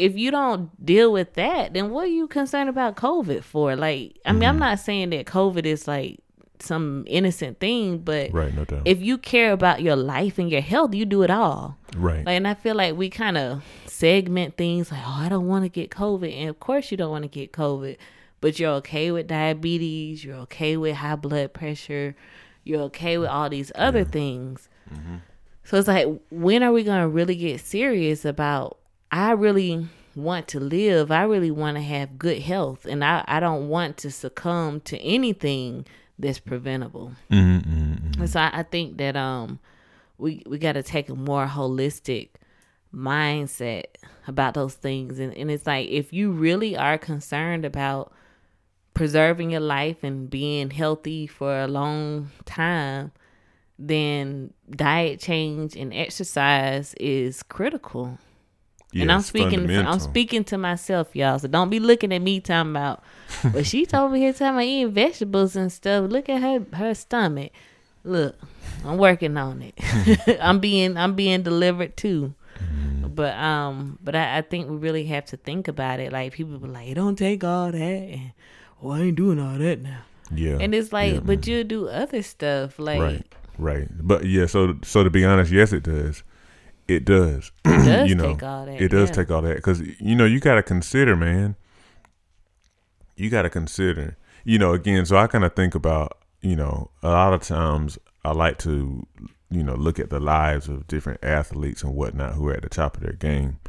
if 0.00 0.16
you 0.16 0.30
don't 0.30 0.84
deal 0.84 1.12
with 1.12 1.34
that, 1.34 1.74
then 1.74 1.90
what 1.90 2.04
are 2.04 2.10
you 2.10 2.26
concerned 2.26 2.70
about 2.70 2.96
COVID 2.96 3.44
for? 3.44 3.76
Like, 3.76 4.18
I 4.24 4.32
mean, 4.32 4.44
I'm 4.44 4.54
mm-hmm. 4.54 4.60
not 4.60 4.78
saying 4.80 5.10
that 5.10 5.26
COVID 5.26 5.66
is 5.66 5.86
like 5.86 6.20
some 6.62 7.04
innocent 7.06 7.60
thing, 7.60 7.98
but 7.98 8.32
Right. 8.32 8.54
No 8.54 8.64
doubt. 8.64 8.82
if 8.86 9.02
you 9.02 9.18
care 9.18 9.52
about 9.52 9.82
your 9.82 9.96
life 9.96 10.38
and 10.38 10.50
your 10.50 10.62
health, 10.62 10.94
you 10.94 11.04
do 11.04 11.22
it 11.22 11.30
all. 11.30 11.76
right. 11.96 12.24
Like, 12.24 12.36
and 12.36 12.48
I 12.48 12.54
feel 12.54 12.74
like 12.74 12.96
we 12.96 13.10
kind 13.10 13.36
of 13.36 13.62
segment 13.86 14.56
things 14.56 14.90
like, 14.90 15.02
oh, 15.04 15.20
I 15.20 15.28
don't 15.28 15.46
want 15.46 15.64
to 15.64 15.68
get 15.68 15.90
COVID. 15.90 16.34
And 16.34 16.48
of 16.48 16.58
course, 16.60 16.90
you 16.90 16.96
don't 16.96 17.10
want 17.10 17.24
to 17.24 17.28
get 17.28 17.52
COVID, 17.52 17.96
but 18.40 18.58
you're 18.58 18.72
okay 18.72 19.10
with 19.10 19.26
diabetes, 19.26 20.24
you're 20.24 20.36
okay 20.36 20.76
with 20.78 20.96
high 20.96 21.16
blood 21.16 21.52
pressure, 21.52 22.16
you're 22.64 22.82
okay 22.82 23.18
with 23.18 23.28
all 23.28 23.50
these 23.50 23.70
other 23.74 24.04
things. 24.04 24.68
Mm-hmm. 24.92 25.16
So 25.64 25.78
it's 25.78 25.88
like, 25.88 26.08
when 26.30 26.62
are 26.62 26.72
we 26.72 26.84
going 26.84 27.02
to 27.02 27.08
really 27.08 27.36
get 27.36 27.60
serious 27.60 28.24
about, 28.24 28.79
I 29.10 29.32
really 29.32 29.88
want 30.14 30.48
to 30.48 30.60
live, 30.60 31.10
I 31.10 31.22
really 31.22 31.50
want 31.50 31.76
to 31.76 31.82
have 31.82 32.18
good 32.18 32.42
health, 32.42 32.84
and 32.84 33.04
I, 33.04 33.24
I 33.26 33.40
don't 33.40 33.68
want 33.68 33.96
to 33.98 34.10
succumb 34.10 34.80
to 34.82 34.98
anything 34.98 35.86
that's 36.18 36.38
preventable. 36.38 37.12
Mm-hmm. 37.30 38.20
And 38.20 38.30
so 38.30 38.40
I, 38.40 38.50
I 38.52 38.62
think 38.62 38.98
that 38.98 39.16
um 39.16 39.58
we 40.18 40.42
we 40.46 40.58
got 40.58 40.72
to 40.72 40.82
take 40.82 41.08
a 41.08 41.14
more 41.14 41.46
holistic 41.46 42.30
mindset 42.94 43.84
about 44.26 44.54
those 44.54 44.74
things 44.74 45.18
and, 45.18 45.32
and 45.34 45.50
it's 45.50 45.66
like 45.66 45.88
if 45.88 46.12
you 46.12 46.32
really 46.32 46.76
are 46.76 46.98
concerned 46.98 47.64
about 47.64 48.12
preserving 48.94 49.50
your 49.50 49.60
life 49.60 50.02
and 50.02 50.28
being 50.28 50.70
healthy 50.70 51.26
for 51.26 51.60
a 51.60 51.68
long 51.68 52.30
time 52.44 53.12
then 53.78 54.52
diet 54.70 55.20
change 55.20 55.76
and 55.76 55.94
exercise 55.94 56.94
is 56.94 57.44
critical 57.44 58.18
and 58.94 59.12
I'm 59.12 59.20
speaking 59.20 59.70
I'm 59.70 60.00
speaking 60.00 60.44
to 60.44 60.58
myself, 60.58 61.14
y'all. 61.14 61.38
So 61.38 61.48
don't 61.48 61.70
be 61.70 61.80
looking 61.80 62.12
at 62.12 62.22
me 62.22 62.40
talking 62.40 62.70
about 62.70 63.02
but 63.52 63.66
she's 63.66 63.92
over 63.94 64.16
here 64.16 64.32
talking 64.32 64.48
about 64.48 64.64
eating 64.64 64.92
vegetables 64.92 65.56
and 65.56 65.72
stuff. 65.72 66.10
Look 66.10 66.28
at 66.28 66.40
her 66.40 66.64
her 66.76 66.94
stomach. 66.94 67.52
Look, 68.02 68.36
I'm 68.84 68.98
working 68.98 69.36
on 69.36 69.62
it. 69.62 70.38
I'm 70.40 70.58
being 70.60 70.96
I'm 70.96 71.14
being 71.14 71.42
delivered 71.42 71.96
too. 71.96 72.34
But 73.02 73.34
um 73.36 73.98
but 74.02 74.14
I, 74.14 74.38
I 74.38 74.42
think 74.42 74.70
we 74.70 74.76
really 74.76 75.04
have 75.06 75.26
to 75.26 75.36
think 75.36 75.68
about 75.68 76.00
it. 76.00 76.12
Like 76.12 76.32
people 76.32 76.58
be 76.58 76.68
like, 76.68 76.88
it 76.88 76.94
don't 76.94 77.16
take 77.16 77.44
all 77.44 77.70
that 77.72 77.78
and 77.78 78.32
oh 78.82 78.90
I 78.90 79.00
ain't 79.00 79.16
doing 79.16 79.38
all 79.38 79.58
that 79.58 79.80
now. 79.80 80.02
Yeah. 80.32 80.58
And 80.60 80.74
it's 80.74 80.92
like, 80.92 81.14
yeah, 81.14 81.20
but 81.20 81.46
you 81.46 81.64
do 81.64 81.88
other 81.88 82.22
stuff. 82.22 82.78
Like 82.78 83.00
right. 83.00 83.34
Right. 83.58 83.88
But 83.90 84.24
yeah. 84.24 84.46
So 84.46 84.78
so 84.82 85.04
to 85.04 85.10
be 85.10 85.24
honest, 85.24 85.52
yes, 85.52 85.72
it 85.72 85.82
does. 85.82 86.22
It 86.90 87.04
does. 87.04 87.52
it 87.64 87.84
does 87.84 88.08
you 88.08 88.14
know, 88.16 88.34
take 88.34 88.42
all 88.42 88.66
that. 88.66 88.80
it 88.80 88.88
does 88.88 89.08
yeah. 89.10 89.14
take 89.14 89.30
all 89.30 89.42
that 89.42 89.56
because 89.56 89.80
you 89.80 90.16
know 90.16 90.24
you 90.24 90.40
got 90.40 90.56
to 90.56 90.62
consider, 90.62 91.14
man. 91.14 91.56
You 93.16 93.30
got 93.30 93.42
to 93.42 93.50
consider, 93.50 94.16
you 94.44 94.58
know. 94.58 94.72
Again, 94.72 95.06
so 95.06 95.16
I 95.16 95.26
kind 95.26 95.44
of 95.44 95.54
think 95.54 95.74
about, 95.74 96.18
you 96.40 96.56
know, 96.56 96.90
a 97.02 97.10
lot 97.10 97.32
of 97.32 97.42
times 97.42 97.98
I 98.24 98.32
like 98.32 98.58
to, 98.60 99.06
you 99.50 99.62
know, 99.62 99.74
look 99.74 99.98
at 99.98 100.10
the 100.10 100.20
lives 100.20 100.68
of 100.68 100.86
different 100.86 101.22
athletes 101.22 101.82
and 101.82 101.94
whatnot 101.94 102.34
who 102.34 102.48
are 102.48 102.54
at 102.54 102.62
the 102.62 102.68
top 102.68 102.96
of 102.96 103.02
their 103.02 103.12
game. 103.12 103.60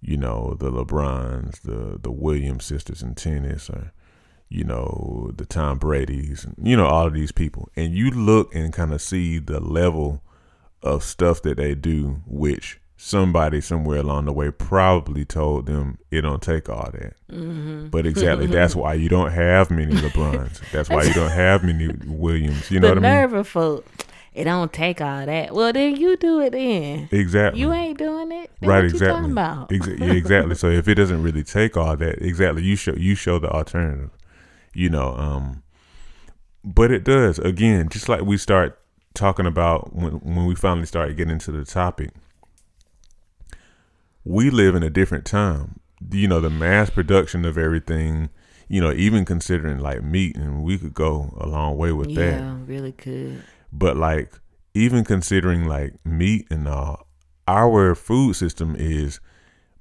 You 0.00 0.16
know, 0.16 0.56
the 0.58 0.70
LeBrons, 0.70 1.62
the 1.62 1.98
the 2.00 2.12
Williams 2.12 2.64
sisters 2.64 3.02
in 3.02 3.14
tennis, 3.14 3.68
or 3.68 3.92
you 4.48 4.64
know, 4.64 5.32
the 5.36 5.44
Tom 5.44 5.78
Brady's, 5.78 6.44
and, 6.44 6.54
you 6.62 6.76
know, 6.76 6.86
all 6.86 7.06
of 7.06 7.12
these 7.12 7.32
people, 7.32 7.68
and 7.76 7.94
you 7.94 8.10
look 8.10 8.54
and 8.54 8.72
kind 8.72 8.92
of 8.92 9.02
see 9.02 9.38
the 9.38 9.60
level 9.60 10.22
of 10.82 11.02
stuff 11.02 11.42
that 11.42 11.56
they 11.56 11.74
do, 11.74 12.22
which 12.26 12.80
somebody 12.96 13.60
somewhere 13.60 14.00
along 14.00 14.24
the 14.24 14.32
way 14.32 14.50
probably 14.50 15.24
told 15.24 15.66
them 15.66 15.98
it 16.10 16.22
don't 16.22 16.42
take 16.42 16.68
all 16.68 16.90
that. 16.92 17.14
Mm-hmm. 17.30 17.88
But 17.88 18.06
exactly, 18.06 18.46
that's 18.48 18.74
why 18.74 18.94
you 18.94 19.08
don't 19.08 19.30
have 19.30 19.70
many 19.70 19.94
LeBrons. 19.94 20.60
That's 20.72 20.90
why 20.90 21.04
you 21.04 21.14
don't 21.14 21.30
have 21.30 21.62
many 21.62 21.88
Williams. 22.06 22.70
You 22.70 22.80
know 22.80 22.88
the 22.88 22.94
what 22.94 23.04
I 23.04 23.08
mean? 23.08 23.20
nerve 23.20 23.32
of 23.34 23.48
folk. 23.48 23.86
It 24.34 24.44
don't 24.44 24.72
take 24.72 25.00
all 25.00 25.26
that. 25.26 25.52
Well, 25.52 25.72
then 25.72 25.96
you 25.96 26.16
do 26.16 26.40
it 26.40 26.50
then. 26.50 27.08
Exactly. 27.10 27.60
You 27.60 27.72
ain't 27.72 27.98
doing 27.98 28.30
it. 28.30 28.50
Right. 28.62 28.84
what 28.84 28.92
you 28.92 28.98
talking 28.98 29.74
Exactly. 29.74 30.06
yeah, 30.06 30.12
exactly. 30.12 30.54
So 30.54 30.68
if 30.68 30.86
it 30.86 30.94
doesn't 30.94 31.22
really 31.22 31.42
take 31.42 31.76
all 31.76 31.96
that, 31.96 32.22
exactly, 32.22 32.62
you 32.62 32.76
show 32.76 32.94
you 32.94 33.14
show 33.14 33.38
the 33.38 33.50
alternative. 33.50 34.10
You 34.74 34.90
know, 34.90 35.14
um, 35.16 35.62
but 36.62 36.90
it 36.92 37.04
does. 37.04 37.38
Again, 37.40 37.88
just 37.88 38.08
like 38.08 38.22
we 38.22 38.36
start 38.36 38.78
talking 39.18 39.46
about 39.46 39.94
when 39.94 40.14
when 40.20 40.46
we 40.46 40.54
finally 40.54 40.86
started 40.86 41.16
getting 41.16 41.32
into 41.32 41.52
the 41.52 41.64
topic, 41.64 42.10
we 44.24 44.50
live 44.50 44.74
in 44.74 44.82
a 44.82 44.90
different 44.90 45.24
time. 45.24 45.80
You 46.10 46.28
know, 46.28 46.40
the 46.40 46.50
mass 46.50 46.90
production 46.90 47.44
of 47.44 47.58
everything. 47.58 48.30
You 48.70 48.82
know, 48.82 48.92
even 48.92 49.24
considering 49.24 49.78
like 49.78 50.02
meat, 50.02 50.36
and 50.36 50.62
we 50.62 50.76
could 50.76 50.92
go 50.92 51.34
a 51.38 51.46
long 51.46 51.78
way 51.78 51.90
with 51.92 52.14
that. 52.14 52.40
yeah, 52.40 52.56
really 52.66 52.92
could. 52.92 53.42
But 53.72 53.96
like 53.96 54.30
even 54.74 55.04
considering 55.04 55.66
like 55.66 55.94
meat 56.04 56.46
and 56.50 56.68
all, 56.68 57.06
our 57.46 57.94
food 57.94 58.36
system 58.36 58.76
is 58.78 59.20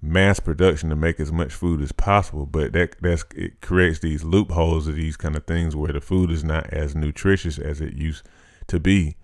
mass 0.01 0.39
production 0.39 0.89
to 0.89 0.95
make 0.95 1.19
as 1.19 1.31
much 1.31 1.53
food 1.53 1.81
as 1.81 1.91
possible. 1.91 2.45
But 2.45 2.73
that 2.73 2.95
that's 3.01 3.25
it 3.35 3.61
creates 3.61 3.99
these 3.99 4.23
loopholes 4.23 4.87
of 4.87 4.95
these 4.95 5.17
kind 5.17 5.35
of 5.35 5.45
things 5.45 5.75
where 5.75 5.91
the 5.91 6.01
food 6.01 6.31
is 6.31 6.43
not 6.43 6.67
as 6.71 6.95
nutritious 6.95 7.59
as 7.59 7.81
it 7.81 7.93
used 7.93 8.27
to 8.67 8.79
be. 8.79 9.17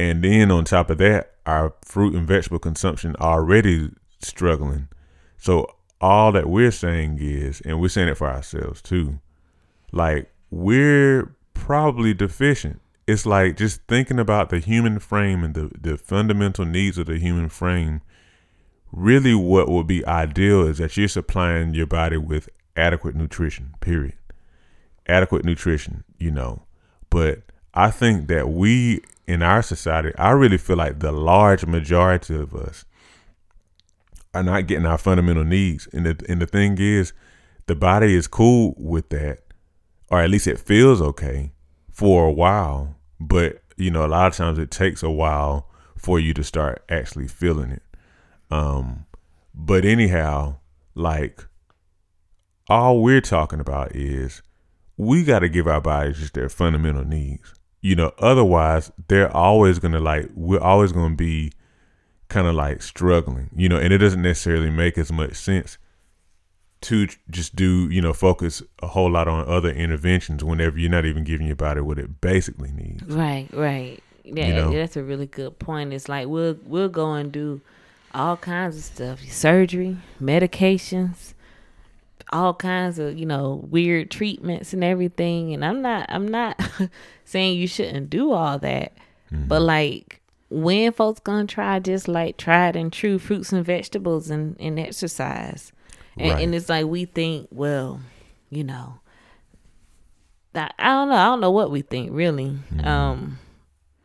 And 0.00 0.24
then 0.24 0.50
on 0.50 0.64
top 0.64 0.88
of 0.88 0.96
that, 0.96 1.34
our 1.44 1.74
fruit 1.84 2.14
and 2.14 2.26
vegetable 2.26 2.58
consumption 2.58 3.14
already 3.20 3.90
struggling. 4.20 4.88
So 5.36 5.74
all 6.00 6.32
that 6.32 6.48
we're 6.48 6.70
saying 6.70 7.18
is, 7.20 7.60
and 7.66 7.78
we're 7.78 7.90
saying 7.90 8.08
it 8.08 8.16
for 8.16 8.26
ourselves 8.26 8.80
too, 8.80 9.20
like 9.92 10.32
we're 10.50 11.36
probably 11.52 12.14
deficient. 12.14 12.80
It's 13.06 13.26
like 13.26 13.58
just 13.58 13.82
thinking 13.88 14.18
about 14.18 14.48
the 14.48 14.58
human 14.58 15.00
frame 15.00 15.44
and 15.44 15.52
the, 15.54 15.70
the 15.78 15.98
fundamental 15.98 16.64
needs 16.64 16.96
of 16.96 17.06
the 17.06 17.18
human 17.18 17.50
frame. 17.50 18.00
really 18.92 19.34
what 19.34 19.68
would 19.68 19.86
be 19.86 20.04
ideal 20.06 20.66
is 20.66 20.78
that 20.78 20.96
you're 20.96 21.08
supplying 21.08 21.74
your 21.74 21.86
body 21.86 22.16
with 22.16 22.48
adequate 22.74 23.14
nutrition, 23.14 23.74
period. 23.80 24.14
Adequate 25.06 25.44
nutrition, 25.44 26.04
you 26.18 26.30
know. 26.30 26.62
But 27.10 27.42
I 27.74 27.90
think 27.90 28.28
that 28.28 28.48
we 28.48 29.02
in 29.26 29.42
our 29.42 29.62
society, 29.62 30.12
I 30.18 30.30
really 30.30 30.58
feel 30.58 30.76
like 30.76 30.98
the 30.98 31.12
large 31.12 31.64
majority 31.64 32.34
of 32.34 32.52
us 32.52 32.84
are 34.34 34.42
not 34.42 34.66
getting 34.66 34.86
our 34.86 34.98
fundamental 34.98 35.44
needs. 35.44 35.86
And 35.92 36.06
the 36.06 36.24
and 36.28 36.42
the 36.42 36.46
thing 36.46 36.76
is, 36.78 37.12
the 37.66 37.76
body 37.76 38.14
is 38.14 38.26
cool 38.26 38.74
with 38.76 39.08
that, 39.10 39.40
or 40.08 40.20
at 40.20 40.30
least 40.30 40.48
it 40.48 40.58
feels 40.58 41.00
okay 41.00 41.52
for 41.92 42.26
a 42.26 42.32
while. 42.32 42.96
But 43.20 43.62
you 43.76 43.90
know, 43.90 44.04
a 44.04 44.08
lot 44.08 44.26
of 44.26 44.36
times 44.36 44.58
it 44.58 44.70
takes 44.70 45.02
a 45.02 45.10
while 45.10 45.68
for 45.96 46.18
you 46.18 46.34
to 46.34 46.42
start 46.42 46.82
actually 46.88 47.28
feeling 47.28 47.70
it. 47.70 47.82
Um, 48.50 49.06
but 49.54 49.84
anyhow, 49.84 50.56
like 50.94 51.46
all 52.68 53.02
we're 53.02 53.20
talking 53.20 53.60
about 53.60 53.94
is 53.94 54.42
we 54.96 55.24
got 55.24 55.40
to 55.40 55.48
give 55.48 55.66
our 55.66 55.80
bodies 55.80 56.18
just 56.18 56.34
their 56.34 56.48
fundamental 56.48 57.04
needs. 57.04 57.54
You 57.82 57.96
know, 57.96 58.12
otherwise 58.18 58.92
they're 59.08 59.34
always 59.34 59.78
gonna 59.78 60.00
like 60.00 60.28
we're 60.34 60.60
always 60.60 60.92
gonna 60.92 61.14
be 61.14 61.52
kind 62.28 62.46
of 62.46 62.54
like 62.54 62.82
struggling. 62.82 63.50
You 63.54 63.68
know, 63.68 63.78
and 63.78 63.92
it 63.92 63.98
doesn't 63.98 64.22
necessarily 64.22 64.70
make 64.70 64.98
as 64.98 65.10
much 65.10 65.34
sense 65.34 65.78
to 66.82 67.06
just 67.28 67.54
do 67.54 67.90
you 67.90 68.00
know 68.00 68.12
focus 68.12 68.62
a 68.82 68.86
whole 68.86 69.10
lot 69.10 69.28
on 69.28 69.46
other 69.46 69.70
interventions 69.70 70.42
whenever 70.42 70.78
you're 70.78 70.90
not 70.90 71.04
even 71.04 71.24
giving 71.24 71.46
your 71.46 71.56
body 71.56 71.80
what 71.80 71.98
it 71.98 72.20
basically 72.20 72.72
needs. 72.72 73.02
Right, 73.04 73.48
right. 73.52 74.02
Yeah, 74.24 74.46
You 74.46 74.54
know? 74.54 74.72
that's 74.72 74.96
a 74.96 75.02
really 75.02 75.26
good 75.26 75.58
point. 75.58 75.92
It's 75.92 76.08
like 76.08 76.28
we'll 76.28 76.56
we'll 76.64 76.88
go 76.88 77.14
and 77.14 77.32
do 77.32 77.60
all 78.12 78.36
kinds 78.36 78.76
of 78.76 78.84
stuff, 78.84 79.20
surgery, 79.30 79.96
medications, 80.22 81.34
all 82.32 82.54
kinds 82.54 82.98
of 82.98 83.18
you 83.18 83.26
know 83.26 83.66
weird 83.70 84.10
treatments 84.10 84.72
and 84.72 84.82
everything. 84.84 85.52
And 85.54 85.64
I'm 85.64 85.82
not 85.82 86.06
I'm 86.08 86.26
not 86.28 86.60
saying 87.24 87.58
you 87.58 87.66
shouldn't 87.66 88.10
do 88.10 88.32
all 88.32 88.58
that, 88.60 88.92
Mm-hmm. 89.32 89.46
but 89.46 89.62
like 89.62 90.20
when 90.48 90.90
folks 90.92 91.20
gonna 91.20 91.46
try 91.46 91.78
just 91.78 92.08
like 92.08 92.36
tried 92.36 92.74
and 92.74 92.92
true 92.92 93.18
fruits 93.20 93.52
and 93.52 93.64
vegetables 93.64 94.28
and, 94.30 94.56
and 94.58 94.78
exercise, 94.80 95.72
and, 96.18 96.32
Right. 96.32 96.42
and 96.42 96.54
it's 96.54 96.68
like 96.68 96.86
we 96.86 97.04
think 97.04 97.46
well, 97.52 98.00
you 98.50 98.64
know. 98.64 98.94
that- 100.52 100.74
I 100.78 100.88
don't 100.88 101.08
know. 101.10 101.14
I 101.14 101.24
don't 101.26 101.40
know 101.40 101.50
what 101.52 101.70
we 101.70 101.82
think 101.82 102.10
really. 102.12 102.56
Um, 102.82 103.38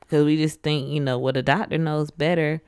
because 0.02 0.24
we 0.26 0.38
just 0.38 0.62
think 0.62 0.90
you 0.90 1.00
know 1.00 1.18
what 1.18 1.36
a 1.38 1.42
doctor 1.42 1.78
knows 1.80 2.12
better 2.12 2.62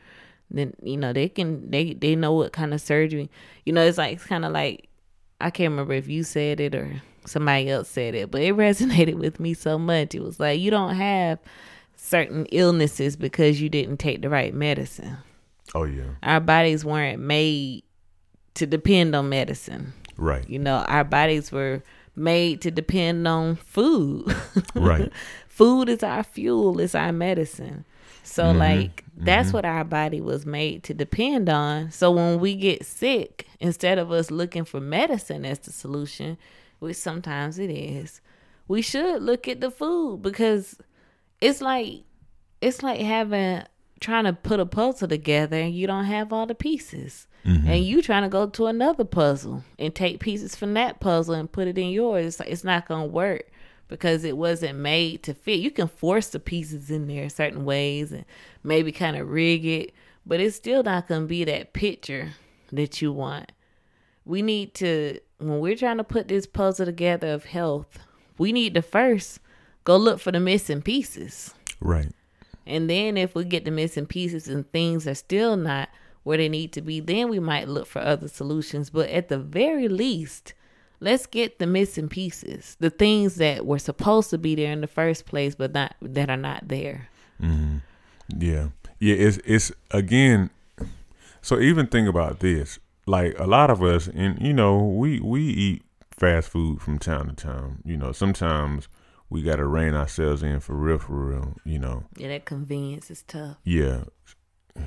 then 0.49 0.73
you 0.81 0.97
know 0.97 1.11
they 1.13 1.27
can 1.29 1.69
they 1.69 1.93
they 1.93 2.15
know 2.15 2.31
what 2.33 2.51
kind 2.53 2.73
of 2.73 2.79
surgery 2.81 3.29
you 3.65 3.71
know 3.73 3.85
it's 3.85 3.97
like 3.97 4.15
it's 4.15 4.25
kind 4.25 4.43
of 4.45 4.51
like 4.53 4.86
i 5.39 5.49
can't 5.49 5.71
remember 5.71 5.93
if 5.93 6.07
you 6.07 6.23
said 6.23 6.59
it 6.59 6.73
or 6.75 7.01
somebody 7.25 7.69
else 7.69 7.89
said 7.89 8.15
it 8.15 8.31
but 8.31 8.41
it 8.41 8.55
resonated 8.67 9.15
with 9.15 9.39
me 9.39 9.53
so 9.53 9.77
much. 9.77 10.15
It 10.15 10.21
was 10.21 10.39
like 10.39 10.59
you 10.59 10.71
don't 10.71 10.95
have 10.95 11.39
certain 11.95 12.45
illnesses 12.51 13.15
because 13.15 13.59
you 13.61 13.69
didn't 13.69 13.97
take 13.97 14.21
the 14.21 14.29
right 14.29 14.53
medicine. 14.53 15.17
Oh 15.75 15.83
yeah, 15.83 16.03
our 16.23 16.39
bodies 16.39 16.85
weren't 16.85 17.19
made 17.19 17.83
to 18.53 18.65
depend 18.65 19.15
on 19.15 19.27
medicine. 19.29 19.93
Right, 20.15 20.49
you 20.49 20.57
know 20.59 20.77
our 20.87 21.03
bodies 21.03 21.51
were 21.51 21.83
made 22.15 22.61
to 22.61 22.71
depend 22.71 23.27
on 23.27 23.55
food. 23.57 24.33
Right, 24.75 25.11
food 25.49 25.89
is 25.89 26.01
our 26.03 26.23
fuel 26.23 26.79
it's 26.79 26.95
our 26.95 27.11
medicine. 27.11 27.83
So 28.23 28.43
Mm-hmm. 28.45 28.59
like 28.59 29.03
that's 29.19 29.47
mm-hmm. 29.47 29.57
what 29.57 29.65
our 29.65 29.83
body 29.83 30.21
was 30.21 30.45
made 30.45 30.83
to 30.83 30.93
depend 30.93 31.49
on. 31.49 31.91
So 31.91 32.11
when 32.11 32.39
we 32.39 32.55
get 32.55 32.85
sick 32.85 33.47
instead 33.59 33.97
of 33.97 34.11
us 34.11 34.29
looking 34.31 34.63
for 34.63 34.79
medicine 34.79 35.45
as 35.45 35.59
the 35.59 35.71
solution 35.71 36.37
which 36.79 36.95
sometimes 36.95 37.57
it 37.57 37.71
is 37.71 38.21
we 38.67 38.81
should 38.81 39.21
look 39.21 39.47
at 39.47 39.61
the 39.61 39.71
food 39.71 40.21
because 40.21 40.77
it's 41.41 41.61
like 41.61 42.03
it's 42.61 42.83
like 42.83 42.99
having 42.99 43.63
trying 43.99 44.25
to 44.25 44.33
put 44.33 44.59
a 44.59 44.65
puzzle 44.65 45.07
together 45.07 45.57
and 45.57 45.73
you 45.73 45.87
don't 45.87 46.05
have 46.05 46.31
all 46.31 46.45
the 46.45 46.55
pieces. 46.55 47.27
Mm-hmm. 47.45 47.67
And 47.67 47.83
you 47.83 48.01
trying 48.01 48.23
to 48.23 48.29
go 48.29 48.47
to 48.47 48.67
another 48.67 49.05
puzzle 49.05 49.63
and 49.79 49.95
take 49.95 50.19
pieces 50.19 50.55
from 50.55 50.73
that 50.73 50.99
puzzle 50.99 51.33
and 51.33 51.51
put 51.51 51.67
it 51.67 51.77
in 51.77 51.89
yours. 51.89 52.25
It's, 52.25 52.39
like, 52.39 52.49
it's 52.49 52.63
not 52.63 52.87
gonna 52.87 53.05
work 53.05 53.49
because 53.87 54.23
it 54.23 54.37
wasn't 54.37 54.77
made 54.77 55.23
to 55.23 55.33
fit 55.33 55.59
you 55.59 55.71
can 55.71 55.87
force 55.87 56.27
the 56.27 56.39
pieces 56.39 56.89
in 56.89 57.07
there 57.07 57.29
certain 57.29 57.65
ways 57.65 58.11
and 58.11 58.25
maybe 58.63 58.91
kind 58.91 59.15
of 59.15 59.29
rig 59.29 59.65
it 59.65 59.93
but 60.25 60.39
it's 60.39 60.55
still 60.55 60.83
not 60.83 61.07
gonna 61.07 61.25
be 61.25 61.43
that 61.43 61.73
picture 61.73 62.33
that 62.71 63.01
you 63.01 63.11
want 63.11 63.51
we 64.25 64.41
need 64.41 64.73
to 64.73 65.19
when 65.37 65.59
we're 65.59 65.75
trying 65.75 65.97
to 65.97 66.03
put 66.03 66.27
this 66.27 66.45
puzzle 66.45 66.85
together 66.85 67.31
of 67.31 67.45
health 67.45 67.99
we 68.37 68.51
need 68.51 68.73
to 68.73 68.81
first 68.81 69.39
go 69.83 69.95
look 69.95 70.19
for 70.19 70.31
the 70.31 70.39
missing 70.39 70.81
pieces 70.81 71.53
right. 71.79 72.11
and 72.65 72.89
then 72.89 73.17
if 73.17 73.35
we 73.35 73.43
get 73.43 73.65
the 73.65 73.71
missing 73.71 74.05
pieces 74.05 74.47
and 74.47 74.69
things 74.71 75.07
are 75.07 75.15
still 75.15 75.55
not 75.55 75.89
where 76.27 76.37
they 76.37 76.49
need 76.49 76.73
to 76.73 76.81
be, 76.81 76.99
then 76.99 77.29
we 77.29 77.39
might 77.39 77.69
look 77.69 77.87
for 77.87 78.01
other 78.01 78.27
solutions. 78.27 78.89
But 78.89 79.09
at 79.09 79.29
the 79.29 79.37
very 79.37 79.87
least, 79.87 80.53
let's 80.99 81.25
get 81.25 81.59
the 81.59 81.67
missing 81.67 82.09
pieces, 82.09 82.75
the 82.79 82.89
things 82.89 83.35
that 83.35 83.65
were 83.65 83.79
supposed 83.79 84.29
to 84.31 84.37
be 84.37 84.55
there 84.55 84.71
in 84.71 84.81
the 84.81 84.87
first 84.87 85.25
place, 85.25 85.55
but 85.55 85.73
not 85.73 85.95
that 86.01 86.29
are 86.29 86.37
not 86.37 86.67
there. 86.67 87.09
Mm-hmm. 87.41 87.77
Yeah. 88.37 88.69
Yeah, 88.99 89.15
it's 89.15 89.37
it's 89.45 89.71
again 89.91 90.49
so 91.41 91.59
even 91.59 91.87
think 91.87 92.07
about 92.09 92.39
this. 92.39 92.79
Like 93.05 93.39
a 93.39 93.47
lot 93.47 93.69
of 93.69 93.81
us 93.83 94.07
and 94.07 94.41
you 94.41 94.53
know, 94.53 94.83
we 94.83 95.19
we 95.19 95.43
eat 95.43 95.83
fast 96.11 96.49
food 96.49 96.81
from 96.81 96.99
time 96.99 97.29
to 97.29 97.35
time. 97.35 97.81
You 97.85 97.97
know, 97.97 98.11
sometimes 98.11 98.87
we 99.29 99.43
gotta 99.43 99.65
rein 99.65 99.93
ourselves 99.93 100.43
in 100.43 100.59
for 100.59 100.73
real 100.75 100.97
for 100.97 101.13
real, 101.13 101.55
you 101.63 101.79
know. 101.79 102.05
Yeah, 102.17 102.29
that 102.29 102.45
convenience 102.45 103.11
is 103.11 103.23
tough. 103.23 103.57
Yeah. 103.63 104.03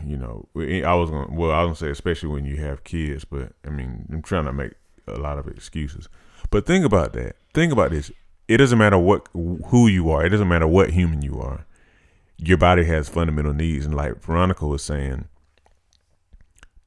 You 0.05 0.17
know, 0.17 0.49
I 0.57 0.95
was 0.95 1.11
gonna 1.11 1.33
well, 1.33 1.51
I 1.51 1.65
was 1.65 1.81
gonna 1.81 1.89
say 1.89 1.91
especially 1.91 2.29
when 2.31 2.45
you 2.45 2.57
have 2.57 2.85
kids, 2.85 3.25
but 3.25 3.53
I 3.67 3.71
mean 3.71 4.07
I'm 4.13 4.23
trying 4.23 4.45
to 4.45 4.53
make 4.53 4.73
a 5.11 5.19
lot 5.19 5.39
of 5.39 5.47
excuses. 5.47 6.09
But 6.51 6.67
think 6.67 6.85
about 6.85 7.13
that. 7.15 7.37
Think 7.55 7.73
about 7.73 7.91
this. 7.91 8.11
It 8.49 8.57
doesn't 8.57 8.79
matter 8.79 8.99
what 8.99 9.29
who 9.33 9.87
you 9.87 10.11
are. 10.11 10.25
It 10.25 10.31
doesn't 10.31 10.49
matter 10.49 10.67
what 10.67 10.91
human 10.91 11.23
you 11.23 11.41
are. 11.41 11.67
Your 12.39 12.57
body 12.57 12.85
has 12.85 13.09
fundamental 13.09 13.53
needs, 13.53 13.85
and 13.85 13.95
like 13.95 14.23
Veronica 14.23 14.67
was 14.67 14.83
saying, 14.83 15.29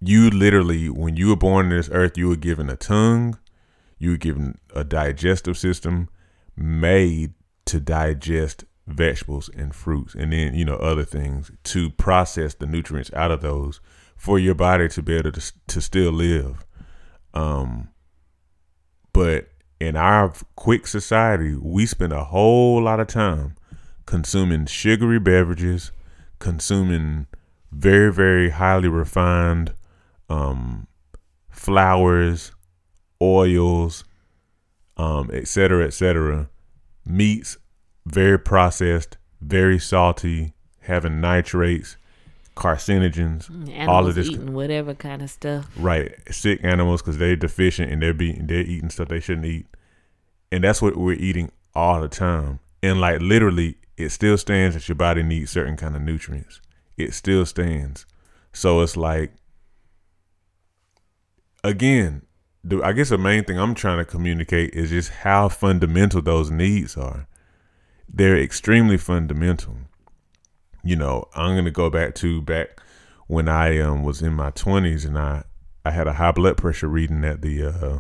you 0.02 0.30
literally, 0.30 0.90
when 0.90 1.16
you 1.16 1.30
were 1.30 1.36
born 1.36 1.68
on 1.68 1.78
this 1.78 1.90
earth, 1.92 2.18
you 2.18 2.28
were 2.28 2.36
given 2.36 2.70
a 2.70 2.76
tongue, 2.76 3.38
you 3.98 4.12
were 4.12 4.18
given 4.18 4.58
a 4.76 4.84
digestive 4.84 5.58
system 5.58 6.10
made 6.58 7.34
to 7.66 7.80
digest 7.80 8.66
vegetables 8.86 9.50
and 9.56 9.74
fruits, 9.74 10.14
and 10.14 10.34
then 10.34 10.56
you 10.56 10.66
know 10.66 10.76
other 10.76 11.06
things 11.06 11.52
to 11.64 11.90
process 11.92 12.54
the 12.54 12.66
nutrients 12.66 13.14
out 13.14 13.32
of 13.32 13.42
those 13.42 13.80
for 14.18 14.38
your 14.38 14.56
body 14.56 14.90
to 14.90 15.02
be 15.02 15.16
able 15.16 15.32
to 15.32 15.54
to 15.68 15.82
still 15.82 16.12
live. 16.12 16.66
Um, 17.34 17.90
but 19.14 19.48
in 19.80 19.96
our 19.96 20.34
quick 20.56 20.88
society, 20.88 21.56
we 21.56 21.86
spend 21.86 22.14
a 22.14 22.24
whole 22.26 22.82
lot 22.82 23.00
of 23.00 23.08
time 23.08 23.56
consuming 24.06 24.66
sugary 24.66 25.20
beverages, 25.20 25.92
consuming 26.40 27.28
very, 27.72 28.12
very 28.12 28.50
highly 28.50 28.88
refined 28.88 29.74
um, 30.30 30.88
flours, 31.50 32.52
oils, 33.22 34.04
um, 34.98 35.30
et 35.34 35.48
cetera, 35.48 35.86
et 35.86 35.94
cetera, 35.94 36.50
meats, 37.06 37.58
very 38.06 38.38
processed, 38.38 39.18
very 39.42 39.80
salty, 39.80 40.54
having 40.82 41.22
nitrates, 41.22 41.98
carcinogens, 42.56 43.50
Animals 43.50 43.88
all 43.88 44.08
of 44.08 44.16
this 44.16 44.30
eating 44.30 44.54
whatever 44.54 44.94
kind 44.94 45.22
of 45.22 45.30
stuff. 45.30 45.68
right 45.78 46.14
sick 46.32 46.60
animals 46.64 47.02
because 47.02 47.18
they're 47.18 47.36
deficient 47.36 47.92
and 47.92 48.02
they're 48.02 48.14
being 48.14 48.48
they're 48.48 48.62
eating 48.62 48.90
stuff 48.90 49.08
they 49.08 49.20
shouldn't 49.20 49.46
eat. 49.46 49.66
And 50.52 50.64
that's 50.64 50.82
what 50.82 50.96
we're 50.96 51.14
eating 51.14 51.52
all 51.74 52.02
the 52.02 52.08
time. 52.08 52.60
And 52.82 53.02
like 53.02 53.22
literally 53.22 53.78
it 53.98 54.10
still 54.10 54.38
stands 54.38 54.76
that 54.76 54.88
your 54.88 54.96
body 54.96 55.24
needs 55.24 55.52
certain 55.52 55.78
kind 55.78 55.96
of 55.96 56.02
nutrients. 56.02 56.62
It 56.98 57.14
still 57.14 57.46
stands. 57.46 58.06
So 58.52 58.82
it's 58.82 58.96
like 58.98 59.34
again 61.64 62.24
the, 62.64 62.82
i 62.84 62.92
guess 62.92 63.10
the 63.10 63.18
main 63.18 63.44
thing 63.46 63.58
i'm 63.58 63.74
trying 63.74 63.98
to 63.98 64.06
communicate 64.06 64.74
is 64.74 64.90
just 64.90 65.10
how 65.10 65.50
fundamental 65.50 66.22
those 66.22 66.52
needs 66.52 66.96
are. 66.98 67.28
They're 68.08 68.38
extremely 68.38 68.98
fundamental 68.98 69.78
you 70.84 70.96
know 70.96 71.28
i'm 71.36 71.56
going 71.56 71.66
to 71.66 71.72
go 71.72 71.90
back 71.90 72.16
to 72.16 72.42
back 72.42 72.82
when 73.28 73.48
i 73.48 73.80
um, 73.80 74.04
was 74.04 74.22
in 74.22 74.34
my 74.34 74.52
20s 74.52 75.06
and 75.06 75.18
i 75.18 75.44
i 75.86 75.92
had 75.92 76.08
a 76.08 76.14
high 76.14 76.32
blood 76.32 76.58
pressure 76.58 76.88
reading 76.88 77.24
at 77.24 77.42
the 77.42 77.64
uh, 77.64 78.00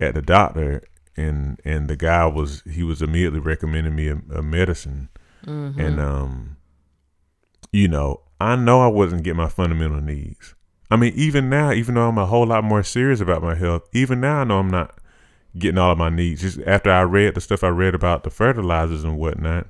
at 0.00 0.14
the 0.14 0.22
doctor 0.22 0.82
and 1.16 1.60
and 1.64 1.88
the 1.88 1.96
guy 1.96 2.26
was 2.26 2.62
he 2.70 2.82
was 2.82 3.02
immediately 3.02 3.40
recommending 3.40 3.94
me 3.94 4.08
a, 4.08 4.20
a 4.34 4.42
medicine 4.42 5.08
and 5.78 6.00
um 6.00 6.56
you 7.72 7.88
know 7.88 8.22
i 8.40 8.56
know 8.56 8.80
i 8.80 8.88
wasn't 8.88 9.22
getting 9.22 9.36
my 9.36 9.48
fundamental 9.48 10.00
needs 10.00 10.54
I 10.90 10.96
mean, 10.96 11.12
even 11.16 11.50
now, 11.50 11.72
even 11.72 11.94
though 11.94 12.08
I'm 12.08 12.18
a 12.18 12.26
whole 12.26 12.46
lot 12.46 12.64
more 12.64 12.82
serious 12.82 13.20
about 13.20 13.42
my 13.42 13.54
health, 13.54 13.82
even 13.92 14.20
now 14.20 14.40
I 14.40 14.44
know 14.44 14.58
I'm 14.58 14.70
not 14.70 14.98
getting 15.58 15.78
all 15.78 15.92
of 15.92 15.98
my 15.98 16.08
needs. 16.08 16.40
Just 16.40 16.60
after 16.66 16.90
I 16.90 17.02
read 17.02 17.34
the 17.34 17.40
stuff 17.40 17.62
I 17.62 17.68
read 17.68 17.94
about 17.94 18.24
the 18.24 18.30
fertilizers 18.30 19.04
and 19.04 19.18
whatnot. 19.18 19.66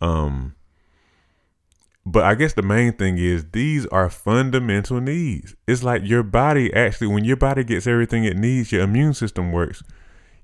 Um, 0.00 0.54
but 2.06 2.24
I 2.24 2.34
guess 2.34 2.52
the 2.52 2.62
main 2.62 2.92
thing 2.92 3.16
is 3.16 3.46
these 3.52 3.86
are 3.86 4.10
fundamental 4.10 5.00
needs. 5.00 5.54
It's 5.66 5.82
like 5.82 6.02
your 6.04 6.22
body 6.22 6.72
actually, 6.74 7.06
when 7.06 7.24
your 7.24 7.36
body 7.36 7.64
gets 7.64 7.86
everything 7.86 8.24
it 8.24 8.36
needs, 8.36 8.72
your 8.72 8.82
immune 8.82 9.14
system 9.14 9.52
works, 9.52 9.82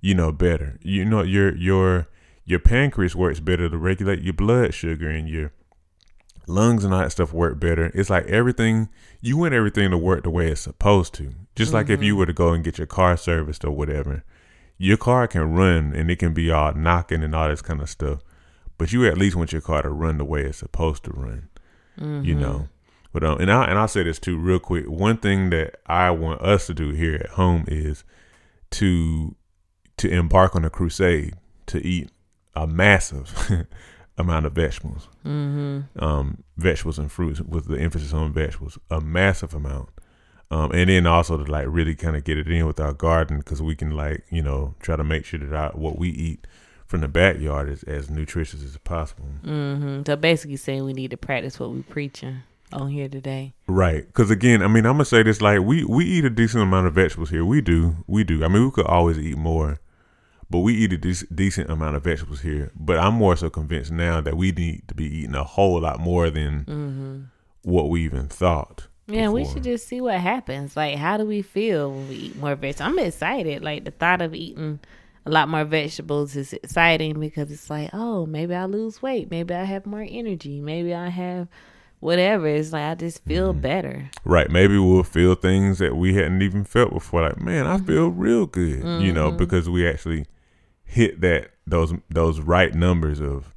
you 0.00 0.14
know, 0.14 0.32
better. 0.32 0.78
You 0.82 1.04
know, 1.04 1.22
your 1.22 1.54
your 1.54 2.08
your 2.46 2.60
pancreas 2.60 3.14
works 3.14 3.40
better 3.40 3.68
to 3.68 3.76
regulate 3.76 4.22
your 4.22 4.32
blood 4.32 4.72
sugar 4.72 5.10
and 5.10 5.28
your 5.28 5.52
lungs 6.46 6.82
and 6.82 6.94
all 6.94 7.00
that 7.00 7.12
stuff 7.12 7.34
work 7.34 7.60
better. 7.60 7.92
It's 7.94 8.08
like 8.08 8.26
everything 8.26 8.88
you 9.20 9.36
want 9.36 9.52
everything 9.52 9.90
to 9.90 9.98
work 9.98 10.22
the 10.22 10.30
way 10.30 10.50
it's 10.50 10.62
supposed 10.62 11.12
to. 11.14 11.34
Just 11.54 11.68
mm-hmm. 11.68 11.76
like 11.76 11.90
if 11.90 12.02
you 12.02 12.14
mm-hmm. 12.14 12.20
were 12.20 12.26
to 12.26 12.32
go 12.32 12.52
and 12.52 12.64
get 12.64 12.78
your 12.78 12.86
car 12.86 13.18
serviced 13.18 13.66
or 13.66 13.70
whatever, 13.70 14.24
your 14.78 14.96
car 14.96 15.28
can 15.28 15.52
run 15.52 15.92
and 15.94 16.10
it 16.10 16.18
can 16.18 16.32
be 16.32 16.50
all 16.50 16.72
knocking 16.72 17.22
and 17.22 17.34
all 17.34 17.50
this 17.50 17.60
kind 17.60 17.82
of 17.82 17.90
stuff. 17.90 18.20
But 18.78 18.94
you 18.94 19.06
at 19.06 19.18
least 19.18 19.36
want 19.36 19.52
your 19.52 19.60
car 19.60 19.82
to 19.82 19.90
run 19.90 20.16
the 20.16 20.24
way 20.24 20.44
it's 20.44 20.56
supposed 20.56 21.04
to 21.04 21.10
run 21.10 21.49
mm-hmm. 22.00 22.24
you 22.24 22.34
know. 22.34 22.68
But 23.12 23.24
um, 23.24 23.40
and 23.40 23.50
I 23.50 23.64
and 23.64 23.78
I'll 23.78 23.88
say 23.88 24.02
this 24.02 24.18
too, 24.18 24.38
real 24.38 24.58
quick. 24.58 24.86
One 24.86 25.16
thing 25.16 25.50
that 25.50 25.80
I 25.86 26.10
want 26.10 26.40
us 26.42 26.66
to 26.66 26.74
do 26.74 26.90
here 26.90 27.16
at 27.16 27.30
home 27.30 27.64
is 27.68 28.04
to 28.72 29.34
to 29.96 30.08
embark 30.08 30.54
on 30.56 30.64
a 30.64 30.70
crusade 30.70 31.34
to 31.66 31.84
eat 31.84 32.10
a 32.54 32.66
massive 32.66 33.66
amount 34.18 34.46
of 34.46 34.52
vegetables, 34.52 35.08
mm-hmm. 35.24 35.80
um, 36.02 36.44
vegetables 36.56 36.98
and 36.98 37.10
fruits 37.10 37.40
with 37.40 37.66
the 37.66 37.78
emphasis 37.78 38.12
on 38.12 38.32
vegetables, 38.32 38.78
a 38.90 39.00
massive 39.00 39.54
amount. 39.54 39.88
Um, 40.52 40.72
and 40.72 40.90
then 40.90 41.06
also 41.06 41.36
to 41.36 41.50
like 41.50 41.66
really 41.68 41.94
kind 41.94 42.16
of 42.16 42.24
get 42.24 42.36
it 42.36 42.50
in 42.50 42.66
with 42.66 42.80
our 42.80 42.92
garden 42.92 43.38
because 43.38 43.62
we 43.62 43.76
can 43.76 43.92
like 43.92 44.24
you 44.30 44.42
know 44.42 44.74
try 44.80 44.96
to 44.96 45.04
make 45.04 45.24
sure 45.24 45.38
that 45.38 45.54
our, 45.54 45.70
what 45.72 45.98
we 45.98 46.10
eat 46.10 46.46
from 46.90 47.02
the 47.02 47.08
backyard 47.08 47.68
is 47.68 47.84
as 47.84 48.10
nutritious 48.10 48.64
as 48.64 48.76
possible. 48.78 49.28
Mm-hmm. 49.44 50.02
So 50.04 50.16
basically, 50.16 50.56
saying 50.56 50.84
we 50.84 50.92
need 50.92 51.12
to 51.12 51.16
practice 51.16 51.60
what 51.60 51.70
we're 51.70 51.84
preaching 51.84 52.42
on 52.72 52.88
here 52.88 53.08
today. 53.08 53.54
Right. 53.68 54.04
Because 54.04 54.28
again, 54.28 54.60
I 54.60 54.66
mean, 54.66 54.84
I'm 54.86 54.94
gonna 54.94 55.04
say 55.04 55.22
this: 55.22 55.40
like 55.40 55.60
we 55.60 55.84
we 55.84 56.04
eat 56.04 56.24
a 56.24 56.30
decent 56.30 56.64
amount 56.64 56.88
of 56.88 56.94
vegetables 56.94 57.30
here. 57.30 57.44
We 57.44 57.60
do, 57.60 57.94
we 58.08 58.24
do. 58.24 58.44
I 58.44 58.48
mean, 58.48 58.64
we 58.64 58.72
could 58.72 58.86
always 58.86 59.20
eat 59.20 59.38
more, 59.38 59.78
but 60.50 60.58
we 60.58 60.74
eat 60.74 60.92
a 60.92 60.98
de- 60.98 61.26
decent 61.32 61.70
amount 61.70 61.94
of 61.94 62.02
vegetables 62.02 62.40
here. 62.40 62.72
But 62.74 62.98
I'm 62.98 63.14
more 63.14 63.36
so 63.36 63.50
convinced 63.50 63.92
now 63.92 64.20
that 64.22 64.36
we 64.36 64.50
need 64.50 64.88
to 64.88 64.94
be 64.94 65.04
eating 65.04 65.36
a 65.36 65.44
whole 65.44 65.80
lot 65.80 66.00
more 66.00 66.28
than 66.28 66.64
mm-hmm. 66.64 67.20
what 67.62 67.88
we 67.88 68.04
even 68.04 68.26
thought. 68.26 68.88
Yeah, 69.06 69.26
before. 69.26 69.34
we 69.34 69.44
should 69.44 69.62
just 69.62 69.86
see 69.86 70.00
what 70.00 70.18
happens. 70.18 70.76
Like, 70.76 70.96
how 70.96 71.18
do 71.18 71.24
we 71.24 71.42
feel 71.42 71.92
when 71.92 72.08
we 72.08 72.14
eat 72.16 72.36
more 72.36 72.56
vegetables? 72.56 72.90
I'm 72.90 72.98
excited. 72.98 73.62
Like 73.62 73.84
the 73.84 73.92
thought 73.92 74.20
of 74.20 74.34
eating 74.34 74.80
a 75.30 75.32
lot 75.32 75.48
more 75.48 75.64
vegetables 75.64 76.34
is 76.34 76.52
exciting 76.52 77.18
because 77.20 77.50
it's 77.50 77.70
like, 77.70 77.90
oh, 77.92 78.26
maybe 78.26 78.54
I 78.54 78.64
lose 78.64 79.00
weight, 79.00 79.30
maybe 79.30 79.54
I 79.54 79.64
have 79.64 79.86
more 79.86 80.04
energy, 80.06 80.60
maybe 80.60 80.92
I 80.92 81.08
have 81.08 81.46
whatever. 82.00 82.48
It's 82.48 82.72
like 82.72 82.82
I 82.82 82.94
just 82.96 83.24
feel 83.24 83.52
mm-hmm. 83.52 83.60
better. 83.60 84.10
Right. 84.24 84.50
Maybe 84.50 84.76
we'll 84.76 85.04
feel 85.04 85.36
things 85.36 85.78
that 85.78 85.96
we 85.96 86.14
hadn't 86.14 86.42
even 86.42 86.64
felt 86.64 86.92
before. 86.92 87.22
Like, 87.22 87.40
man, 87.40 87.66
I 87.66 87.78
feel 87.78 88.08
real 88.08 88.46
good. 88.46 88.82
Mm-hmm. 88.82 89.04
You 89.04 89.12
know, 89.12 89.28
mm-hmm. 89.28 89.36
because 89.36 89.70
we 89.70 89.88
actually 89.88 90.26
hit 90.82 91.20
that 91.20 91.52
those 91.66 91.94
those 92.08 92.40
right 92.40 92.74
numbers 92.74 93.20
of 93.20 93.54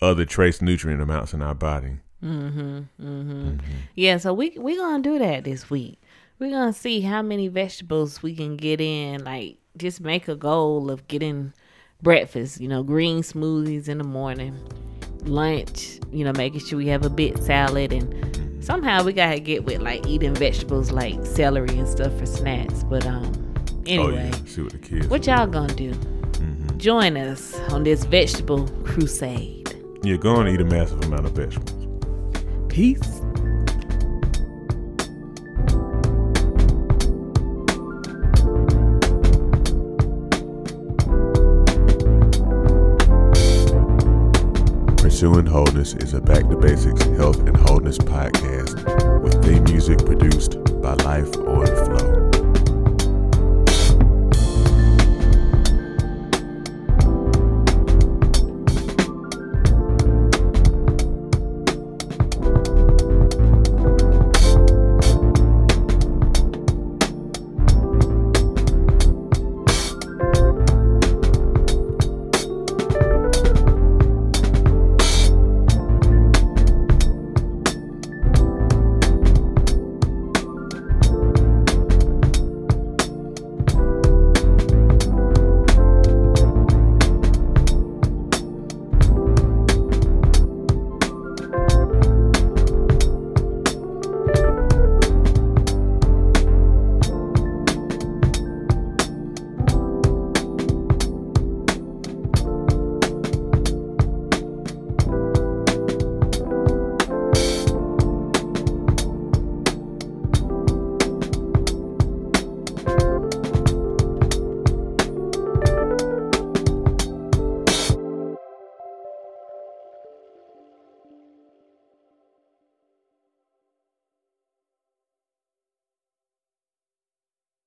other 0.00 0.24
trace 0.24 0.62
nutrient 0.62 1.02
amounts 1.02 1.34
in 1.34 1.42
our 1.42 1.54
body. 1.54 1.98
Mm-hmm. 2.24 2.58
Mm-hmm. 2.58 3.02
mm-hmm. 3.02 3.58
Yeah. 3.94 4.16
So 4.16 4.32
we 4.32 4.54
we're 4.56 4.78
gonna 4.78 5.02
do 5.02 5.18
that 5.18 5.44
this 5.44 5.68
week. 5.68 6.00
We're 6.38 6.50
gonna 6.50 6.72
see 6.72 7.02
how 7.02 7.20
many 7.20 7.48
vegetables 7.48 8.22
we 8.22 8.34
can 8.34 8.56
get 8.56 8.80
in, 8.80 9.24
like 9.24 9.58
just 9.76 10.00
make 10.00 10.28
a 10.28 10.36
goal 10.36 10.90
of 10.90 11.06
getting 11.08 11.52
breakfast, 12.02 12.60
you 12.60 12.68
know, 12.68 12.82
green 12.82 13.22
smoothies 13.22 13.88
in 13.88 13.98
the 13.98 14.04
morning, 14.04 14.58
lunch, 15.24 15.98
you 16.10 16.24
know, 16.24 16.32
making 16.32 16.60
sure 16.60 16.78
we 16.78 16.88
have 16.88 17.04
a 17.04 17.10
bit 17.10 17.38
salad 17.38 17.92
and 17.92 18.64
somehow 18.64 19.02
we 19.02 19.12
gotta 19.12 19.40
get 19.40 19.64
with 19.64 19.80
like 19.80 20.06
eating 20.06 20.34
vegetables 20.34 20.90
like 20.90 21.24
celery 21.24 21.76
and 21.78 21.88
stuff 21.88 22.16
for 22.18 22.26
snacks. 22.26 22.82
But 22.84 23.06
um 23.06 23.54
anyway. 23.86 24.30
Oh, 24.32 24.36
yeah. 24.36 24.46
See 24.46 24.62
what 24.62 24.72
the 24.72 24.78
kids 24.78 25.06
What 25.08 25.26
y'all 25.26 25.46
gonna 25.46 25.74
do? 25.74 25.92
Mm-hmm. 25.92 26.78
Join 26.78 27.16
us 27.16 27.58
on 27.70 27.84
this 27.84 28.04
vegetable 28.04 28.68
crusade. 28.84 29.74
You're 30.02 30.18
gonna 30.18 30.50
eat 30.50 30.60
a 30.60 30.64
massive 30.64 31.02
amount 31.04 31.26
of 31.26 31.32
vegetables. 31.32 31.86
Peace. 32.68 33.21
Pursuing 45.22 45.46
Wholeness 45.46 45.94
is 45.94 46.14
a 46.14 46.20
Back 46.20 46.48
to 46.48 46.56
Basics 46.56 47.04
Health 47.16 47.38
and 47.46 47.56
Wholeness 47.56 47.96
podcast 47.96 49.22
with 49.22 49.40
theme 49.44 49.62
music 49.62 50.04
produced 50.04 50.54
by 50.82 50.94
Life 50.94 51.36
on 51.36 52.11